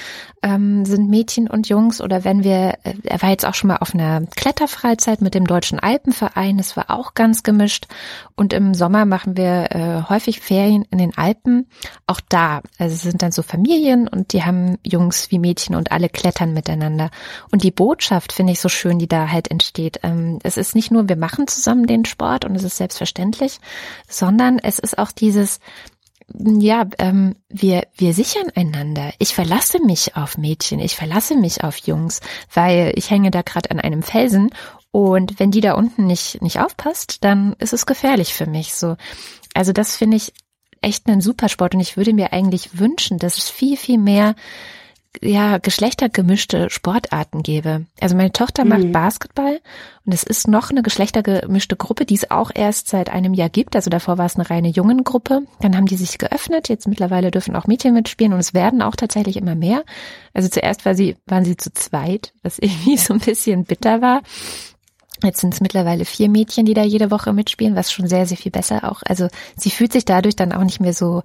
ähm, 0.45 0.85
sind 0.85 1.11
Mädchen 1.11 1.51
und 1.51 1.69
Jungs 1.69 2.01
oder 2.01 2.23
wenn 2.23 2.45
wir, 2.45 2.79
äh, 2.85 2.95
er 3.03 3.21
war 3.23 3.31
jetzt 3.31 3.45
auch 3.45 3.55
schon 3.55 3.69
mal 3.69 3.79
auf 3.79 3.93
einer 3.93 4.25
Kletterfreizeit 4.37 5.21
mit 5.21 5.35
dem 5.35 5.49
Deutschen 5.49 5.81
Alpenverein, 5.81 6.59
das 6.59 6.77
war 6.77 6.91
auch 6.91 7.15
ganz 7.15 7.43
gemischt. 7.43 7.89
Und 8.37 8.53
im 8.53 8.73
Sommer 8.73 9.05
machen 9.05 9.37
wir 9.37 9.73
äh, 9.73 10.03
häufig 10.09 10.41
Ferien 10.41 10.85
in 10.93 10.99
den 10.99 11.19
Alpen, 11.19 11.67
auch 12.07 12.21
da, 12.29 12.63
also 12.79 12.95
sind 12.95 13.21
dann 13.21 13.33
so 13.33 13.43
Familien 13.43 14.07
und 14.07 14.33
die 14.33 14.45
haben 14.45 14.79
Jungs 14.85 15.33
wie 15.33 15.41
Mädchen 15.41 15.75
und 15.75 15.91
alle 15.91 16.09
klettern 16.09 16.53
miteinander. 16.55 17.11
Und 17.51 17.65
die 17.65 17.73
Botschaft 17.73 18.33
finde 18.33 18.53
ich 18.53 18.61
so 18.61 18.69
schön, 18.69 19.01
die 19.01 19.09
da 19.09 19.29
halt 19.33 19.51
entsteht. 19.51 19.99
Ähm, 20.05 20.39
es 20.45 20.57
ist 20.57 20.77
nicht 20.77 20.93
nur, 20.93 21.09
wir 21.09 21.17
machen 21.17 21.49
zusammen 21.49 21.89
den 21.89 22.05
Sport 22.05 22.45
und 22.45 22.55
es 22.55 22.63
ist 22.63 22.77
selbstverständlich, 22.77 23.59
sondern 24.09 24.61
es 24.61 24.79
ist 24.79 24.99
auch 24.99 25.11
dieses, 25.11 25.59
ja, 26.29 26.87
ähm, 26.99 27.37
wir, 27.49 27.87
wir 27.97 28.15
sichern 28.15 28.51
einander. 28.55 29.13
Ich 29.19 29.35
verlasse 29.35 29.83
mich 29.83 30.17
auf 30.17 30.39
Mädchen, 30.39 30.81
ich 30.81 30.97
verlasse 30.97 31.37
mich 31.37 31.65
auf 31.65 31.77
Jungs, 31.79 32.21
weil 32.53 32.93
ich 32.97 33.11
hänge 33.11 33.31
da 33.31 33.43
gerade 33.43 33.71
an 33.71 33.81
einem 33.81 34.03
Felsen 34.03 34.51
und 34.91 35.41
wenn 35.41 35.51
die 35.51 35.61
da 35.61 35.73
unten 35.73 36.07
nicht, 36.07 36.43
nicht 36.43 36.61
aufpasst, 36.61 37.25
dann 37.25 37.55
ist 37.59 37.73
es 37.73 37.87
gefährlich 37.87 38.35
für 38.35 38.47
mich. 38.47 38.75
So. 38.75 38.97
Also 39.55 39.73
das 39.73 39.97
finde 39.97 40.19
ich 40.19 40.33
echt 40.83 41.09
einen 41.09 41.21
Supersport 41.21 41.75
und 41.75 41.81
ich 41.81 41.97
würde 41.97 42.13
mir 42.13 42.33
eigentlich 42.33 42.79
wünschen, 42.79 43.19
dass 43.19 43.39
es 43.39 43.49
viel, 43.49 43.77
viel 43.77 43.99
mehr 43.99 44.35
ja, 45.21 45.59
geschlechtergemischte 45.59 46.71
Sportarten 46.71 47.43
gäbe. 47.43 47.87
Also 48.01 48.17
meine 48.17 48.33
Tochter 48.33 48.65
macht 48.65 48.85
mhm. 48.85 48.93
Basketball 48.93 49.61
und 50.07 50.13
es 50.15 50.23
ist 50.23 50.49
noch 50.49 50.71
eine 50.71 50.83
geschlechtergemischte 50.83 51.77
Gruppe, 51.77 52.07
die 52.07 52.15
es 52.15 52.31
auch 52.31 52.51
erst 52.55 52.89
seit 52.89 53.11
einem 53.11 53.35
Jahr 53.35 53.51
gibt. 53.51 53.77
Also 53.77 53.91
davor 53.91 54.19
war 54.19 54.27
es 54.27 54.37
eine 54.37 54.49
reine 54.49 54.69
Jungengruppe. 54.69 55.43
Dann 55.61 55.77
haben 55.77 55.87
die 55.87 55.97
sich 55.97 56.19
geöffnet. 56.19 56.69
Jetzt 56.69 56.89
mittlerweile 56.89 57.31
dürfen 57.31 57.55
auch 57.57 57.67
Mädchen 57.67 57.95
mitspielen 57.95 58.33
und 58.33 58.41
es 58.41 58.55
werden 58.55 58.81
auch 58.81 58.97
tatsächlich 58.97 59.37
immer 59.37 59.55
mehr. 59.55 59.85
Also 60.33 60.49
zuerst 60.49 60.87
war 60.87 60.95
sie, 60.95 61.17
waren 61.27 61.45
sie 61.45 61.57
zu 61.57 61.73
zweit, 61.73 62.33
was 62.43 62.59
irgendwie 62.61 62.97
so 62.97 63.15
ein 63.15 63.21
bisschen 63.21 63.65
bitter 63.65 64.01
war. 64.01 64.23
Jetzt 65.23 65.41
sind 65.41 65.55
es 65.55 65.61
mittlerweile 65.61 66.05
vier 66.05 66.29
Mädchen, 66.29 66.67
die 66.67 66.75
da 66.75 66.83
jede 66.83 67.11
Woche 67.11 67.33
mitspielen, 67.33 67.77
was 67.77 67.93
schon 67.93 68.09
sehr, 68.09 68.27
sehr 68.27 68.37
viel 68.37 68.51
besser 68.51 68.91
auch. 68.91 69.03
Also 69.07 69.29
sie 69.57 69.71
fühlt 69.71 69.93
sich 69.93 70.05
dadurch 70.05 70.35
dann 70.35 70.53
auch 70.53 70.65
nicht 70.65 70.81
mehr 70.81 70.95
so 70.95 71.23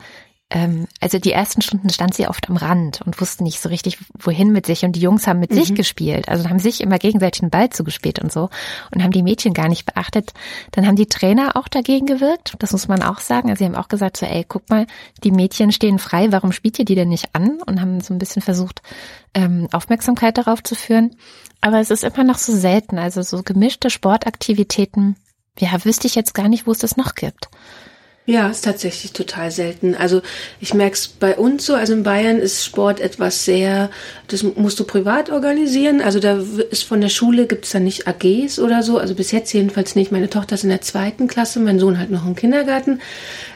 also 0.50 1.20
die 1.20 1.34
ersten 1.34 1.62
Stunden 1.62 1.90
stand 1.90 2.14
sie 2.14 2.28
oft 2.28 2.50
am 2.50 2.56
Rand 2.56 3.02
und 3.02 3.20
wusste 3.20 3.44
nicht 3.44 3.60
so 3.60 3.68
richtig, 3.68 3.98
wohin 4.18 4.54
mit 4.54 4.66
sich. 4.66 4.86
Und 4.86 4.94
die 4.94 5.02
Jungs 5.02 5.28
haben 5.28 5.42
mit 5.42 5.52
mhm. 5.52 5.56
sich 5.56 5.76
gespielt, 5.76 6.30
also 6.30 6.48
haben 6.48 6.60
sich 6.60 6.80
immer 6.80 7.00
gegenseitig 7.00 7.42
den 7.42 7.50
Ball 7.50 7.70
zugespielt 7.70 8.20
und 8.20 8.32
so 8.32 8.50
und 8.94 9.04
haben 9.04 9.12
die 9.12 9.24
Mädchen 9.24 9.54
gar 9.54 9.68
nicht 9.68 9.86
beachtet. 9.86 10.32
Dann 10.72 10.88
haben 10.88 10.96
die 10.96 11.08
Trainer 11.08 11.58
auch 11.58 11.68
dagegen 11.68 12.06
gewirkt, 12.06 12.56
das 12.60 12.72
muss 12.72 12.88
man 12.88 13.04
auch 13.04 13.20
sagen. 13.20 13.50
Also 13.50 13.60
sie 13.60 13.66
haben 13.66 13.76
auch 13.76 13.90
gesagt, 13.90 14.16
so, 14.16 14.26
ey, 14.26 14.46
guck 14.48 14.70
mal, 14.70 14.88
die 15.24 15.32
Mädchen 15.32 15.74
stehen 15.74 16.00
frei, 16.00 16.32
warum 16.32 16.54
spielt 16.54 16.80
ihr 16.80 16.86
die 16.86 16.96
denn 16.96 17.10
nicht 17.10 17.36
an? 17.36 17.60
Und 17.66 17.82
haben 17.82 18.00
so 18.00 18.14
ein 18.14 18.20
bisschen 18.20 18.42
versucht, 18.42 18.82
ähm, 19.34 19.68
Aufmerksamkeit 19.74 20.38
darauf 20.38 20.64
zu 20.64 20.76
führen. 20.76 21.18
Aber 21.60 21.82
es 21.82 21.92
ist 21.92 22.06
immer 22.06 22.24
noch 22.24 22.38
so 22.38 22.56
selten, 22.56 22.98
also 22.98 23.22
so 23.22 23.44
gemischte 23.44 23.90
Sportaktivitäten, 23.90 25.18
ja, 25.60 25.84
wüsste 25.84 26.08
ich 26.08 26.16
jetzt 26.16 26.34
gar 26.34 26.48
nicht, 26.48 26.68
wo 26.68 26.72
es 26.72 26.78
das 26.78 26.96
noch 26.96 27.16
gibt. 27.16 27.50
Ja, 28.30 28.50
ist 28.50 28.66
tatsächlich 28.66 29.14
total 29.14 29.52
selten. 29.52 29.96
Also 29.96 30.22
ich 30.60 30.74
merke 30.74 30.96
es 30.96 31.08
bei 31.08 31.38
uns 31.38 31.66
so, 31.66 31.76
also 31.76 31.94
in 31.94 32.04
Bayern 32.04 32.40
ist 32.40 32.66
Sport 32.66 33.00
etwas 33.00 33.46
sehr, 33.46 33.90
das 34.28 34.44
musst 34.44 34.78
du 34.82 34.84
privat 34.84 35.30
organisieren. 35.30 36.02
Also 36.02 36.20
da 36.20 36.38
ist 36.70 36.84
von 36.84 37.00
der 37.00 37.08
Schule 37.08 37.48
gibt 37.48 37.64
es 37.64 37.72
da 37.72 37.80
nicht 37.80 38.06
AGs 38.06 38.60
oder 38.60 38.84
so. 38.84 38.98
Also 38.98 39.16
bis 39.16 39.32
jetzt 39.32 39.54
jedenfalls 39.54 39.96
nicht. 39.96 40.12
Meine 40.12 40.30
Tochter 40.30 40.56
ist 40.56 40.66
in 40.66 40.70
der 40.70 40.82
zweiten 40.82 41.30
Klasse, 41.30 41.62
mein 41.62 41.80
Sohn 41.80 41.98
halt 41.98 42.12
noch 42.12 42.26
im 42.26 42.36
Kindergarten. 42.36 43.00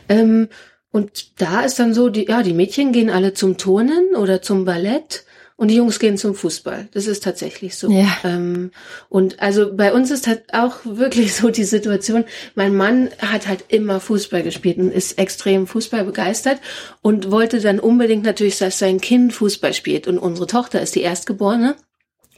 Ähm, 0.07 0.47
und 0.93 1.41
da 1.41 1.65
ist 1.65 1.77
dann 1.77 1.93
so, 1.93 2.07
die, 2.07 2.27
ja, 2.27 2.41
die 2.41 2.53
Mädchen 2.53 2.93
gehen 2.93 3.09
alle 3.09 3.33
zum 3.33 3.57
Turnen 3.57 4.15
oder 4.15 4.41
zum 4.41 4.63
Ballett 4.63 5.25
und 5.61 5.67
die 5.67 5.75
Jungs 5.75 5.99
gehen 5.99 6.17
zum 6.17 6.33
Fußball. 6.33 6.87
Das 6.91 7.05
ist 7.05 7.23
tatsächlich 7.23 7.75
so. 7.75 7.91
Ja. 7.91 8.17
Ähm, 8.23 8.71
und 9.09 9.39
also 9.43 9.71
bei 9.71 9.93
uns 9.93 10.09
ist 10.09 10.25
halt 10.25 10.51
auch 10.53 10.77
wirklich 10.85 11.35
so 11.35 11.51
die 11.51 11.65
Situation, 11.65 12.25
mein 12.55 12.75
Mann 12.75 13.11
hat 13.19 13.47
halt 13.47 13.65
immer 13.67 13.99
Fußball 13.99 14.41
gespielt 14.41 14.79
und 14.79 14.91
ist 14.91 15.19
extrem 15.19 15.67
Fußball 15.67 16.03
begeistert 16.03 16.57
und 17.03 17.29
wollte 17.29 17.61
dann 17.61 17.79
unbedingt 17.79 18.23
natürlich, 18.23 18.57
dass 18.57 18.79
sein 18.79 18.99
Kind 18.99 19.33
Fußball 19.33 19.75
spielt. 19.75 20.07
Und 20.07 20.17
unsere 20.17 20.47
Tochter 20.47 20.81
ist 20.81 20.95
die 20.95 21.01
Erstgeborene. 21.01 21.75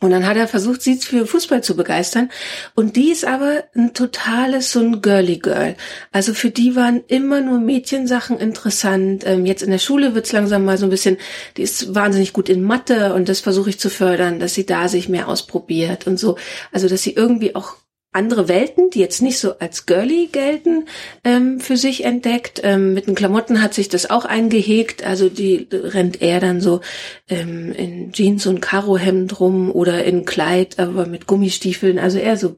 Und 0.03 0.11
dann 0.11 0.27
hat 0.27 0.35
er 0.35 0.49
versucht, 0.49 0.81
sie 0.81 0.97
für 0.97 1.25
Fußball 1.25 1.63
zu 1.63 1.77
begeistern. 1.77 2.29
Und 2.75 2.97
die 2.97 3.09
ist 3.09 3.23
aber 3.23 3.63
ein 3.73 3.93
totales, 3.93 4.69
so 4.69 4.81
ein 4.81 5.01
Girly 5.01 5.37
Girl. 5.37 5.77
Also 6.11 6.33
für 6.33 6.49
die 6.49 6.75
waren 6.75 7.03
immer 7.07 7.39
nur 7.39 7.57
Mädchensachen 7.57 8.37
interessant. 8.37 9.23
Ähm, 9.25 9.45
jetzt 9.45 9.63
in 9.63 9.71
der 9.71 9.77
Schule 9.77 10.13
wird's 10.13 10.33
langsam 10.33 10.65
mal 10.65 10.77
so 10.77 10.85
ein 10.85 10.89
bisschen, 10.89 11.15
die 11.55 11.61
ist 11.61 11.95
wahnsinnig 11.95 12.33
gut 12.33 12.49
in 12.49 12.63
Mathe 12.63 13.13
und 13.13 13.29
das 13.29 13.39
versuche 13.39 13.69
ich 13.69 13.79
zu 13.79 13.89
fördern, 13.89 14.41
dass 14.41 14.53
sie 14.53 14.65
da 14.65 14.89
sich 14.89 15.07
mehr 15.07 15.29
ausprobiert 15.29 16.05
und 16.05 16.19
so. 16.19 16.37
Also, 16.73 16.89
dass 16.89 17.01
sie 17.01 17.13
irgendwie 17.13 17.55
auch 17.55 17.77
andere 18.13 18.47
Welten, 18.47 18.89
die 18.89 18.99
jetzt 18.99 19.21
nicht 19.21 19.39
so 19.39 19.57
als 19.59 19.85
girly 19.85 20.29
gelten, 20.31 20.85
ähm, 21.23 21.59
für 21.59 21.77
sich 21.77 22.05
entdeckt. 22.05 22.61
Ähm, 22.63 22.93
mit 22.93 23.07
den 23.07 23.15
Klamotten 23.15 23.61
hat 23.61 23.73
sich 23.73 23.89
das 23.89 24.09
auch 24.09 24.25
eingehegt. 24.25 25.05
Also 25.05 25.29
die 25.29 25.67
rennt 25.71 26.21
eher 26.21 26.39
dann 26.39 26.61
so 26.61 26.81
ähm, 27.29 27.73
in 27.73 28.11
Jeans 28.11 28.45
und 28.47 28.61
Karohemd 28.61 29.39
rum 29.39 29.71
oder 29.71 30.03
in 30.03 30.25
Kleid, 30.25 30.79
aber 30.79 31.05
mit 31.05 31.27
Gummistiefeln. 31.27 31.99
Also 31.99 32.19
eher 32.19 32.37
so 32.37 32.55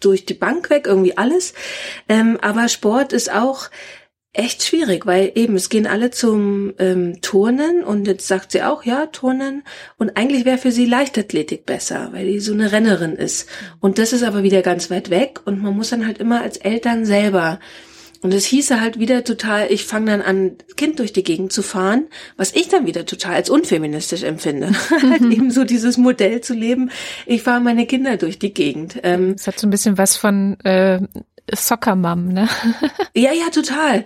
durch 0.00 0.26
die 0.26 0.34
Bank 0.34 0.70
weg, 0.70 0.86
irgendwie 0.86 1.16
alles. 1.16 1.54
Ähm, 2.08 2.38
aber 2.40 2.68
Sport 2.68 3.12
ist 3.12 3.32
auch 3.32 3.68
echt 4.34 4.62
schwierig, 4.64 5.06
weil 5.06 5.32
eben 5.34 5.56
es 5.56 5.68
gehen 5.68 5.86
alle 5.86 6.10
zum 6.10 6.74
ähm, 6.78 7.20
Turnen 7.22 7.82
und 7.82 8.06
jetzt 8.06 8.26
sagt 8.26 8.52
sie 8.52 8.62
auch, 8.62 8.84
ja, 8.84 9.06
Turnen 9.06 9.62
und 9.96 10.16
eigentlich 10.16 10.44
wäre 10.44 10.58
für 10.58 10.72
sie 10.72 10.86
Leichtathletik 10.86 11.64
besser, 11.64 12.10
weil 12.12 12.26
die 12.26 12.40
so 12.40 12.52
eine 12.52 12.72
Rennerin 12.72 13.14
ist. 13.14 13.48
Und 13.80 13.98
das 13.98 14.12
ist 14.12 14.24
aber 14.24 14.42
wieder 14.42 14.62
ganz 14.62 14.90
weit 14.90 15.08
weg 15.08 15.40
und 15.44 15.62
man 15.62 15.74
muss 15.74 15.90
dann 15.90 16.06
halt 16.06 16.18
immer 16.18 16.42
als 16.42 16.56
Eltern 16.58 17.06
selber 17.06 17.60
und 18.24 18.32
es 18.32 18.46
hieße 18.46 18.80
halt 18.80 18.98
wieder 18.98 19.22
total, 19.22 19.70
ich 19.70 19.84
fange 19.84 20.10
dann 20.10 20.22
an, 20.22 20.52
Kind 20.76 20.98
durch 20.98 21.12
die 21.12 21.22
Gegend 21.22 21.52
zu 21.52 21.60
fahren, 21.60 22.06
was 22.38 22.54
ich 22.54 22.68
dann 22.68 22.86
wieder 22.86 23.04
total 23.04 23.34
als 23.34 23.50
unfeministisch 23.50 24.22
empfinde. 24.22 24.72
halt 24.90 25.20
eben 25.20 25.50
so 25.50 25.64
dieses 25.64 25.98
Modell 25.98 26.40
zu 26.40 26.54
leben, 26.54 26.90
ich 27.26 27.42
fahre 27.42 27.60
meine 27.60 27.84
Kinder 27.84 28.16
durch 28.16 28.38
die 28.38 28.54
Gegend. 28.54 28.98
Ähm, 29.02 29.34
das 29.36 29.46
hat 29.46 29.60
so 29.60 29.66
ein 29.66 29.70
bisschen 29.70 29.98
was 29.98 30.16
von 30.16 30.58
äh, 30.60 31.00
Soccer 31.52 31.96
Mom, 31.96 32.28
ne? 32.28 32.48
ja, 33.14 33.32
ja, 33.32 33.50
total. 33.50 34.04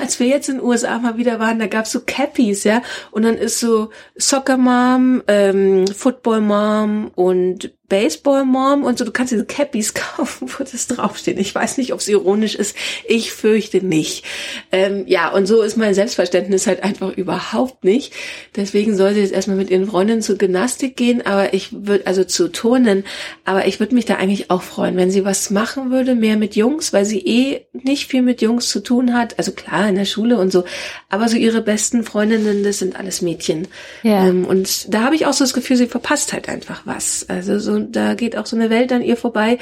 Als 0.00 0.20
wir 0.20 0.26
jetzt 0.26 0.48
in 0.48 0.56
den 0.56 0.64
USA 0.64 0.98
mal 0.98 1.16
wieder 1.16 1.38
waren, 1.38 1.58
da 1.58 1.66
gab's 1.66 1.92
so 1.92 2.00
Cappies, 2.06 2.64
ja, 2.64 2.82
und 3.10 3.22
dann 3.22 3.36
ist 3.36 3.60
so 3.60 3.90
Soccer 4.16 4.56
Mom, 4.56 5.22
ähm, 5.26 5.86
Football 5.86 6.40
Mom 6.40 7.10
und 7.14 7.72
Baseball 7.88 8.44
Mom 8.44 8.84
und 8.84 8.98
so. 8.98 9.04
Du 9.04 9.12
kannst 9.12 9.32
diese 9.32 9.46
Cappies 9.46 9.94
kaufen, 9.94 10.48
wo 10.48 10.64
das 10.64 10.86
draufsteht. 10.86 11.38
Ich 11.38 11.54
weiß 11.54 11.78
nicht, 11.78 11.92
ob 11.92 12.00
es 12.00 12.08
ironisch 12.08 12.54
ist. 12.54 12.76
Ich 13.06 13.32
fürchte 13.32 13.84
nicht. 13.84 14.24
Ähm, 14.72 15.04
ja, 15.06 15.30
und 15.30 15.46
so 15.46 15.62
ist 15.62 15.76
mein 15.76 15.94
Selbstverständnis 15.94 16.66
halt 16.66 16.82
einfach 16.82 17.16
überhaupt 17.16 17.84
nicht. 17.84 18.12
Deswegen 18.56 18.96
soll 18.96 19.14
sie 19.14 19.20
jetzt 19.20 19.32
erstmal 19.32 19.56
mit 19.56 19.70
ihren 19.70 19.88
Freundinnen 19.88 20.22
zur 20.22 20.36
Gymnastik 20.36 20.96
gehen, 20.96 21.24
aber 21.24 21.54
ich 21.54 21.70
würde, 21.72 22.06
also 22.06 22.24
zu 22.24 22.48
Turnen, 22.48 23.04
aber 23.44 23.66
ich 23.66 23.80
würde 23.80 23.94
mich 23.94 24.04
da 24.04 24.16
eigentlich 24.16 24.50
auch 24.50 24.62
freuen, 24.62 24.96
wenn 24.96 25.10
sie 25.10 25.24
was 25.24 25.50
machen 25.50 25.90
würde, 25.90 26.14
mehr 26.14 26.36
mit 26.36 26.56
Jungs, 26.56 26.92
weil 26.92 27.04
sie 27.04 27.20
eh 27.20 27.66
nicht 27.72 28.10
viel 28.10 28.22
mit 28.22 28.42
Jungs 28.42 28.68
zu 28.68 28.80
tun 28.80 29.14
hat. 29.14 29.38
Also 29.38 29.52
klar, 29.52 29.88
in 29.88 29.94
der 29.94 30.04
Schule 30.04 30.38
und 30.38 30.52
so. 30.52 30.64
Aber 31.08 31.28
so 31.28 31.36
ihre 31.36 31.62
besten 31.62 32.04
Freundinnen, 32.04 32.64
das 32.64 32.78
sind 32.78 32.96
alles 32.96 33.22
Mädchen. 33.22 33.68
Ja. 34.02 34.26
Ähm, 34.26 34.44
und 34.44 34.92
da 34.92 35.04
habe 35.04 35.14
ich 35.14 35.26
auch 35.26 35.32
so 35.32 35.44
das 35.44 35.54
Gefühl, 35.54 35.76
sie 35.76 35.86
verpasst 35.86 36.32
halt 36.32 36.48
einfach 36.48 36.82
was. 36.84 37.26
Also 37.28 37.58
so 37.58 37.77
da 37.78 38.14
geht 38.14 38.36
auch 38.36 38.46
so 38.46 38.56
eine 38.56 38.70
Welt 38.70 38.92
an 38.92 39.02
ihr 39.02 39.16
vorbei. 39.16 39.58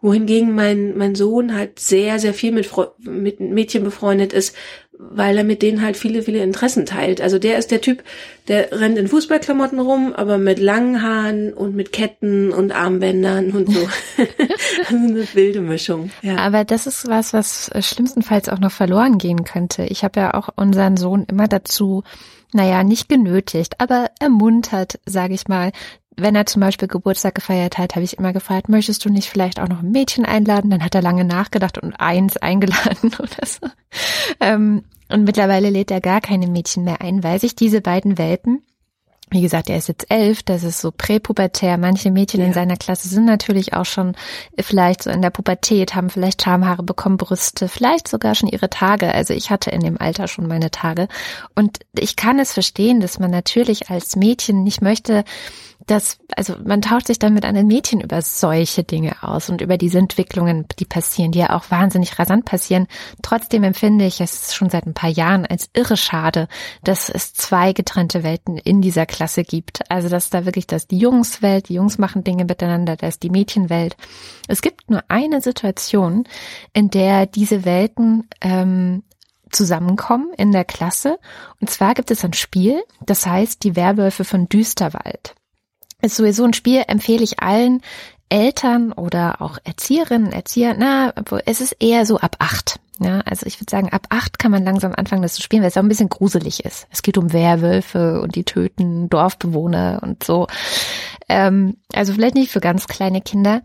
Wohingegen 0.00 0.54
mein, 0.54 0.98
mein 0.98 1.14
Sohn 1.14 1.54
halt 1.54 1.78
sehr, 1.78 2.18
sehr 2.18 2.34
viel 2.34 2.52
mit, 2.52 2.70
mit 2.98 3.40
Mädchen 3.40 3.84
befreundet 3.84 4.34
ist, 4.34 4.54
weil 4.98 5.38
er 5.38 5.44
mit 5.44 5.62
denen 5.62 5.82
halt 5.82 5.96
viele, 5.96 6.22
viele 6.22 6.42
Interessen 6.42 6.86
teilt. 6.86 7.20
Also 7.20 7.38
der 7.38 7.58
ist 7.58 7.70
der 7.70 7.80
Typ, 7.80 8.02
der 8.48 8.70
rennt 8.70 8.98
in 8.98 9.08
Fußballklamotten 9.08 9.80
rum, 9.80 10.12
aber 10.14 10.38
mit 10.38 10.58
langen 10.58 11.02
Haaren 11.02 11.52
und 11.52 11.74
mit 11.74 11.92
Ketten 11.92 12.52
und 12.52 12.72
Armbändern 12.72 13.52
und 13.52 13.72
so. 13.72 13.80
also 14.18 14.94
eine 14.94 15.26
wilde 15.34 15.60
Mischung. 15.62 16.10
Ja. 16.22 16.36
Aber 16.36 16.64
das 16.64 16.86
ist 16.86 17.08
was, 17.08 17.32
was 17.32 17.70
schlimmstenfalls 17.80 18.48
auch 18.48 18.60
noch 18.60 18.72
verloren 18.72 19.18
gehen 19.18 19.44
könnte. 19.44 19.84
Ich 19.84 20.04
habe 20.04 20.20
ja 20.20 20.34
auch 20.34 20.50
unseren 20.54 20.96
Sohn 20.96 21.26
immer 21.28 21.48
dazu 21.48 22.04
naja, 22.54 22.84
nicht 22.84 23.08
genötigt, 23.08 23.80
aber 23.80 24.10
ermuntert, 24.20 25.00
sage 25.04 25.34
ich 25.34 25.48
mal, 25.48 25.72
wenn 26.16 26.34
er 26.34 26.46
zum 26.46 26.60
Beispiel 26.60 26.88
Geburtstag 26.88 27.34
gefeiert 27.34 27.78
hat, 27.78 27.94
habe 27.94 28.04
ich 28.04 28.18
immer 28.18 28.32
gefragt, 28.32 28.68
möchtest 28.68 29.04
du 29.04 29.10
nicht 29.10 29.28
vielleicht 29.28 29.60
auch 29.60 29.68
noch 29.68 29.80
ein 29.80 29.90
Mädchen 29.90 30.24
einladen? 30.24 30.70
Dann 30.70 30.84
hat 30.84 30.94
er 30.94 31.02
lange 31.02 31.24
nachgedacht 31.24 31.78
und 31.78 31.94
eins 31.94 32.36
eingeladen 32.42 33.12
oder 33.18 33.46
so. 33.46 33.66
Ähm, 34.40 34.84
und 35.10 35.24
mittlerweile 35.24 35.70
lädt 35.70 35.90
er 35.90 36.00
gar 36.00 36.20
keine 36.20 36.46
Mädchen 36.46 36.84
mehr 36.84 37.00
ein, 37.00 37.22
weil 37.22 37.38
sich 37.38 37.54
diese 37.54 37.80
beiden 37.80 38.18
Welten 38.18 38.62
wie 39.30 39.40
gesagt, 39.40 39.70
er 39.70 39.78
ist 39.78 39.88
jetzt 39.88 40.10
elf, 40.10 40.42
das 40.42 40.62
ist 40.62 40.80
so 40.80 40.92
präpubertär. 40.92 41.78
Manche 41.78 42.10
Mädchen 42.10 42.40
ja. 42.40 42.46
in 42.46 42.52
seiner 42.52 42.76
Klasse 42.76 43.08
sind 43.08 43.24
natürlich 43.24 43.72
auch 43.72 43.84
schon 43.84 44.14
vielleicht 44.60 45.02
so 45.02 45.10
in 45.10 45.22
der 45.22 45.30
Pubertät, 45.30 45.94
haben 45.94 46.10
vielleicht 46.10 46.42
Schamhaare 46.42 46.82
bekommen, 46.82 47.16
Brüste, 47.16 47.68
vielleicht 47.68 48.06
sogar 48.06 48.34
schon 48.34 48.48
ihre 48.48 48.70
Tage. 48.70 49.12
Also 49.12 49.34
ich 49.34 49.50
hatte 49.50 49.70
in 49.70 49.80
dem 49.80 50.00
Alter 50.00 50.28
schon 50.28 50.46
meine 50.46 50.70
Tage. 50.70 51.08
Und 51.54 51.80
ich 51.98 52.16
kann 52.16 52.38
es 52.38 52.52
verstehen, 52.52 53.00
dass 53.00 53.18
man 53.18 53.30
natürlich 53.30 53.90
als 53.90 54.14
Mädchen 54.14 54.62
nicht 54.62 54.82
möchte, 54.82 55.24
dass, 55.86 56.18
also 56.34 56.54
man 56.64 56.80
tauscht 56.80 57.08
sich 57.08 57.18
dann 57.18 57.34
mit 57.34 57.44
einem 57.44 57.66
Mädchen 57.66 58.00
über 58.00 58.22
solche 58.22 58.84
Dinge 58.84 59.22
aus 59.22 59.50
und 59.50 59.60
über 59.60 59.76
diese 59.76 59.98
Entwicklungen, 59.98 60.66
die 60.78 60.84
passieren, 60.84 61.32
die 61.32 61.40
ja 61.40 61.50
auch 61.50 61.70
wahnsinnig 61.70 62.18
rasant 62.18 62.44
passieren. 62.44 62.86
Trotzdem 63.22 63.64
empfinde 63.64 64.06
ich 64.06 64.20
es 64.20 64.54
schon 64.54 64.70
seit 64.70 64.86
ein 64.86 64.94
paar 64.94 65.10
Jahren 65.10 65.44
als 65.44 65.68
irre 65.74 65.96
schade, 65.96 66.48
dass 66.82 67.08
es 67.08 67.34
zwei 67.34 67.72
getrennte 67.72 68.22
Welten 68.22 68.56
in 68.56 68.80
dieser 68.80 69.06
Klasse 69.14 69.44
gibt. 69.44 69.88
Also 69.90 70.08
dass 70.08 70.28
da 70.28 70.44
wirklich 70.44 70.66
das 70.66 70.88
die 70.88 70.98
Jungswelt, 70.98 71.68
die 71.68 71.74
Jungs 71.74 71.98
machen 71.98 72.24
Dinge 72.24 72.44
miteinander, 72.44 72.96
da 72.96 73.06
ist 73.06 73.22
die 73.22 73.30
Mädchenwelt. 73.30 73.96
Es 74.48 74.60
gibt 74.60 74.90
nur 74.90 75.04
eine 75.06 75.40
Situation, 75.40 76.24
in 76.72 76.90
der 76.90 77.26
diese 77.26 77.64
Welten 77.64 78.28
ähm, 78.40 79.04
zusammenkommen 79.50 80.32
in 80.36 80.50
der 80.50 80.64
Klasse. 80.64 81.18
Und 81.60 81.70
zwar 81.70 81.94
gibt 81.94 82.10
es 82.10 82.24
ein 82.24 82.32
Spiel, 82.32 82.82
das 83.06 83.24
heißt 83.24 83.62
die 83.62 83.76
Werwölfe 83.76 84.24
von 84.24 84.48
Düsterwald. 84.48 85.36
Ist 86.02 86.16
sowieso 86.16 86.44
ein 86.44 86.52
Spiel, 86.52 86.82
empfehle 86.88 87.22
ich 87.22 87.40
allen 87.40 87.82
Eltern 88.28 88.92
oder 88.92 89.40
auch 89.40 89.58
Erzieherinnen, 89.62 90.32
Erzieher, 90.32 90.74
na, 90.76 91.14
es 91.46 91.60
ist 91.60 91.76
eher 91.78 92.04
so 92.04 92.18
ab 92.18 92.36
acht. 92.40 92.80
Ja, 93.00 93.20
also 93.20 93.46
ich 93.46 93.60
würde 93.60 93.70
sagen, 93.70 93.88
ab 93.92 94.06
acht 94.10 94.38
kann 94.38 94.52
man 94.52 94.64
langsam 94.64 94.92
anfangen, 94.94 95.22
das 95.22 95.34
zu 95.34 95.42
spielen, 95.42 95.62
weil 95.62 95.68
es 95.68 95.76
auch 95.76 95.82
ein 95.82 95.88
bisschen 95.88 96.08
gruselig 96.08 96.64
ist. 96.64 96.86
Es 96.90 97.02
geht 97.02 97.18
um 97.18 97.32
Werwölfe 97.32 98.20
und 98.20 98.36
die 98.36 98.44
töten 98.44 99.08
Dorfbewohner 99.08 100.00
und 100.02 100.22
so. 100.22 100.46
Ähm, 101.28 101.76
also 101.92 102.12
vielleicht 102.12 102.36
nicht 102.36 102.52
für 102.52 102.60
ganz 102.60 102.86
kleine 102.86 103.20
Kinder. 103.20 103.62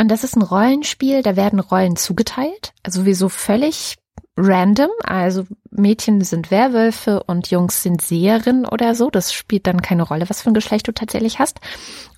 Und 0.00 0.10
das 0.10 0.24
ist 0.24 0.36
ein 0.36 0.42
Rollenspiel, 0.42 1.22
da 1.22 1.36
werden 1.36 1.60
Rollen 1.60 1.96
zugeteilt, 1.96 2.72
also 2.82 3.02
sowieso 3.02 3.28
völlig 3.28 3.98
random, 4.36 4.90
also 5.04 5.46
Mädchen 5.70 6.22
sind 6.22 6.50
Werwölfe 6.50 7.22
und 7.24 7.50
Jungs 7.50 7.82
sind 7.82 8.00
Seherinnen 8.00 8.66
oder 8.66 8.94
so. 8.94 9.10
Das 9.10 9.32
spielt 9.32 9.66
dann 9.66 9.82
keine 9.82 10.02
Rolle, 10.02 10.28
was 10.28 10.42
für 10.42 10.50
ein 10.50 10.54
Geschlecht 10.54 10.88
du 10.88 10.92
tatsächlich 10.92 11.38
hast. 11.38 11.60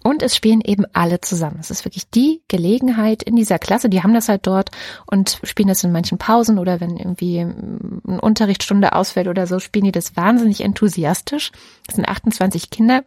Und 0.02 0.22
es 0.22 0.36
spielen 0.36 0.60
eben 0.60 0.84
alle 0.92 1.20
zusammen. 1.20 1.58
Es 1.60 1.70
ist 1.70 1.84
wirklich 1.84 2.08
die 2.10 2.42
Gelegenheit 2.48 3.22
in 3.22 3.36
dieser 3.36 3.58
Klasse, 3.58 3.88
die 3.88 4.02
haben 4.02 4.14
das 4.14 4.28
halt 4.28 4.46
dort 4.46 4.70
und 5.06 5.40
spielen 5.42 5.68
das 5.68 5.82
in 5.82 5.92
manchen 5.92 6.18
Pausen 6.18 6.58
oder 6.58 6.80
wenn 6.80 6.96
irgendwie 6.96 7.40
eine 7.40 8.20
Unterrichtsstunde 8.20 8.92
ausfällt 8.92 9.28
oder 9.28 9.46
so, 9.46 9.58
spielen 9.58 9.86
die 9.86 9.92
das 9.92 10.16
wahnsinnig 10.16 10.60
enthusiastisch. 10.62 11.50
Es 11.88 11.96
sind 11.96 12.08
28 12.08 12.70
Kinder 12.70 13.02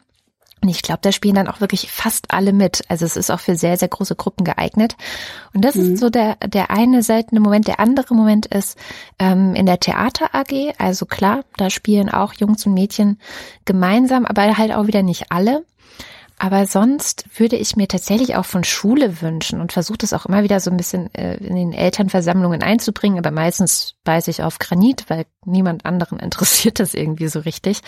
und 0.62 0.70
ich 0.70 0.82
glaube, 0.82 1.00
da 1.04 1.12
spielen 1.12 1.36
dann 1.36 1.48
auch 1.48 1.62
wirklich 1.62 1.92
fast 1.92 2.32
alle 2.32 2.52
mit. 2.52 2.84
Also 2.88 3.06
es 3.06 3.16
ist 3.16 3.30
auch 3.30 3.40
für 3.40 3.56
sehr, 3.56 3.78
sehr 3.78 3.90
große 3.90 4.16
Gruppen 4.16 4.44
geeignet. 4.44 4.96
Und 5.54 5.64
das 5.64 5.76
mhm. 5.76 5.94
ist 5.94 6.00
so 6.00 6.10
der, 6.10 6.36
der 6.38 6.72
eine 6.72 7.04
seltene 7.04 7.40
Moment. 7.40 7.68
Der 7.68 7.80
andere 7.80 8.16
Moment 8.16 8.48
ist 8.48 8.78
ähm, 9.20 9.54
in 9.54 9.68
der 9.68 9.80
Theater 9.80 10.34
AG. 10.34 10.74
Also 10.80 11.06
klar, 11.06 11.44
da 11.58 11.70
spielen 11.70 12.10
auch 12.10 12.34
Jungs 12.34 12.66
und 12.66 12.74
Mädchen 12.74 13.20
gemeinsam, 13.66 14.26
aber 14.26 14.58
halt 14.58 14.74
auch 14.74 14.88
wieder 14.88 15.04
nicht 15.04 15.32
alle. 15.32 15.64
Aber 16.40 16.68
sonst 16.68 17.26
würde 17.36 17.56
ich 17.56 17.76
mir 17.76 17.88
tatsächlich 17.88 18.36
auch 18.36 18.46
von 18.46 18.64
Schule 18.64 19.22
wünschen 19.22 19.60
und 19.60 19.74
versuche 19.74 19.98
das 19.98 20.14
auch 20.14 20.28
immer 20.28 20.44
wieder 20.44 20.60
so 20.60 20.70
ein 20.70 20.78
bisschen 20.78 21.14
äh, 21.16 21.38
in 21.38 21.56
den 21.56 21.74
Elternversammlungen 21.74 22.62
einzubringen, 22.62 23.18
aber 23.18 23.32
meistens 23.32 23.96
beiße 24.04 24.30
ich 24.30 24.44
auf 24.44 24.60
Granit, 24.60 25.06
weil 25.08 25.26
niemand 25.46 25.86
anderen 25.86 26.20
interessiert 26.20 26.80
das 26.80 26.94
irgendwie 26.94 27.28
so 27.28 27.40
richtig. 27.40 27.82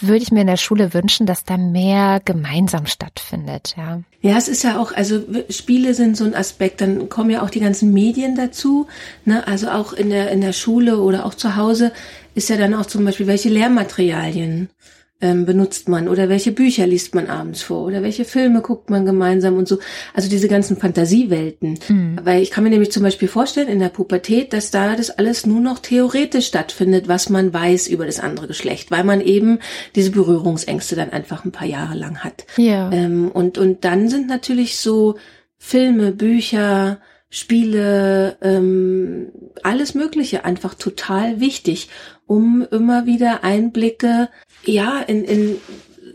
Würde 0.00 0.22
ich 0.22 0.32
mir 0.32 0.40
in 0.40 0.48
der 0.48 0.56
Schule 0.56 0.94
wünschen, 0.94 1.26
dass 1.26 1.44
da 1.44 1.56
mehr 1.56 2.20
gemeinsam 2.24 2.86
stattfindet, 2.86 3.74
ja. 3.76 4.00
Ja, 4.20 4.36
es 4.36 4.48
ist 4.48 4.64
ja 4.64 4.80
auch, 4.80 4.90
also 4.92 5.20
Spiele 5.48 5.94
sind 5.94 6.16
so 6.16 6.24
ein 6.24 6.34
Aspekt, 6.34 6.80
dann 6.80 7.08
kommen 7.08 7.30
ja 7.30 7.42
auch 7.42 7.50
die 7.50 7.60
ganzen 7.60 7.92
Medien 7.92 8.34
dazu, 8.34 8.88
ne? 9.24 9.46
Also 9.46 9.70
auch 9.70 9.92
in 9.92 10.10
der, 10.10 10.32
in 10.32 10.40
der 10.40 10.52
Schule 10.52 10.98
oder 10.98 11.24
auch 11.24 11.34
zu 11.34 11.54
Hause 11.54 11.92
ist 12.34 12.48
ja 12.48 12.56
dann 12.56 12.74
auch 12.74 12.86
zum 12.86 13.04
Beispiel, 13.04 13.28
welche 13.28 13.48
Lehrmaterialien 13.48 14.70
ähm, 15.20 15.46
benutzt 15.46 15.88
man 15.88 16.08
oder 16.08 16.28
welche 16.28 16.52
Bücher 16.52 16.86
liest 16.86 17.14
man 17.14 17.28
abends 17.28 17.62
vor 17.62 17.86
oder 17.86 18.02
welche 18.02 18.26
Filme 18.26 18.60
guckt 18.60 18.90
man 18.90 19.06
gemeinsam 19.06 19.56
und 19.56 19.66
so. 19.66 19.78
Also 20.12 20.28
diese 20.28 20.48
ganzen 20.48 20.76
Fantasiewelten. 20.76 21.78
Mhm. 21.88 22.20
Weil 22.22 22.42
ich 22.42 22.50
kann 22.50 22.64
mir 22.64 22.70
nämlich 22.70 22.92
zum 22.92 23.02
Beispiel 23.02 23.28
vorstellen, 23.28 23.68
in 23.68 23.78
der 23.78 23.88
Pubertät, 23.88 24.52
dass 24.52 24.70
da 24.70 24.94
das 24.94 25.10
alles 25.10 25.46
nur 25.46 25.60
noch 25.60 25.78
theoretisch 25.78 26.46
stattfindet, 26.46 27.08
was 27.08 27.30
man 27.30 27.52
weiß 27.52 27.88
über 27.88 28.04
das 28.04 28.20
andere 28.20 28.46
Geschlecht, 28.46 28.90
weil 28.90 29.04
man 29.04 29.22
eben 29.22 29.58
diese 29.94 30.10
Berührungsängste 30.10 30.96
dann 30.96 31.10
einfach 31.10 31.44
ein 31.44 31.52
paar 31.52 31.66
Jahre 31.66 31.96
lang 31.96 32.18
hat. 32.18 32.44
Ja. 32.58 32.90
Ähm, 32.92 33.30
und, 33.30 33.56
und 33.56 33.84
dann 33.84 34.08
sind 34.08 34.28
natürlich 34.28 34.76
so 34.76 35.16
Filme, 35.56 36.12
Bücher, 36.12 37.00
Spiele, 37.28 38.36
ähm, 38.40 39.32
alles 39.62 39.94
Mögliche 39.94 40.44
einfach 40.44 40.74
total 40.74 41.40
wichtig, 41.40 41.88
um 42.26 42.66
immer 42.70 43.06
wieder 43.06 43.44
Einblicke 43.44 44.28
ja, 44.64 45.00
in, 45.00 45.24
in, 45.24 45.56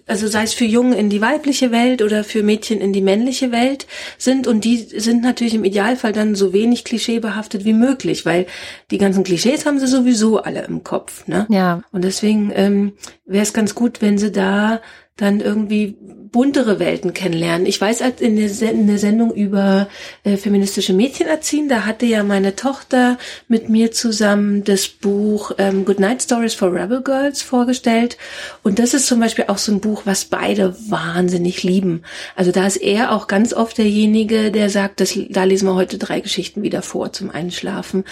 also 0.07 0.27
sei 0.27 0.43
es 0.43 0.53
für 0.53 0.65
Jungen 0.65 0.93
in 0.93 1.09
die 1.09 1.21
weibliche 1.21 1.71
Welt 1.71 2.01
oder 2.01 2.23
für 2.23 2.43
Mädchen 2.43 2.81
in 2.81 2.93
die 2.93 3.01
männliche 3.01 3.51
Welt 3.51 3.87
sind 4.17 4.47
und 4.47 4.63
die 4.65 4.77
sind 4.77 5.21
natürlich 5.21 5.53
im 5.53 5.63
Idealfall 5.63 6.11
dann 6.11 6.35
so 6.35 6.53
wenig 6.53 6.83
klischeebehaftet 6.83 7.65
wie 7.65 7.73
möglich, 7.73 8.25
weil 8.25 8.45
die 8.91 8.97
ganzen 8.97 9.23
Klischees 9.23 9.65
haben 9.65 9.79
sie 9.79 9.87
sowieso 9.87 10.41
alle 10.41 10.65
im 10.65 10.83
Kopf, 10.83 11.27
ne? 11.27 11.45
Ja. 11.49 11.81
Und 11.91 12.03
deswegen 12.03 12.51
ähm, 12.53 12.93
wäre 13.25 13.43
es 13.43 13.53
ganz 13.53 13.75
gut, 13.75 14.01
wenn 14.01 14.17
sie 14.17 14.31
da 14.31 14.81
dann 15.17 15.39
irgendwie 15.39 15.97
buntere 16.31 16.79
Welten 16.79 17.13
kennenlernen. 17.13 17.67
Ich 17.67 17.79
weiß, 17.79 18.01
als 18.01 18.21
in 18.21 18.37
der, 18.37 18.49
Sendung 18.49 19.33
über 19.33 19.89
äh, 20.23 20.37
feministische 20.37 20.93
Mädchen 20.93 21.27
erziehen, 21.27 21.67
da 21.67 21.85
hatte 21.85 22.05
ja 22.05 22.23
meine 22.23 22.55
Tochter 22.55 23.17
mit 23.49 23.67
mir 23.67 23.91
zusammen 23.91 24.63
das 24.63 24.87
Buch 24.87 25.51
ähm, 25.57 25.83
Good 25.83 25.99
Night 25.99 26.21
Stories 26.21 26.53
for 26.53 26.73
Rebel 26.73 27.01
Girls 27.01 27.41
vorgestellt. 27.41 28.17
Und 28.63 28.79
das 28.79 28.93
ist 28.93 29.07
zum 29.07 29.19
Beispiel 29.19 29.45
auch 29.49 29.57
so 29.57 29.73
ein 29.73 29.81
Buch, 29.81 30.03
was 30.05 30.25
beide 30.25 30.73
wahnsinnig 30.89 31.63
lieben. 31.63 32.03
Also 32.37 32.51
da 32.51 32.65
ist 32.65 32.77
er 32.77 33.11
auch 33.11 33.27
ganz 33.27 33.53
oft 33.53 33.77
derjenige, 33.77 34.51
der 34.51 34.69
sagt, 34.69 35.01
das, 35.01 35.17
da 35.29 35.43
lesen 35.43 35.67
wir 35.67 35.75
heute 35.75 35.97
drei 35.97 36.21
Geschichten 36.21 36.63
wieder 36.63 36.81
vor 36.81 37.11
zum 37.11 37.29
Einschlafen. 37.29 38.05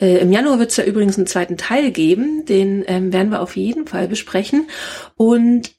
Äh, 0.00 0.18
Im 0.18 0.32
Januar 0.32 0.58
wird 0.58 0.70
es 0.70 0.76
da 0.76 0.82
übrigens 0.82 1.18
einen 1.18 1.26
zweiten 1.26 1.58
Teil 1.58 1.90
geben, 1.90 2.46
den 2.46 2.84
ähm, 2.86 3.12
werden 3.12 3.30
wir 3.30 3.42
auf 3.42 3.56
jeden 3.56 3.86
Fall 3.86 4.08
besprechen. 4.08 4.68
Und 5.16 5.76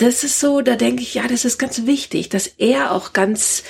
das 0.00 0.24
ist 0.24 0.40
so, 0.40 0.60
da 0.60 0.76
denke 0.76 1.02
ich, 1.02 1.14
ja, 1.14 1.26
das 1.28 1.44
ist 1.44 1.58
ganz 1.58 1.86
wichtig, 1.86 2.28
dass 2.28 2.46
er 2.46 2.92
auch 2.92 3.12
ganz 3.12 3.62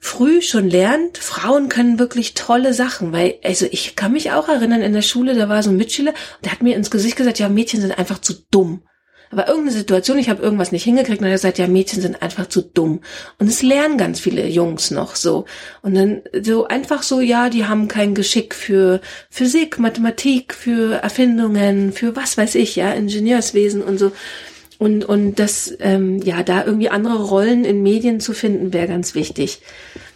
früh 0.00 0.40
schon 0.42 0.70
lernt, 0.70 1.18
Frauen 1.18 1.68
können 1.68 1.98
wirklich 1.98 2.34
tolle 2.34 2.72
Sachen, 2.72 3.12
weil, 3.12 3.34
also 3.42 3.66
ich 3.70 3.96
kann 3.96 4.12
mich 4.12 4.30
auch 4.30 4.48
erinnern, 4.48 4.80
in 4.80 4.92
der 4.92 5.02
Schule, 5.02 5.34
da 5.34 5.48
war 5.48 5.62
so 5.62 5.70
ein 5.70 5.76
Mitschüler, 5.76 6.14
der 6.44 6.52
hat 6.52 6.62
mir 6.62 6.76
ins 6.76 6.90
Gesicht 6.90 7.16
gesagt, 7.16 7.38
ja, 7.38 7.48
Mädchen 7.48 7.80
sind 7.80 7.98
einfach 7.98 8.20
zu 8.20 8.34
dumm. 8.50 8.82
Aber 9.30 9.46
irgendeine 9.46 9.76
Situation, 9.76 10.18
ich 10.18 10.30
habe 10.30 10.42
irgendwas 10.42 10.72
nicht 10.72 10.84
hingekriegt 10.84 11.20
und 11.20 11.26
er 11.26 11.32
gesagt, 11.32 11.58
ja, 11.58 11.66
Mädchen 11.66 12.00
sind 12.00 12.22
einfach 12.22 12.46
zu 12.46 12.62
dumm. 12.62 13.00
Und 13.38 13.48
es 13.48 13.60
lernen 13.60 13.98
ganz 13.98 14.20
viele 14.20 14.46
Jungs 14.46 14.90
noch 14.90 15.16
so. 15.16 15.44
Und 15.82 15.94
dann 15.94 16.22
so 16.40 16.66
einfach 16.66 17.02
so, 17.02 17.20
ja, 17.20 17.50
die 17.50 17.66
haben 17.66 17.88
kein 17.88 18.14
Geschick 18.14 18.54
für 18.54 19.02
Physik, 19.28 19.78
Mathematik, 19.78 20.54
für 20.54 20.94
Erfindungen, 21.02 21.92
für 21.92 22.16
was 22.16 22.38
weiß 22.38 22.54
ich, 22.54 22.76
ja, 22.76 22.90
Ingenieurswesen 22.92 23.82
und 23.82 23.98
so. 23.98 24.12
Und, 24.78 25.04
und 25.04 25.40
das, 25.40 25.76
ähm, 25.80 26.22
ja, 26.22 26.44
da 26.44 26.64
irgendwie 26.64 26.88
andere 26.88 27.24
Rollen 27.24 27.64
in 27.64 27.82
Medien 27.82 28.20
zu 28.20 28.32
finden, 28.32 28.72
wäre 28.72 28.86
ganz 28.86 29.16
wichtig. 29.16 29.60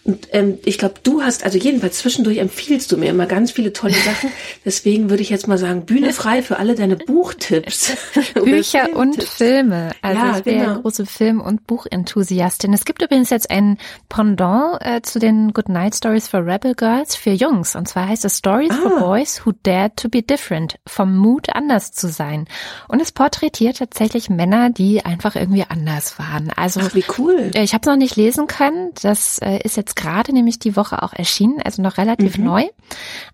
Und 0.05 0.28
ähm, 0.32 0.59
ich 0.64 0.78
glaube, 0.78 0.94
du 1.03 1.22
hast, 1.22 1.44
also 1.44 1.59
jedenfalls 1.59 1.98
zwischendurch 1.98 2.38
empfiehlst 2.38 2.90
du 2.90 2.96
mir 2.96 3.11
immer 3.11 3.26
ganz 3.26 3.53
viele 3.53 3.72
tolle 3.72 3.94
Sachen. 4.05 4.30
Deswegen 4.64 5.11
würde 5.11 5.22
ich 5.22 5.30
jetzt 5.30 5.46
mal 5.46 5.59
sagen, 5.59 5.86
Bühne 5.86 6.12
frei 6.12 6.42
für 6.42 6.59
alle 6.59 6.74
deine 6.74 6.96
Buchtipps. 6.96 7.92
Bücher 8.34 8.96
und 8.96 9.22
Filme. 9.22 9.92
Also 10.03 10.20
ja, 10.20 10.36
ich 10.38 10.44
bin 10.44 10.59
genau. 10.59 10.72
ja 10.72 10.78
große 10.78 11.07
Film- 11.07 11.40
und 11.40 11.66
Buchenthusiastin. 11.66 12.72
Es 12.72 12.84
gibt 12.84 13.03
übrigens 13.03 13.30
jetzt 13.30 13.50
ein 13.50 13.78
Pendant 14.09 14.78
äh, 14.80 15.03
zu 15.03 15.20
den 15.20 15.53
Good 15.53 15.68
Night 15.68 15.94
Stories 15.94 16.26
for 16.26 16.44
Rebel 16.44 16.74
Girls 16.74 17.14
für 17.14 17.30
Jungs. 17.30 17.76
Und 17.76 17.88
zwar 17.88 18.09
heißt 18.09 18.24
es 18.24 18.38
Stories 18.38 18.72
ah. 18.72 18.88
for 18.88 18.98
Boys 18.98 19.46
Who 19.46 19.53
Dare 19.62 19.92
to 19.94 20.09
be 20.09 20.22
Different. 20.22 20.80
Vom 20.86 21.16
Mut, 21.16 21.48
anders 21.55 21.92
zu 21.92 22.09
sein. 22.09 22.46
Und 22.88 23.00
es 23.00 23.12
porträtiert 23.12 23.78
tatsächlich 23.78 24.30
Männer, 24.30 24.70
die 24.70 25.05
einfach 25.05 25.36
irgendwie 25.36 25.64
anders 25.68 26.18
waren. 26.18 26.50
Also 26.57 26.80
Ach, 26.82 26.94
wie 26.94 27.05
cool. 27.18 27.53
Äh, 27.55 27.62
ich 27.62 27.72
habe 27.72 27.82
es 27.82 27.86
noch 27.86 27.96
nicht 27.96 28.16
lesen 28.16 28.48
können. 28.48 28.90
Das 29.03 29.38
äh, 29.38 29.59
ist 29.62 29.76
jetzt 29.76 29.91
jetzt 29.93 29.97
gerade 29.97 30.32
nämlich 30.32 30.59
die 30.59 30.76
Woche 30.76 31.03
auch 31.03 31.12
erschienen, 31.12 31.61
also 31.62 31.82
noch 31.82 31.99
relativ 31.99 32.38
mhm. 32.38 32.45
neu. 32.45 32.64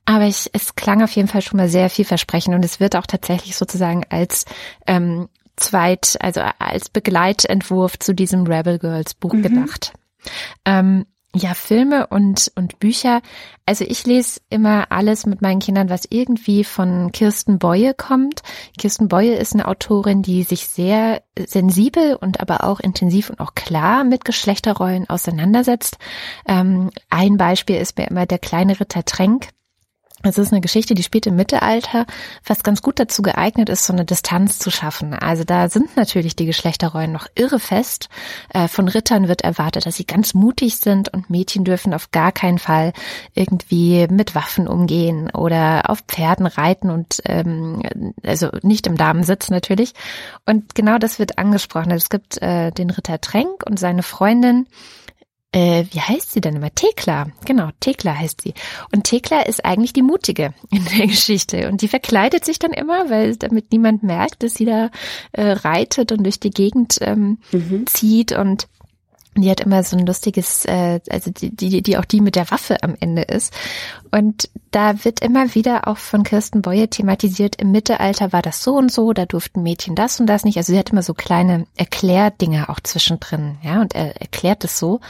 Aber 0.04 0.24
ich, 0.24 0.50
es 0.52 0.74
klang 0.74 1.02
auf 1.02 1.10
jeden 1.12 1.28
Fall 1.28 1.42
schon 1.42 1.58
mal 1.58 1.68
sehr 1.68 1.90
vielversprechend 1.90 2.54
und 2.54 2.64
es 2.64 2.80
wird 2.80 2.96
auch 2.96 3.06
tatsächlich 3.06 3.56
sozusagen 3.56 4.04
als 4.10 4.44
ähm, 4.86 5.28
zweit, 5.56 6.16
also 6.20 6.40
als 6.58 6.88
Begleitentwurf 6.88 7.98
zu 7.98 8.14
diesem 8.14 8.46
Rebel 8.46 8.78
Girls 8.78 9.14
Buch 9.14 9.34
mhm. 9.34 9.42
gedacht. 9.42 9.92
Ähm, 10.64 11.06
ja, 11.34 11.52
Filme 11.54 12.06
und, 12.06 12.50
und 12.54 12.78
Bücher. 12.78 13.20
Also 13.66 13.84
ich 13.84 14.06
lese 14.06 14.40
immer 14.48 14.90
alles 14.90 15.26
mit 15.26 15.42
meinen 15.42 15.60
Kindern, 15.60 15.90
was 15.90 16.06
irgendwie 16.08 16.64
von 16.64 17.12
Kirsten 17.12 17.58
Boye 17.58 17.92
kommt. 17.94 18.42
Kirsten 18.78 19.08
Boye 19.08 19.34
ist 19.34 19.52
eine 19.52 19.68
Autorin, 19.68 20.22
die 20.22 20.42
sich 20.42 20.68
sehr 20.68 21.22
sensibel 21.38 22.16
und 22.16 22.40
aber 22.40 22.64
auch 22.64 22.80
intensiv 22.80 23.28
und 23.28 23.40
auch 23.40 23.54
klar 23.54 24.04
mit 24.04 24.24
Geschlechterrollen 24.24 25.08
auseinandersetzt. 25.10 25.98
Ähm, 26.46 26.90
ein 27.10 27.36
Beispiel 27.36 27.76
ist 27.76 27.98
mir 27.98 28.08
immer 28.08 28.24
der 28.24 28.38
kleine 28.38 28.80
Ritter 28.80 29.04
Tränk. 29.04 29.50
Es 30.24 30.36
ist 30.36 30.52
eine 30.52 30.60
Geschichte, 30.60 30.94
die 30.94 31.04
spielt 31.04 31.26
im 31.26 31.36
Mittelalter, 31.36 32.04
was 32.44 32.64
ganz 32.64 32.82
gut 32.82 32.98
dazu 32.98 33.22
geeignet 33.22 33.68
ist, 33.68 33.86
so 33.86 33.92
eine 33.92 34.04
Distanz 34.04 34.58
zu 34.58 34.70
schaffen. 34.70 35.14
Also 35.14 35.44
da 35.44 35.68
sind 35.68 35.96
natürlich 35.96 36.34
die 36.34 36.46
Geschlechterrollen 36.46 37.12
noch 37.12 37.28
irre 37.36 37.60
fest. 37.60 38.08
Äh, 38.52 38.66
von 38.66 38.88
Rittern 38.88 39.28
wird 39.28 39.42
erwartet, 39.42 39.86
dass 39.86 39.94
sie 39.94 40.06
ganz 40.06 40.34
mutig 40.34 40.78
sind 40.78 41.12
und 41.12 41.30
Mädchen 41.30 41.64
dürfen 41.64 41.94
auf 41.94 42.10
gar 42.10 42.32
keinen 42.32 42.58
Fall 42.58 42.92
irgendwie 43.34 44.08
mit 44.10 44.34
Waffen 44.34 44.66
umgehen 44.66 45.30
oder 45.30 45.88
auf 45.88 46.00
Pferden 46.08 46.46
reiten 46.46 46.90
und 46.90 47.20
ähm, 47.24 47.82
also 48.24 48.50
nicht 48.62 48.88
im 48.88 48.96
Damensitz 48.96 49.50
natürlich. 49.50 49.92
Und 50.46 50.74
genau 50.74 50.98
das 50.98 51.20
wird 51.20 51.38
angesprochen. 51.38 51.92
Es 51.92 52.10
gibt 52.10 52.42
äh, 52.42 52.72
den 52.72 52.90
Ritter 52.90 53.20
Tränk 53.20 53.64
und 53.66 53.78
seine 53.78 54.02
Freundin, 54.02 54.66
äh, 55.52 55.84
wie 55.90 56.00
heißt 56.00 56.32
sie 56.32 56.40
denn 56.40 56.56
immer? 56.56 56.74
Thekla. 56.74 57.28
Genau, 57.46 57.70
Thekla 57.80 58.14
heißt 58.14 58.42
sie. 58.42 58.52
Und 58.92 59.04
Thekla 59.04 59.42
ist 59.42 59.64
eigentlich 59.64 59.94
die 59.94 60.02
Mutige 60.02 60.52
in 60.70 60.84
der 60.84 61.06
Geschichte. 61.08 61.68
Und 61.68 61.80
die 61.80 61.88
verkleidet 61.88 62.44
sich 62.44 62.58
dann 62.58 62.72
immer, 62.72 63.08
weil 63.08 63.36
damit 63.36 63.72
niemand 63.72 64.02
merkt, 64.02 64.42
dass 64.42 64.54
sie 64.54 64.66
da 64.66 64.90
äh, 65.32 65.52
reitet 65.52 66.12
und 66.12 66.24
durch 66.24 66.38
die 66.38 66.50
Gegend 66.50 66.98
ähm, 67.00 67.38
mhm. 67.52 67.86
zieht 67.86 68.32
und 68.32 68.68
die 69.42 69.50
hat 69.50 69.60
immer 69.60 69.82
so 69.82 69.96
ein 69.96 70.06
lustiges, 70.06 70.64
äh, 70.64 71.00
also 71.10 71.30
die, 71.30 71.54
die, 71.54 71.82
die 71.82 71.98
auch 71.98 72.04
die 72.04 72.20
mit 72.20 72.36
der 72.36 72.50
Waffe 72.50 72.82
am 72.82 72.96
Ende 72.98 73.22
ist. 73.22 73.52
Und 74.10 74.48
da 74.70 75.04
wird 75.04 75.20
immer 75.20 75.54
wieder 75.54 75.88
auch 75.88 75.98
von 75.98 76.22
Kirsten 76.22 76.62
Boye 76.62 76.88
thematisiert, 76.88 77.56
im 77.56 77.72
Mittelalter 77.72 78.32
war 78.32 78.42
das 78.42 78.62
so 78.62 78.76
und 78.76 78.92
so, 78.92 79.12
da 79.12 79.26
durften 79.26 79.62
Mädchen 79.62 79.94
das 79.94 80.20
und 80.20 80.26
das 80.26 80.44
nicht. 80.44 80.56
Also 80.56 80.72
sie 80.72 80.78
hat 80.78 80.90
immer 80.90 81.02
so 81.02 81.14
kleine 81.14 81.66
Erklärdinger 81.76 82.70
auch 82.70 82.80
zwischendrin, 82.80 83.58
ja, 83.62 83.80
und 83.80 83.94
er 83.94 84.20
erklärt 84.20 84.64
es 84.64 84.78
so, 84.78 85.00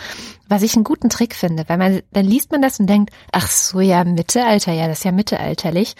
was 0.49 0.63
ich 0.63 0.75
einen 0.75 0.85
guten 0.85 1.09
Trick 1.11 1.35
finde, 1.35 1.65
weil 1.69 1.79
man, 1.79 2.01
dann 2.13 2.25
liest 2.25 2.51
man 2.51 2.63
das 2.63 2.81
und 2.81 2.87
denkt, 2.87 3.11
ach 3.33 3.49
so, 3.49 3.81
ja, 3.81 4.05
Mittelalter, 4.05 4.73
ja, 4.73 4.89
das 4.89 4.99
ist 4.99 5.05
ja 5.05 5.13
mittelalterlich. 5.13 5.95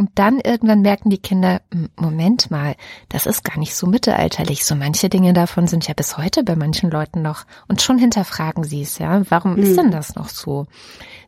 Und 0.00 0.12
dann 0.14 0.40
irgendwann 0.40 0.80
merken 0.80 1.10
die 1.10 1.18
Kinder, 1.18 1.60
Moment 1.94 2.50
mal, 2.50 2.74
das 3.10 3.26
ist 3.26 3.44
gar 3.44 3.58
nicht 3.58 3.74
so 3.74 3.86
mittelalterlich. 3.86 4.64
So 4.64 4.74
manche 4.74 5.10
Dinge 5.10 5.34
davon 5.34 5.66
sind 5.66 5.86
ja 5.88 5.92
bis 5.92 6.16
heute 6.16 6.42
bei 6.42 6.56
manchen 6.56 6.90
Leuten 6.90 7.20
noch. 7.20 7.44
Und 7.68 7.82
schon 7.82 7.98
hinterfragen 7.98 8.64
sie 8.64 8.80
es, 8.80 8.96
ja. 8.96 9.20
Warum 9.28 9.56
mhm. 9.56 9.62
ist 9.62 9.76
denn 9.76 9.90
das 9.90 10.14
noch 10.14 10.30
so? 10.30 10.66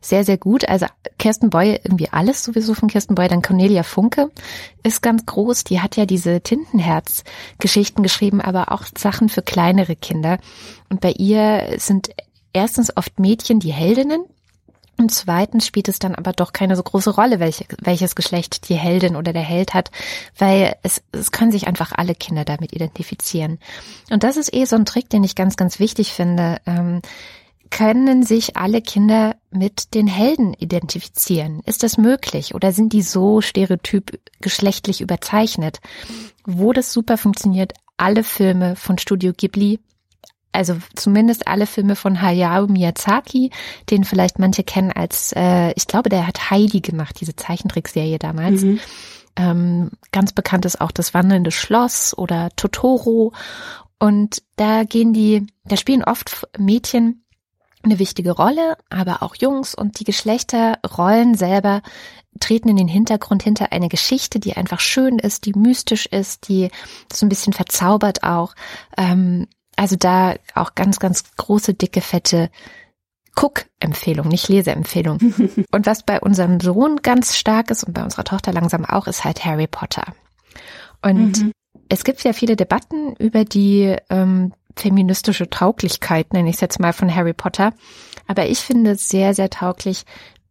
Sehr, 0.01 0.23
sehr 0.23 0.39
gut. 0.39 0.67
Also 0.67 0.87
Kirsten 1.19 1.51
Boy, 1.51 1.79
irgendwie 1.83 2.09
alles 2.09 2.43
sowieso 2.43 2.73
von 2.73 2.89
Kirsten 2.89 3.13
Boy. 3.13 3.27
Dann 3.27 3.43
Cornelia 3.43 3.83
Funke 3.83 4.31
ist 4.81 5.03
ganz 5.03 5.23
groß. 5.27 5.65
Die 5.65 5.79
hat 5.79 5.95
ja 5.95 6.07
diese 6.07 6.41
Tintenherz-Geschichten 6.41 8.01
geschrieben, 8.01 8.41
aber 8.41 8.71
auch 8.71 8.85
Sachen 8.97 9.29
für 9.29 9.43
kleinere 9.43 9.95
Kinder. 9.95 10.39
Und 10.89 10.99
bei 10.99 11.11
ihr 11.11 11.75
sind 11.77 12.09
erstens 12.53 12.95
oft 12.95 13.19
Mädchen 13.19 13.59
die 13.59 13.73
Heldinnen, 13.73 14.25
und 14.97 15.09
zweitens 15.09 15.65
spielt 15.65 15.87
es 15.87 15.99
dann 15.99 16.13
aber 16.13 16.33
doch 16.33 16.53
keine 16.53 16.75
so 16.75 16.83
große 16.83 17.15
Rolle, 17.15 17.39
welche, 17.39 17.65
welches 17.81 18.15
Geschlecht 18.15 18.69
die 18.69 18.75
Heldin 18.75 19.15
oder 19.15 19.33
der 19.33 19.41
Held 19.41 19.73
hat, 19.73 19.89
weil 20.37 20.75
es, 20.83 21.01
es 21.11 21.31
können 21.31 21.51
sich 21.51 21.67
einfach 21.67 21.93
alle 21.93 22.13
Kinder 22.13 22.45
damit 22.45 22.73
identifizieren. 22.73 23.59
Und 24.11 24.23
das 24.23 24.37
ist 24.37 24.53
eh 24.53 24.65
so 24.65 24.75
ein 24.75 24.85
Trick, 24.85 25.09
den 25.09 25.23
ich 25.23 25.35
ganz, 25.35 25.57
ganz 25.57 25.79
wichtig 25.79 26.13
finde. 26.13 26.57
Ähm, 26.67 27.01
können 27.71 28.21
sich 28.21 28.55
alle 28.55 28.83
Kinder 28.83 29.35
mit 29.49 29.95
den 29.95 30.05
Helden 30.05 30.53
identifizieren? 30.53 31.61
Ist 31.65 31.81
das 31.81 31.97
möglich? 31.97 32.53
Oder 32.53 32.71
sind 32.71 32.93
die 32.93 33.01
so 33.01 33.41
stereotyp 33.41 34.19
geschlechtlich 34.41 35.01
überzeichnet? 35.01 35.79
Wo 36.45 36.71
das 36.71 36.93
super 36.93 37.17
funktioniert, 37.17 37.73
alle 37.97 38.23
Filme 38.23 38.75
von 38.75 38.99
Studio 38.99 39.33
Ghibli 39.35 39.79
also 40.53 40.77
zumindest 40.95 41.47
alle 41.47 41.67
Filme 41.67 41.95
von 41.95 42.21
Hayao 42.21 42.67
Miyazaki, 42.67 43.51
den 43.89 44.03
vielleicht 44.03 44.39
manche 44.39 44.63
kennen 44.63 44.91
als, 44.91 45.33
äh, 45.35 45.71
ich 45.75 45.87
glaube, 45.87 46.09
der 46.09 46.27
hat 46.27 46.51
Heidi 46.51 46.81
gemacht, 46.81 47.19
diese 47.19 47.35
Zeichentrickserie 47.35 48.19
damals. 48.19 48.61
Mhm. 48.61 48.79
Ähm, 49.35 49.91
ganz 50.11 50.31
bekannt 50.31 50.65
ist 50.65 50.79
auch 50.79 50.91
das 50.91 51.13
wandelnde 51.13 51.51
Schloss 51.51 52.15
oder 52.17 52.49
Totoro. 52.55 53.33
Und 53.99 54.43
da 54.55 54.83
gehen 54.83 55.13
die, 55.13 55.47
da 55.65 55.77
spielen 55.77 56.03
oft 56.03 56.47
Mädchen 56.57 57.23
eine 57.83 57.99
wichtige 57.99 58.31
Rolle, 58.31 58.77
aber 58.89 59.23
auch 59.23 59.35
Jungs 59.35 59.75
und 59.75 59.99
die 59.99 60.05
Geschlechterrollen 60.05 61.35
selber 61.35 61.81
treten 62.39 62.69
in 62.69 62.77
den 62.77 62.87
Hintergrund 62.87 63.43
hinter 63.43 63.71
eine 63.71 63.89
Geschichte, 63.89 64.39
die 64.39 64.55
einfach 64.55 64.79
schön 64.79 65.19
ist, 65.19 65.45
die 65.45 65.53
mystisch 65.53 66.05
ist, 66.05 66.47
die 66.47 66.69
so 67.11 67.25
ein 67.25 67.29
bisschen 67.29 67.53
verzaubert 67.53 68.23
auch. 68.23 68.55
Ähm, 68.97 69.47
also 69.75 69.95
da 69.95 70.35
auch 70.55 70.75
ganz, 70.75 70.99
ganz 70.99 71.23
große, 71.35 71.73
dicke, 71.73 72.01
fette 72.01 72.49
Guck-Empfehlung, 73.35 74.27
nicht 74.27 74.47
Leseempfehlung. 74.47 75.19
und 75.71 75.85
was 75.85 76.03
bei 76.03 76.19
unserem 76.19 76.59
Sohn 76.59 76.97
ganz 76.97 77.35
stark 77.35 77.71
ist 77.71 77.83
und 77.83 77.93
bei 77.93 78.03
unserer 78.03 78.23
Tochter 78.23 78.53
langsam 78.53 78.85
auch, 78.85 79.07
ist 79.07 79.23
halt 79.23 79.43
Harry 79.45 79.67
Potter. 79.67 80.13
Und 81.01 81.41
mhm. 81.41 81.51
es 81.89 82.03
gibt 82.03 82.23
ja 82.23 82.33
viele 82.33 82.55
Debatten 82.55 83.15
über 83.15 83.43
die 83.43 83.95
ähm, 84.09 84.53
feministische 84.75 85.49
Tauglichkeit, 85.49 86.33
nenne 86.33 86.49
ich 86.49 86.55
es 86.55 86.61
jetzt 86.61 86.79
mal, 86.79 86.93
von 86.93 87.13
Harry 87.13 87.33
Potter. 87.33 87.73
Aber 88.27 88.47
ich 88.47 88.59
finde 88.59 88.91
es 88.91 89.09
sehr, 89.09 89.33
sehr 89.33 89.49
tauglich, 89.49 90.05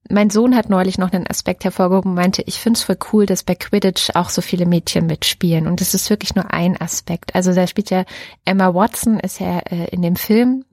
mein 0.09 0.31
Sohn 0.31 0.57
hat 0.57 0.69
neulich 0.69 0.99
noch 0.99 1.13
einen 1.13 1.27
Aspekt 1.27 1.65
hervorgehoben 1.65 2.11
und 2.11 2.17
meinte, 2.17 2.43
ich 2.47 2.59
finde 2.59 2.79
es 2.79 2.85
voll 2.85 2.99
cool, 3.13 3.27
dass 3.27 3.43
bei 3.43 3.55
Quidditch 3.55 4.11
auch 4.15 4.29
so 4.29 4.43
viele 4.43 4.67
Mädchen 4.67 5.07
mitspielen. 5.07 5.67
Und 5.67 5.81
es 5.81 5.95
ist 5.95 6.11
wirklich 6.11 6.35
nur 6.35 6.53
ein 6.53 6.81
Aspekt. 6.81 7.35
Also 7.35 7.55
da 7.55 7.67
spielt 7.67 7.91
ja 7.91 8.05
Emma 8.45 8.75
Watson, 8.75 9.21
ist 9.21 9.41
ja 9.41 9.61
äh, 9.61 9.89
in 9.91 10.03
dem 10.03 10.17
Film 10.17 10.65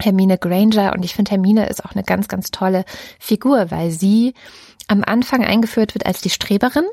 Hermine 0.00 0.38
Granger 0.38 0.92
und 0.94 1.04
ich 1.04 1.14
finde 1.14 1.30
Hermine 1.30 1.68
ist 1.68 1.84
auch 1.84 1.92
eine 1.92 2.02
ganz, 2.02 2.28
ganz 2.28 2.50
tolle 2.50 2.84
Figur, 3.18 3.70
weil 3.70 3.90
sie 3.90 4.34
am 4.88 5.04
Anfang 5.04 5.44
eingeführt 5.44 5.94
wird 5.94 6.06
als 6.06 6.20
die 6.20 6.30
Streberin. 6.30 6.84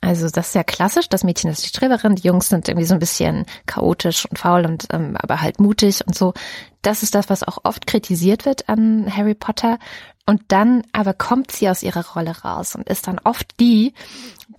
Also 0.00 0.28
das 0.28 0.48
ist 0.48 0.54
ja 0.54 0.62
klassisch, 0.62 1.08
das 1.08 1.24
Mädchen 1.24 1.50
ist 1.50 1.64
die 1.64 1.68
Streberin, 1.68 2.16
die 2.16 2.26
Jungs 2.28 2.48
sind 2.48 2.68
irgendwie 2.68 2.86
so 2.86 2.94
ein 2.94 3.00
bisschen 3.00 3.46
chaotisch 3.66 4.26
und 4.26 4.38
faul 4.38 4.64
und 4.64 4.86
ähm, 4.92 5.16
aber 5.16 5.40
halt 5.40 5.58
mutig 5.58 6.06
und 6.06 6.14
so. 6.14 6.34
Das 6.82 7.02
ist 7.02 7.14
das, 7.14 7.28
was 7.28 7.42
auch 7.42 7.58
oft 7.64 7.86
kritisiert 7.86 8.44
wird 8.44 8.68
an 8.68 9.10
Harry 9.14 9.34
Potter. 9.34 9.78
Und 10.28 10.42
dann 10.48 10.82
aber 10.92 11.14
kommt 11.14 11.52
sie 11.52 11.68
aus 11.68 11.84
ihrer 11.84 12.04
Rolle 12.14 12.36
raus 12.42 12.74
und 12.74 12.88
ist 12.88 13.06
dann 13.06 13.20
oft 13.22 13.60
die, 13.60 13.94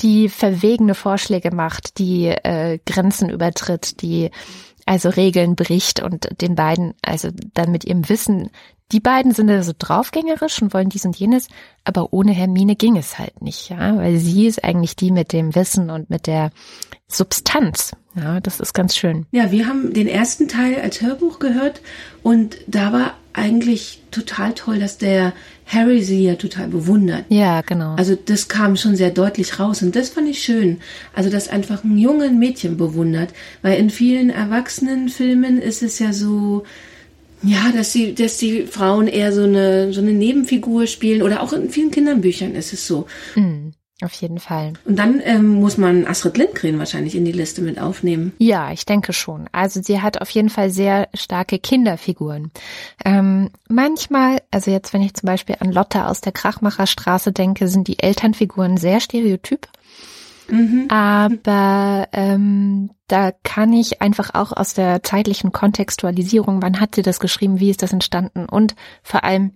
die 0.02 0.30
verwegene 0.30 0.96
Vorschläge 0.96 1.54
macht, 1.54 2.00
die 2.00 2.28
äh, 2.28 2.80
Grenzen 2.86 3.30
übertritt, 3.30 4.02
die 4.02 4.32
also 4.88 5.10
Regeln 5.10 5.56
bricht 5.56 6.02
und 6.02 6.30
den 6.42 6.56
beiden, 6.56 6.94
also 7.02 7.30
dann 7.54 7.72
mit 7.72 7.86
ihrem 7.86 8.08
Wissen, 8.10 8.50
die 8.92 9.02
beiden 9.02 9.34
sind 9.34 9.50
also 9.50 9.74
draufgängerisch 9.78 10.62
und 10.62 10.74
wollen 10.74 10.90
dies 10.90 11.06
und 11.06 11.18
jenes, 11.18 11.50
aber 11.84 12.14
ohne 12.14 12.32
Hermine 12.32 12.76
ging 12.76 12.96
es 12.96 13.20
halt 13.20 13.42
nicht, 13.42 13.70
ja, 13.70 13.98
weil 13.98 14.18
sie 14.18 14.48
ist 14.48 14.64
eigentlich 14.64 14.96
die 14.96 15.12
mit 15.12 15.34
dem 15.34 15.56
Wissen 15.56 15.90
und 15.90 16.10
mit 16.10 16.26
der 16.26 16.52
Substanz. 17.08 17.92
Ja, 18.18 18.40
das 18.40 18.60
ist 18.60 18.74
ganz 18.74 18.96
schön. 18.96 19.26
Ja, 19.32 19.52
wir 19.52 19.68
haben 19.68 19.94
den 19.94 20.08
ersten 20.08 20.48
Teil 20.48 20.82
als 20.82 21.02
Hörbuch 21.02 21.40
gehört 21.40 21.82
und 22.24 22.58
da 22.66 22.92
war 22.92 23.14
eigentlich 23.34 24.02
total 24.10 24.54
toll, 24.54 24.80
dass 24.80 24.98
der 24.98 25.34
Harry 25.68 26.02
sie 26.02 26.24
ja 26.24 26.36
total 26.36 26.70
bewundert. 26.70 27.26
Ja, 27.30 27.62
genau. 27.62 27.96
Also 27.96 28.16
das 28.16 28.48
kam 28.48 28.76
schon 28.76 28.96
sehr 28.96 29.12
deutlich 29.12 29.60
raus 29.60 29.84
und 29.84 29.96
das 29.96 30.10
fand 30.10 30.28
ich 30.28 30.42
schön. 30.42 30.80
Also 31.14 31.30
dass 31.30 31.48
einfach 31.48 31.84
ein 31.84 31.98
jungen 31.98 32.40
Mädchen 32.40 32.78
bewundert, 32.78 33.30
weil 33.62 33.78
in 33.78 33.92
vielen 33.92 34.32
Erwachsenenfilmen 34.32 35.62
ist 35.62 35.84
es 35.84 36.00
ja 36.00 36.14
so, 36.14 36.64
ja, 37.44 37.72
dass 37.76 37.94
sie, 37.94 38.16
dass 38.16 38.38
die 38.38 38.64
Frauen 38.64 39.08
eher 39.08 39.32
so 39.32 39.44
eine 39.44 39.94
so 39.94 40.02
eine 40.02 40.14
Nebenfigur 40.14 40.88
spielen 40.88 41.22
oder 41.22 41.44
auch 41.44 41.54
in 41.54 41.70
vielen 41.70 41.92
Kinderbüchern 41.92 42.56
ist 42.56 42.74
es 42.74 42.88
so. 42.88 43.06
Mhm. 43.36 43.74
Auf 44.04 44.14
jeden 44.14 44.40
Fall. 44.40 44.74
Und 44.86 45.00
dann 45.00 45.20
ähm, 45.24 45.56
muss 45.60 45.78
man 45.80 46.06
Astrid 46.06 46.38
Lindgren 46.38 46.78
wahrscheinlich 46.78 47.16
in 47.16 47.26
die 47.26 47.32
Liste 47.32 47.64
mit 47.64 47.80
aufnehmen. 47.80 48.32
Ja, 48.38 48.72
ich 48.72 48.86
denke 48.86 49.12
schon. 49.12 49.50
Also 49.52 49.82
sie 49.82 50.02
hat 50.02 50.22
auf 50.22 50.30
jeden 50.30 50.50
Fall 50.50 50.70
sehr 50.70 51.10
starke 51.16 51.58
Kinderfiguren. 51.58 52.52
Ähm, 53.04 53.50
manchmal, 53.68 54.38
also 54.52 54.70
jetzt 54.70 54.94
wenn 54.94 55.02
ich 55.02 55.16
zum 55.16 55.26
Beispiel 55.26 55.56
an 55.60 55.72
Lotta 55.72 56.10
aus 56.10 56.22
der 56.22 56.32
Krachmacherstraße 56.32 57.32
denke, 57.32 57.68
sind 57.68 57.88
die 57.88 57.98
Elternfiguren 57.98 58.78
sehr 58.78 59.00
stereotyp. 59.00 59.68
Mhm. 60.48 60.88
Aber 60.90 62.08
ähm, 62.14 62.92
da 63.08 63.32
kann 63.44 63.74
ich 63.74 64.02
einfach 64.02 64.36
auch 64.36 64.52
aus 64.52 64.76
der 64.76 65.02
zeitlichen 65.02 65.52
Kontextualisierung, 65.52 66.62
wann 66.62 66.80
hat 66.80 66.94
sie 66.94 67.02
das 67.02 67.20
geschrieben, 67.20 67.60
wie 67.60 67.72
ist 67.72 67.82
das 67.82 67.94
entstanden 67.94 68.46
und 68.46 68.76
vor 69.02 69.24
allem, 69.24 69.54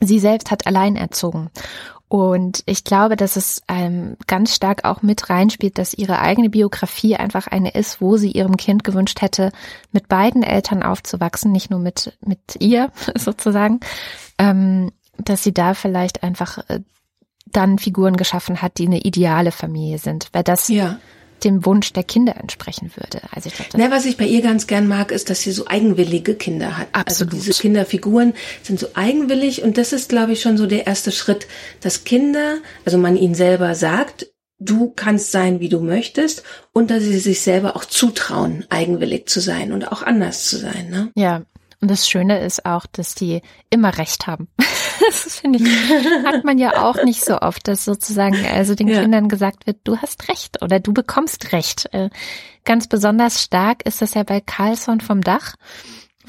sie 0.00 0.18
selbst 0.18 0.50
hat 0.50 0.66
allein 0.66 0.96
erzogen. 0.96 1.50
Und 2.08 2.62
ich 2.64 2.84
glaube, 2.84 3.16
dass 3.16 3.36
es 3.36 3.62
ähm, 3.68 4.16
ganz 4.26 4.54
stark 4.54 4.84
auch 4.84 5.02
mit 5.02 5.28
reinspielt, 5.28 5.76
dass 5.76 5.92
ihre 5.92 6.20
eigene 6.20 6.48
Biografie 6.48 7.16
einfach 7.16 7.46
eine 7.46 7.72
ist, 7.72 8.00
wo 8.00 8.16
sie 8.16 8.30
ihrem 8.30 8.56
Kind 8.56 8.82
gewünscht 8.82 9.20
hätte, 9.20 9.52
mit 9.92 10.08
beiden 10.08 10.42
Eltern 10.42 10.82
aufzuwachsen, 10.82 11.52
nicht 11.52 11.70
nur 11.70 11.80
mit, 11.80 12.16
mit 12.24 12.40
ihr 12.60 12.90
sozusagen, 13.14 13.80
ähm, 14.38 14.90
dass 15.18 15.42
sie 15.42 15.52
da 15.52 15.74
vielleicht 15.74 16.22
einfach 16.22 16.58
äh, 16.68 16.80
dann 17.46 17.78
Figuren 17.78 18.16
geschaffen 18.16 18.62
hat, 18.62 18.78
die 18.78 18.86
eine 18.86 19.00
ideale 19.00 19.52
Familie 19.52 19.98
sind. 19.98 20.28
Weil 20.32 20.44
das 20.44 20.68
ja 20.68 20.98
dem 21.44 21.64
Wunsch 21.64 21.92
der 21.92 22.04
Kinder 22.04 22.36
entsprechen 22.36 22.90
würde. 22.96 23.20
Also 23.32 23.48
ich 23.48 23.54
glaube, 23.54 23.70
Na, 23.76 23.90
was 23.90 24.04
ich 24.04 24.16
bei 24.16 24.26
ihr 24.26 24.42
ganz 24.42 24.66
gern 24.66 24.86
mag, 24.86 25.12
ist, 25.12 25.30
dass 25.30 25.40
sie 25.40 25.52
so 25.52 25.66
eigenwillige 25.66 26.34
Kinder 26.34 26.76
hat. 26.78 26.88
Also 26.92 27.24
Absolut. 27.24 27.34
Also 27.34 27.46
diese 27.46 27.60
Kinderfiguren 27.60 28.34
sind 28.62 28.80
so 28.80 28.88
eigenwillig 28.94 29.62
und 29.62 29.78
das 29.78 29.92
ist, 29.92 30.08
glaube 30.08 30.32
ich, 30.32 30.40
schon 30.40 30.56
so 30.56 30.66
der 30.66 30.86
erste 30.86 31.12
Schritt, 31.12 31.46
dass 31.80 32.04
Kinder, 32.04 32.58
also 32.84 32.98
man 32.98 33.16
ihnen 33.16 33.34
selber 33.34 33.74
sagt, 33.74 34.26
du 34.58 34.90
kannst 34.90 35.30
sein, 35.30 35.60
wie 35.60 35.68
du 35.68 35.80
möchtest 35.80 36.42
und 36.72 36.90
dass 36.90 37.02
sie 37.02 37.18
sich 37.18 37.40
selber 37.40 37.76
auch 37.76 37.84
zutrauen, 37.84 38.64
eigenwillig 38.68 39.28
zu 39.28 39.40
sein 39.40 39.72
und 39.72 39.90
auch 39.90 40.02
anders 40.02 40.46
zu 40.48 40.56
sein. 40.56 40.90
Ne? 40.90 41.10
Ja, 41.14 41.42
und 41.80 41.90
das 41.90 42.08
Schöne 42.08 42.44
ist 42.44 42.66
auch, 42.66 42.86
dass 42.86 43.14
die 43.14 43.40
immer 43.70 43.98
recht 43.98 44.26
haben. 44.26 44.48
das 45.08 45.40
finde 45.40 45.58
ich, 45.58 45.68
hat 46.24 46.44
man 46.44 46.58
ja 46.58 46.82
auch 46.84 47.02
nicht 47.04 47.24
so 47.24 47.40
oft, 47.40 47.68
dass 47.68 47.84
sozusagen 47.84 48.36
also 48.46 48.74
den 48.74 48.88
ja. 48.88 49.00
Kindern 49.00 49.28
gesagt 49.28 49.66
wird, 49.66 49.78
du 49.84 49.98
hast 49.98 50.28
recht 50.28 50.62
oder 50.62 50.80
du 50.80 50.92
bekommst 50.92 51.52
recht. 51.52 51.88
Äh, 51.92 52.10
ganz 52.64 52.86
besonders 52.86 53.42
stark 53.42 53.84
ist 53.86 54.02
das 54.02 54.14
ja 54.14 54.22
bei 54.22 54.40
Carlson 54.40 55.00
vom 55.00 55.22
Dach, 55.22 55.54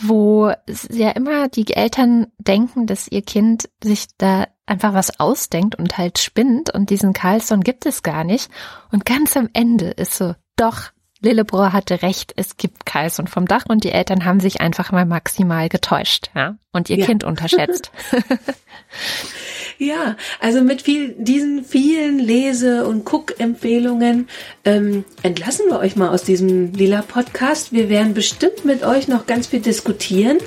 wo 0.02 0.52
ja 0.90 1.12
immer 1.12 1.50
die 1.50 1.74
Eltern 1.74 2.28
denken, 2.38 2.88
dass 2.88 3.08
ihr 3.08 3.22
Kind 3.22 3.70
sich 3.84 4.08
da 4.18 4.48
einfach 4.66 4.94
was 4.94 5.20
ausdenkt 5.20 5.76
und 5.76 5.98
halt 5.98 6.20
spinnt 6.20 6.74
und 6.74 6.90
diesen 6.90 7.14
Carlson 7.14 7.62
gibt 7.62 7.86
es 7.86 8.04
gar 8.04 8.24
nicht. 8.24 8.50
Und 8.92 9.06
ganz 9.06 9.36
am 9.36 9.50
Ende 9.54 9.88
ist 9.88 10.16
so, 10.16 10.36
doch, 10.56 10.92
Lillebrohr 11.22 11.74
hatte 11.74 12.02
recht, 12.02 12.34
es 12.38 12.58
gibt 12.58 12.86
Carlson 12.86 13.28
vom 13.28 13.46
Dach 13.46 13.66
und 13.68 13.84
die 13.84 13.92
Eltern 13.92 14.24
haben 14.26 14.40
sich 14.40 14.62
einfach 14.62 14.92
mal 14.92 15.06
maximal 15.06 15.68
getäuscht, 15.68 16.30
ja, 16.34 16.56
und 16.72 16.90
ihr 16.90 16.98
ja. 16.98 17.06
Kind 17.06 17.24
unterschätzt. 17.26 17.92
Ja, 19.82 20.18
also 20.42 20.60
mit 20.60 20.82
viel, 20.82 21.16
diesen 21.18 21.64
vielen 21.64 22.20
Lese- 22.20 22.86
und 22.86 23.06
Guck-Empfehlungen 23.06 24.28
ähm, 24.66 25.06
entlassen 25.24 25.68
wir 25.70 25.80
euch 25.80 25.96
mal 25.96 26.10
aus 26.10 26.24
diesem 26.24 26.74
lila 26.74 27.02
Podcast. 27.02 27.72
Wir 27.72 27.88
werden 27.88 28.14
bestimmt 28.14 28.66
mit 28.66 28.84
euch 28.84 29.08
noch 29.08 29.26
ganz 29.26 29.48
viel 29.48 29.62
diskutieren. 29.62 30.40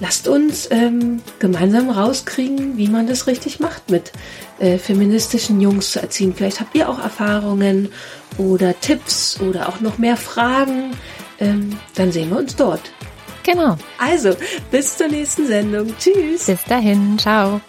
Lasst 0.00 0.28
uns 0.28 0.68
ähm, 0.70 1.22
gemeinsam 1.38 1.88
rauskriegen, 1.88 2.76
wie 2.76 2.88
man 2.88 3.06
das 3.06 3.26
richtig 3.26 3.58
macht, 3.58 3.88
mit 3.90 4.12
äh, 4.58 4.76
feministischen 4.76 5.62
Jungs 5.62 5.92
zu 5.92 6.02
erziehen. 6.02 6.34
Vielleicht 6.36 6.60
habt 6.60 6.74
ihr 6.74 6.90
auch 6.90 7.02
Erfahrungen 7.02 7.88
oder 8.36 8.78
Tipps 8.78 9.40
oder 9.40 9.70
auch 9.70 9.80
noch 9.80 9.96
mehr 9.96 10.18
Fragen. 10.18 10.90
Ähm, 11.40 11.78
dann 11.94 12.12
sehen 12.12 12.28
wir 12.28 12.36
uns 12.36 12.54
dort. 12.54 12.92
Genau. 13.44 13.78
Also, 13.98 14.36
bis 14.70 14.98
zur 14.98 15.08
nächsten 15.08 15.46
Sendung. 15.46 15.94
Tschüss. 15.98 16.44
Bis 16.44 16.64
dahin. 16.64 17.18
Ciao. 17.18 17.62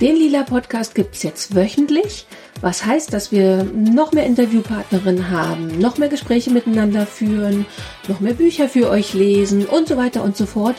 Den 0.00 0.14
Lila 0.14 0.44
Podcast 0.44 0.94
gibt's 0.94 1.24
jetzt 1.24 1.56
wöchentlich, 1.56 2.24
was 2.60 2.86
heißt, 2.86 3.12
dass 3.12 3.32
wir 3.32 3.64
noch 3.64 4.12
mehr 4.12 4.26
Interviewpartnerinnen 4.26 5.28
haben, 5.28 5.76
noch 5.80 5.98
mehr 5.98 6.08
Gespräche 6.08 6.52
miteinander 6.52 7.04
führen, 7.04 7.66
noch 8.06 8.20
mehr 8.20 8.34
Bücher 8.34 8.68
für 8.68 8.90
euch 8.90 9.12
lesen 9.14 9.66
und 9.66 9.88
so 9.88 9.96
weiter 9.96 10.22
und 10.22 10.36
so 10.36 10.46
fort. 10.46 10.76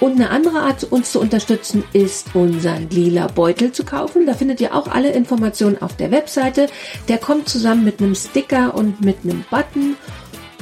Und 0.00 0.16
eine 0.16 0.30
andere 0.30 0.60
Art, 0.60 0.84
uns 0.84 1.12
zu 1.12 1.20
unterstützen, 1.20 1.82
ist 1.92 2.34
unseren 2.34 2.90
lila 2.90 3.28
Beutel 3.28 3.72
zu 3.72 3.84
kaufen. 3.84 4.26
Da 4.26 4.34
findet 4.34 4.60
ihr 4.60 4.74
auch 4.74 4.88
alle 4.88 5.12
Informationen 5.12 5.80
auf 5.80 5.96
der 5.96 6.10
Webseite. 6.10 6.68
Der 7.08 7.18
kommt 7.18 7.48
zusammen 7.48 7.84
mit 7.84 8.00
einem 8.00 8.14
Sticker 8.14 8.74
und 8.74 9.00
mit 9.02 9.18
einem 9.24 9.44
Button. 9.50 9.96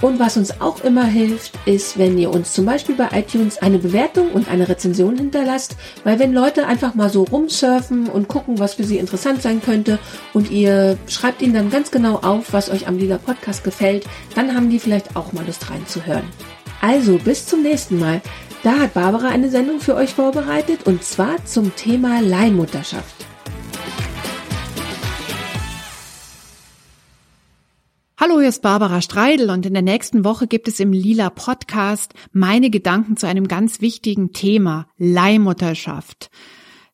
Und 0.01 0.19
was 0.19 0.37
uns 0.37 0.61
auch 0.61 0.85
immer 0.85 1.05
hilft, 1.05 1.53
ist, 1.67 1.99
wenn 1.99 2.19
ihr 2.19 2.31
uns 2.31 2.53
zum 2.53 2.67
Beispiel 2.67 2.95
bei 2.95 3.09
iTunes 3.13 3.59
eine 3.59 3.79
Bewertung 3.79 4.33
und 4.33 4.51
eine 4.51 4.69
Rezension 4.69 5.17
hinterlasst, 5.17 5.77
weil 6.03 6.19
wenn 6.19 6.35
Leute 6.35 6.67
einfach 6.67 6.95
mal 6.95 7.09
so 7.09 7.23
rumsurfen 7.23 8.09
und 8.09 8.29
gucken, 8.29 8.59
was 8.59 8.75
für 8.75 8.85
sie 8.85 8.99
interessant 8.99 9.41
sein 9.41 9.63
könnte 9.63 9.99
und 10.35 10.51
ihr 10.51 10.99
schreibt 11.07 11.41
ihnen 11.41 11.55
dann 11.55 11.71
ganz 11.71 11.91
genau 11.91 12.17
auf, 12.17 12.53
was 12.53 12.71
euch 12.71 12.87
am 12.87 12.99
Lila 12.99 13.19
Podcast 13.19 13.65
gefällt, 13.65 14.05
dann 14.35 14.55
haben 14.55 14.69
die 14.69 14.79
vielleicht 14.79 15.17
auch 15.17 15.33
mal 15.33 15.47
Lust 15.47 15.71
reinzuhören. 15.71 16.25
Also 16.83 17.17
bis 17.17 17.47
zum 17.47 17.63
nächsten 17.63 17.99
Mal. 17.99 18.21
Da 18.65 18.79
hat 18.79 18.95
Barbara 18.95 19.29
eine 19.29 19.51
Sendung 19.51 19.79
für 19.79 19.95
euch 19.95 20.15
vorbereitet 20.15 20.87
und 20.87 21.05
zwar 21.05 21.45
zum 21.45 21.77
Thema 21.77 22.23
Leihmutterschaft. 22.23 23.27
Hallo, 28.19 28.41
hier 28.41 28.49
ist 28.49 28.63
Barbara 28.63 29.03
Streidel 29.03 29.51
und 29.51 29.67
in 29.67 29.75
der 29.75 29.83
nächsten 29.83 30.25
Woche 30.25 30.47
gibt 30.47 30.67
es 30.67 30.81
im 30.81 30.95
Lila 30.95 31.29
Podcast 31.29 32.15
meine 32.33 32.71
Gedanken 32.71 33.19
zu 33.19 33.27
einem 33.27 33.49
ganz 33.49 33.83
wichtigen 33.83 34.33
Thema, 34.33 34.87
Leihmutterschaft. 34.97 36.31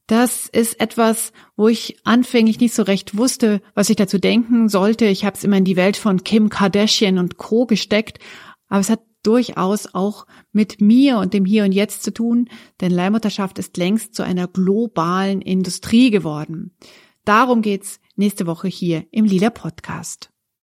Das 0.08 0.48
ist 0.48 0.80
etwas, 0.80 1.32
wo 1.54 1.68
ich 1.68 2.00
anfänglich 2.02 2.58
nicht 2.58 2.74
so 2.74 2.82
recht 2.82 3.16
wusste, 3.16 3.62
was 3.76 3.90
ich 3.90 3.96
dazu 3.96 4.18
denken 4.18 4.68
sollte. 4.68 5.04
Ich 5.04 5.24
habe 5.24 5.36
es 5.36 5.44
immer 5.44 5.58
in 5.58 5.64
die 5.64 5.76
Welt 5.76 5.96
von 5.96 6.24
Kim 6.24 6.48
Kardashian 6.48 7.18
und 7.18 7.36
Co 7.36 7.64
gesteckt, 7.64 8.18
aber 8.68 8.80
es 8.80 8.90
hat 8.90 8.98
durchaus 9.22 9.94
auch 9.94 10.26
mit 10.52 10.80
mir 10.80 11.18
und 11.18 11.34
dem 11.34 11.44
Hier 11.44 11.64
und 11.64 11.72
Jetzt 11.72 12.02
zu 12.02 12.12
tun, 12.12 12.48
denn 12.80 12.90
Leihmutterschaft 12.90 13.58
ist 13.58 13.76
längst 13.76 14.14
zu 14.14 14.22
einer 14.22 14.48
globalen 14.48 15.42
Industrie 15.42 16.10
geworden. 16.10 16.74
Darum 17.24 17.62
geht's 17.62 18.00
nächste 18.16 18.46
Woche 18.46 18.68
hier 18.68 19.04
im 19.10 19.24
Lila 19.24 19.50
Podcast. 19.50 20.29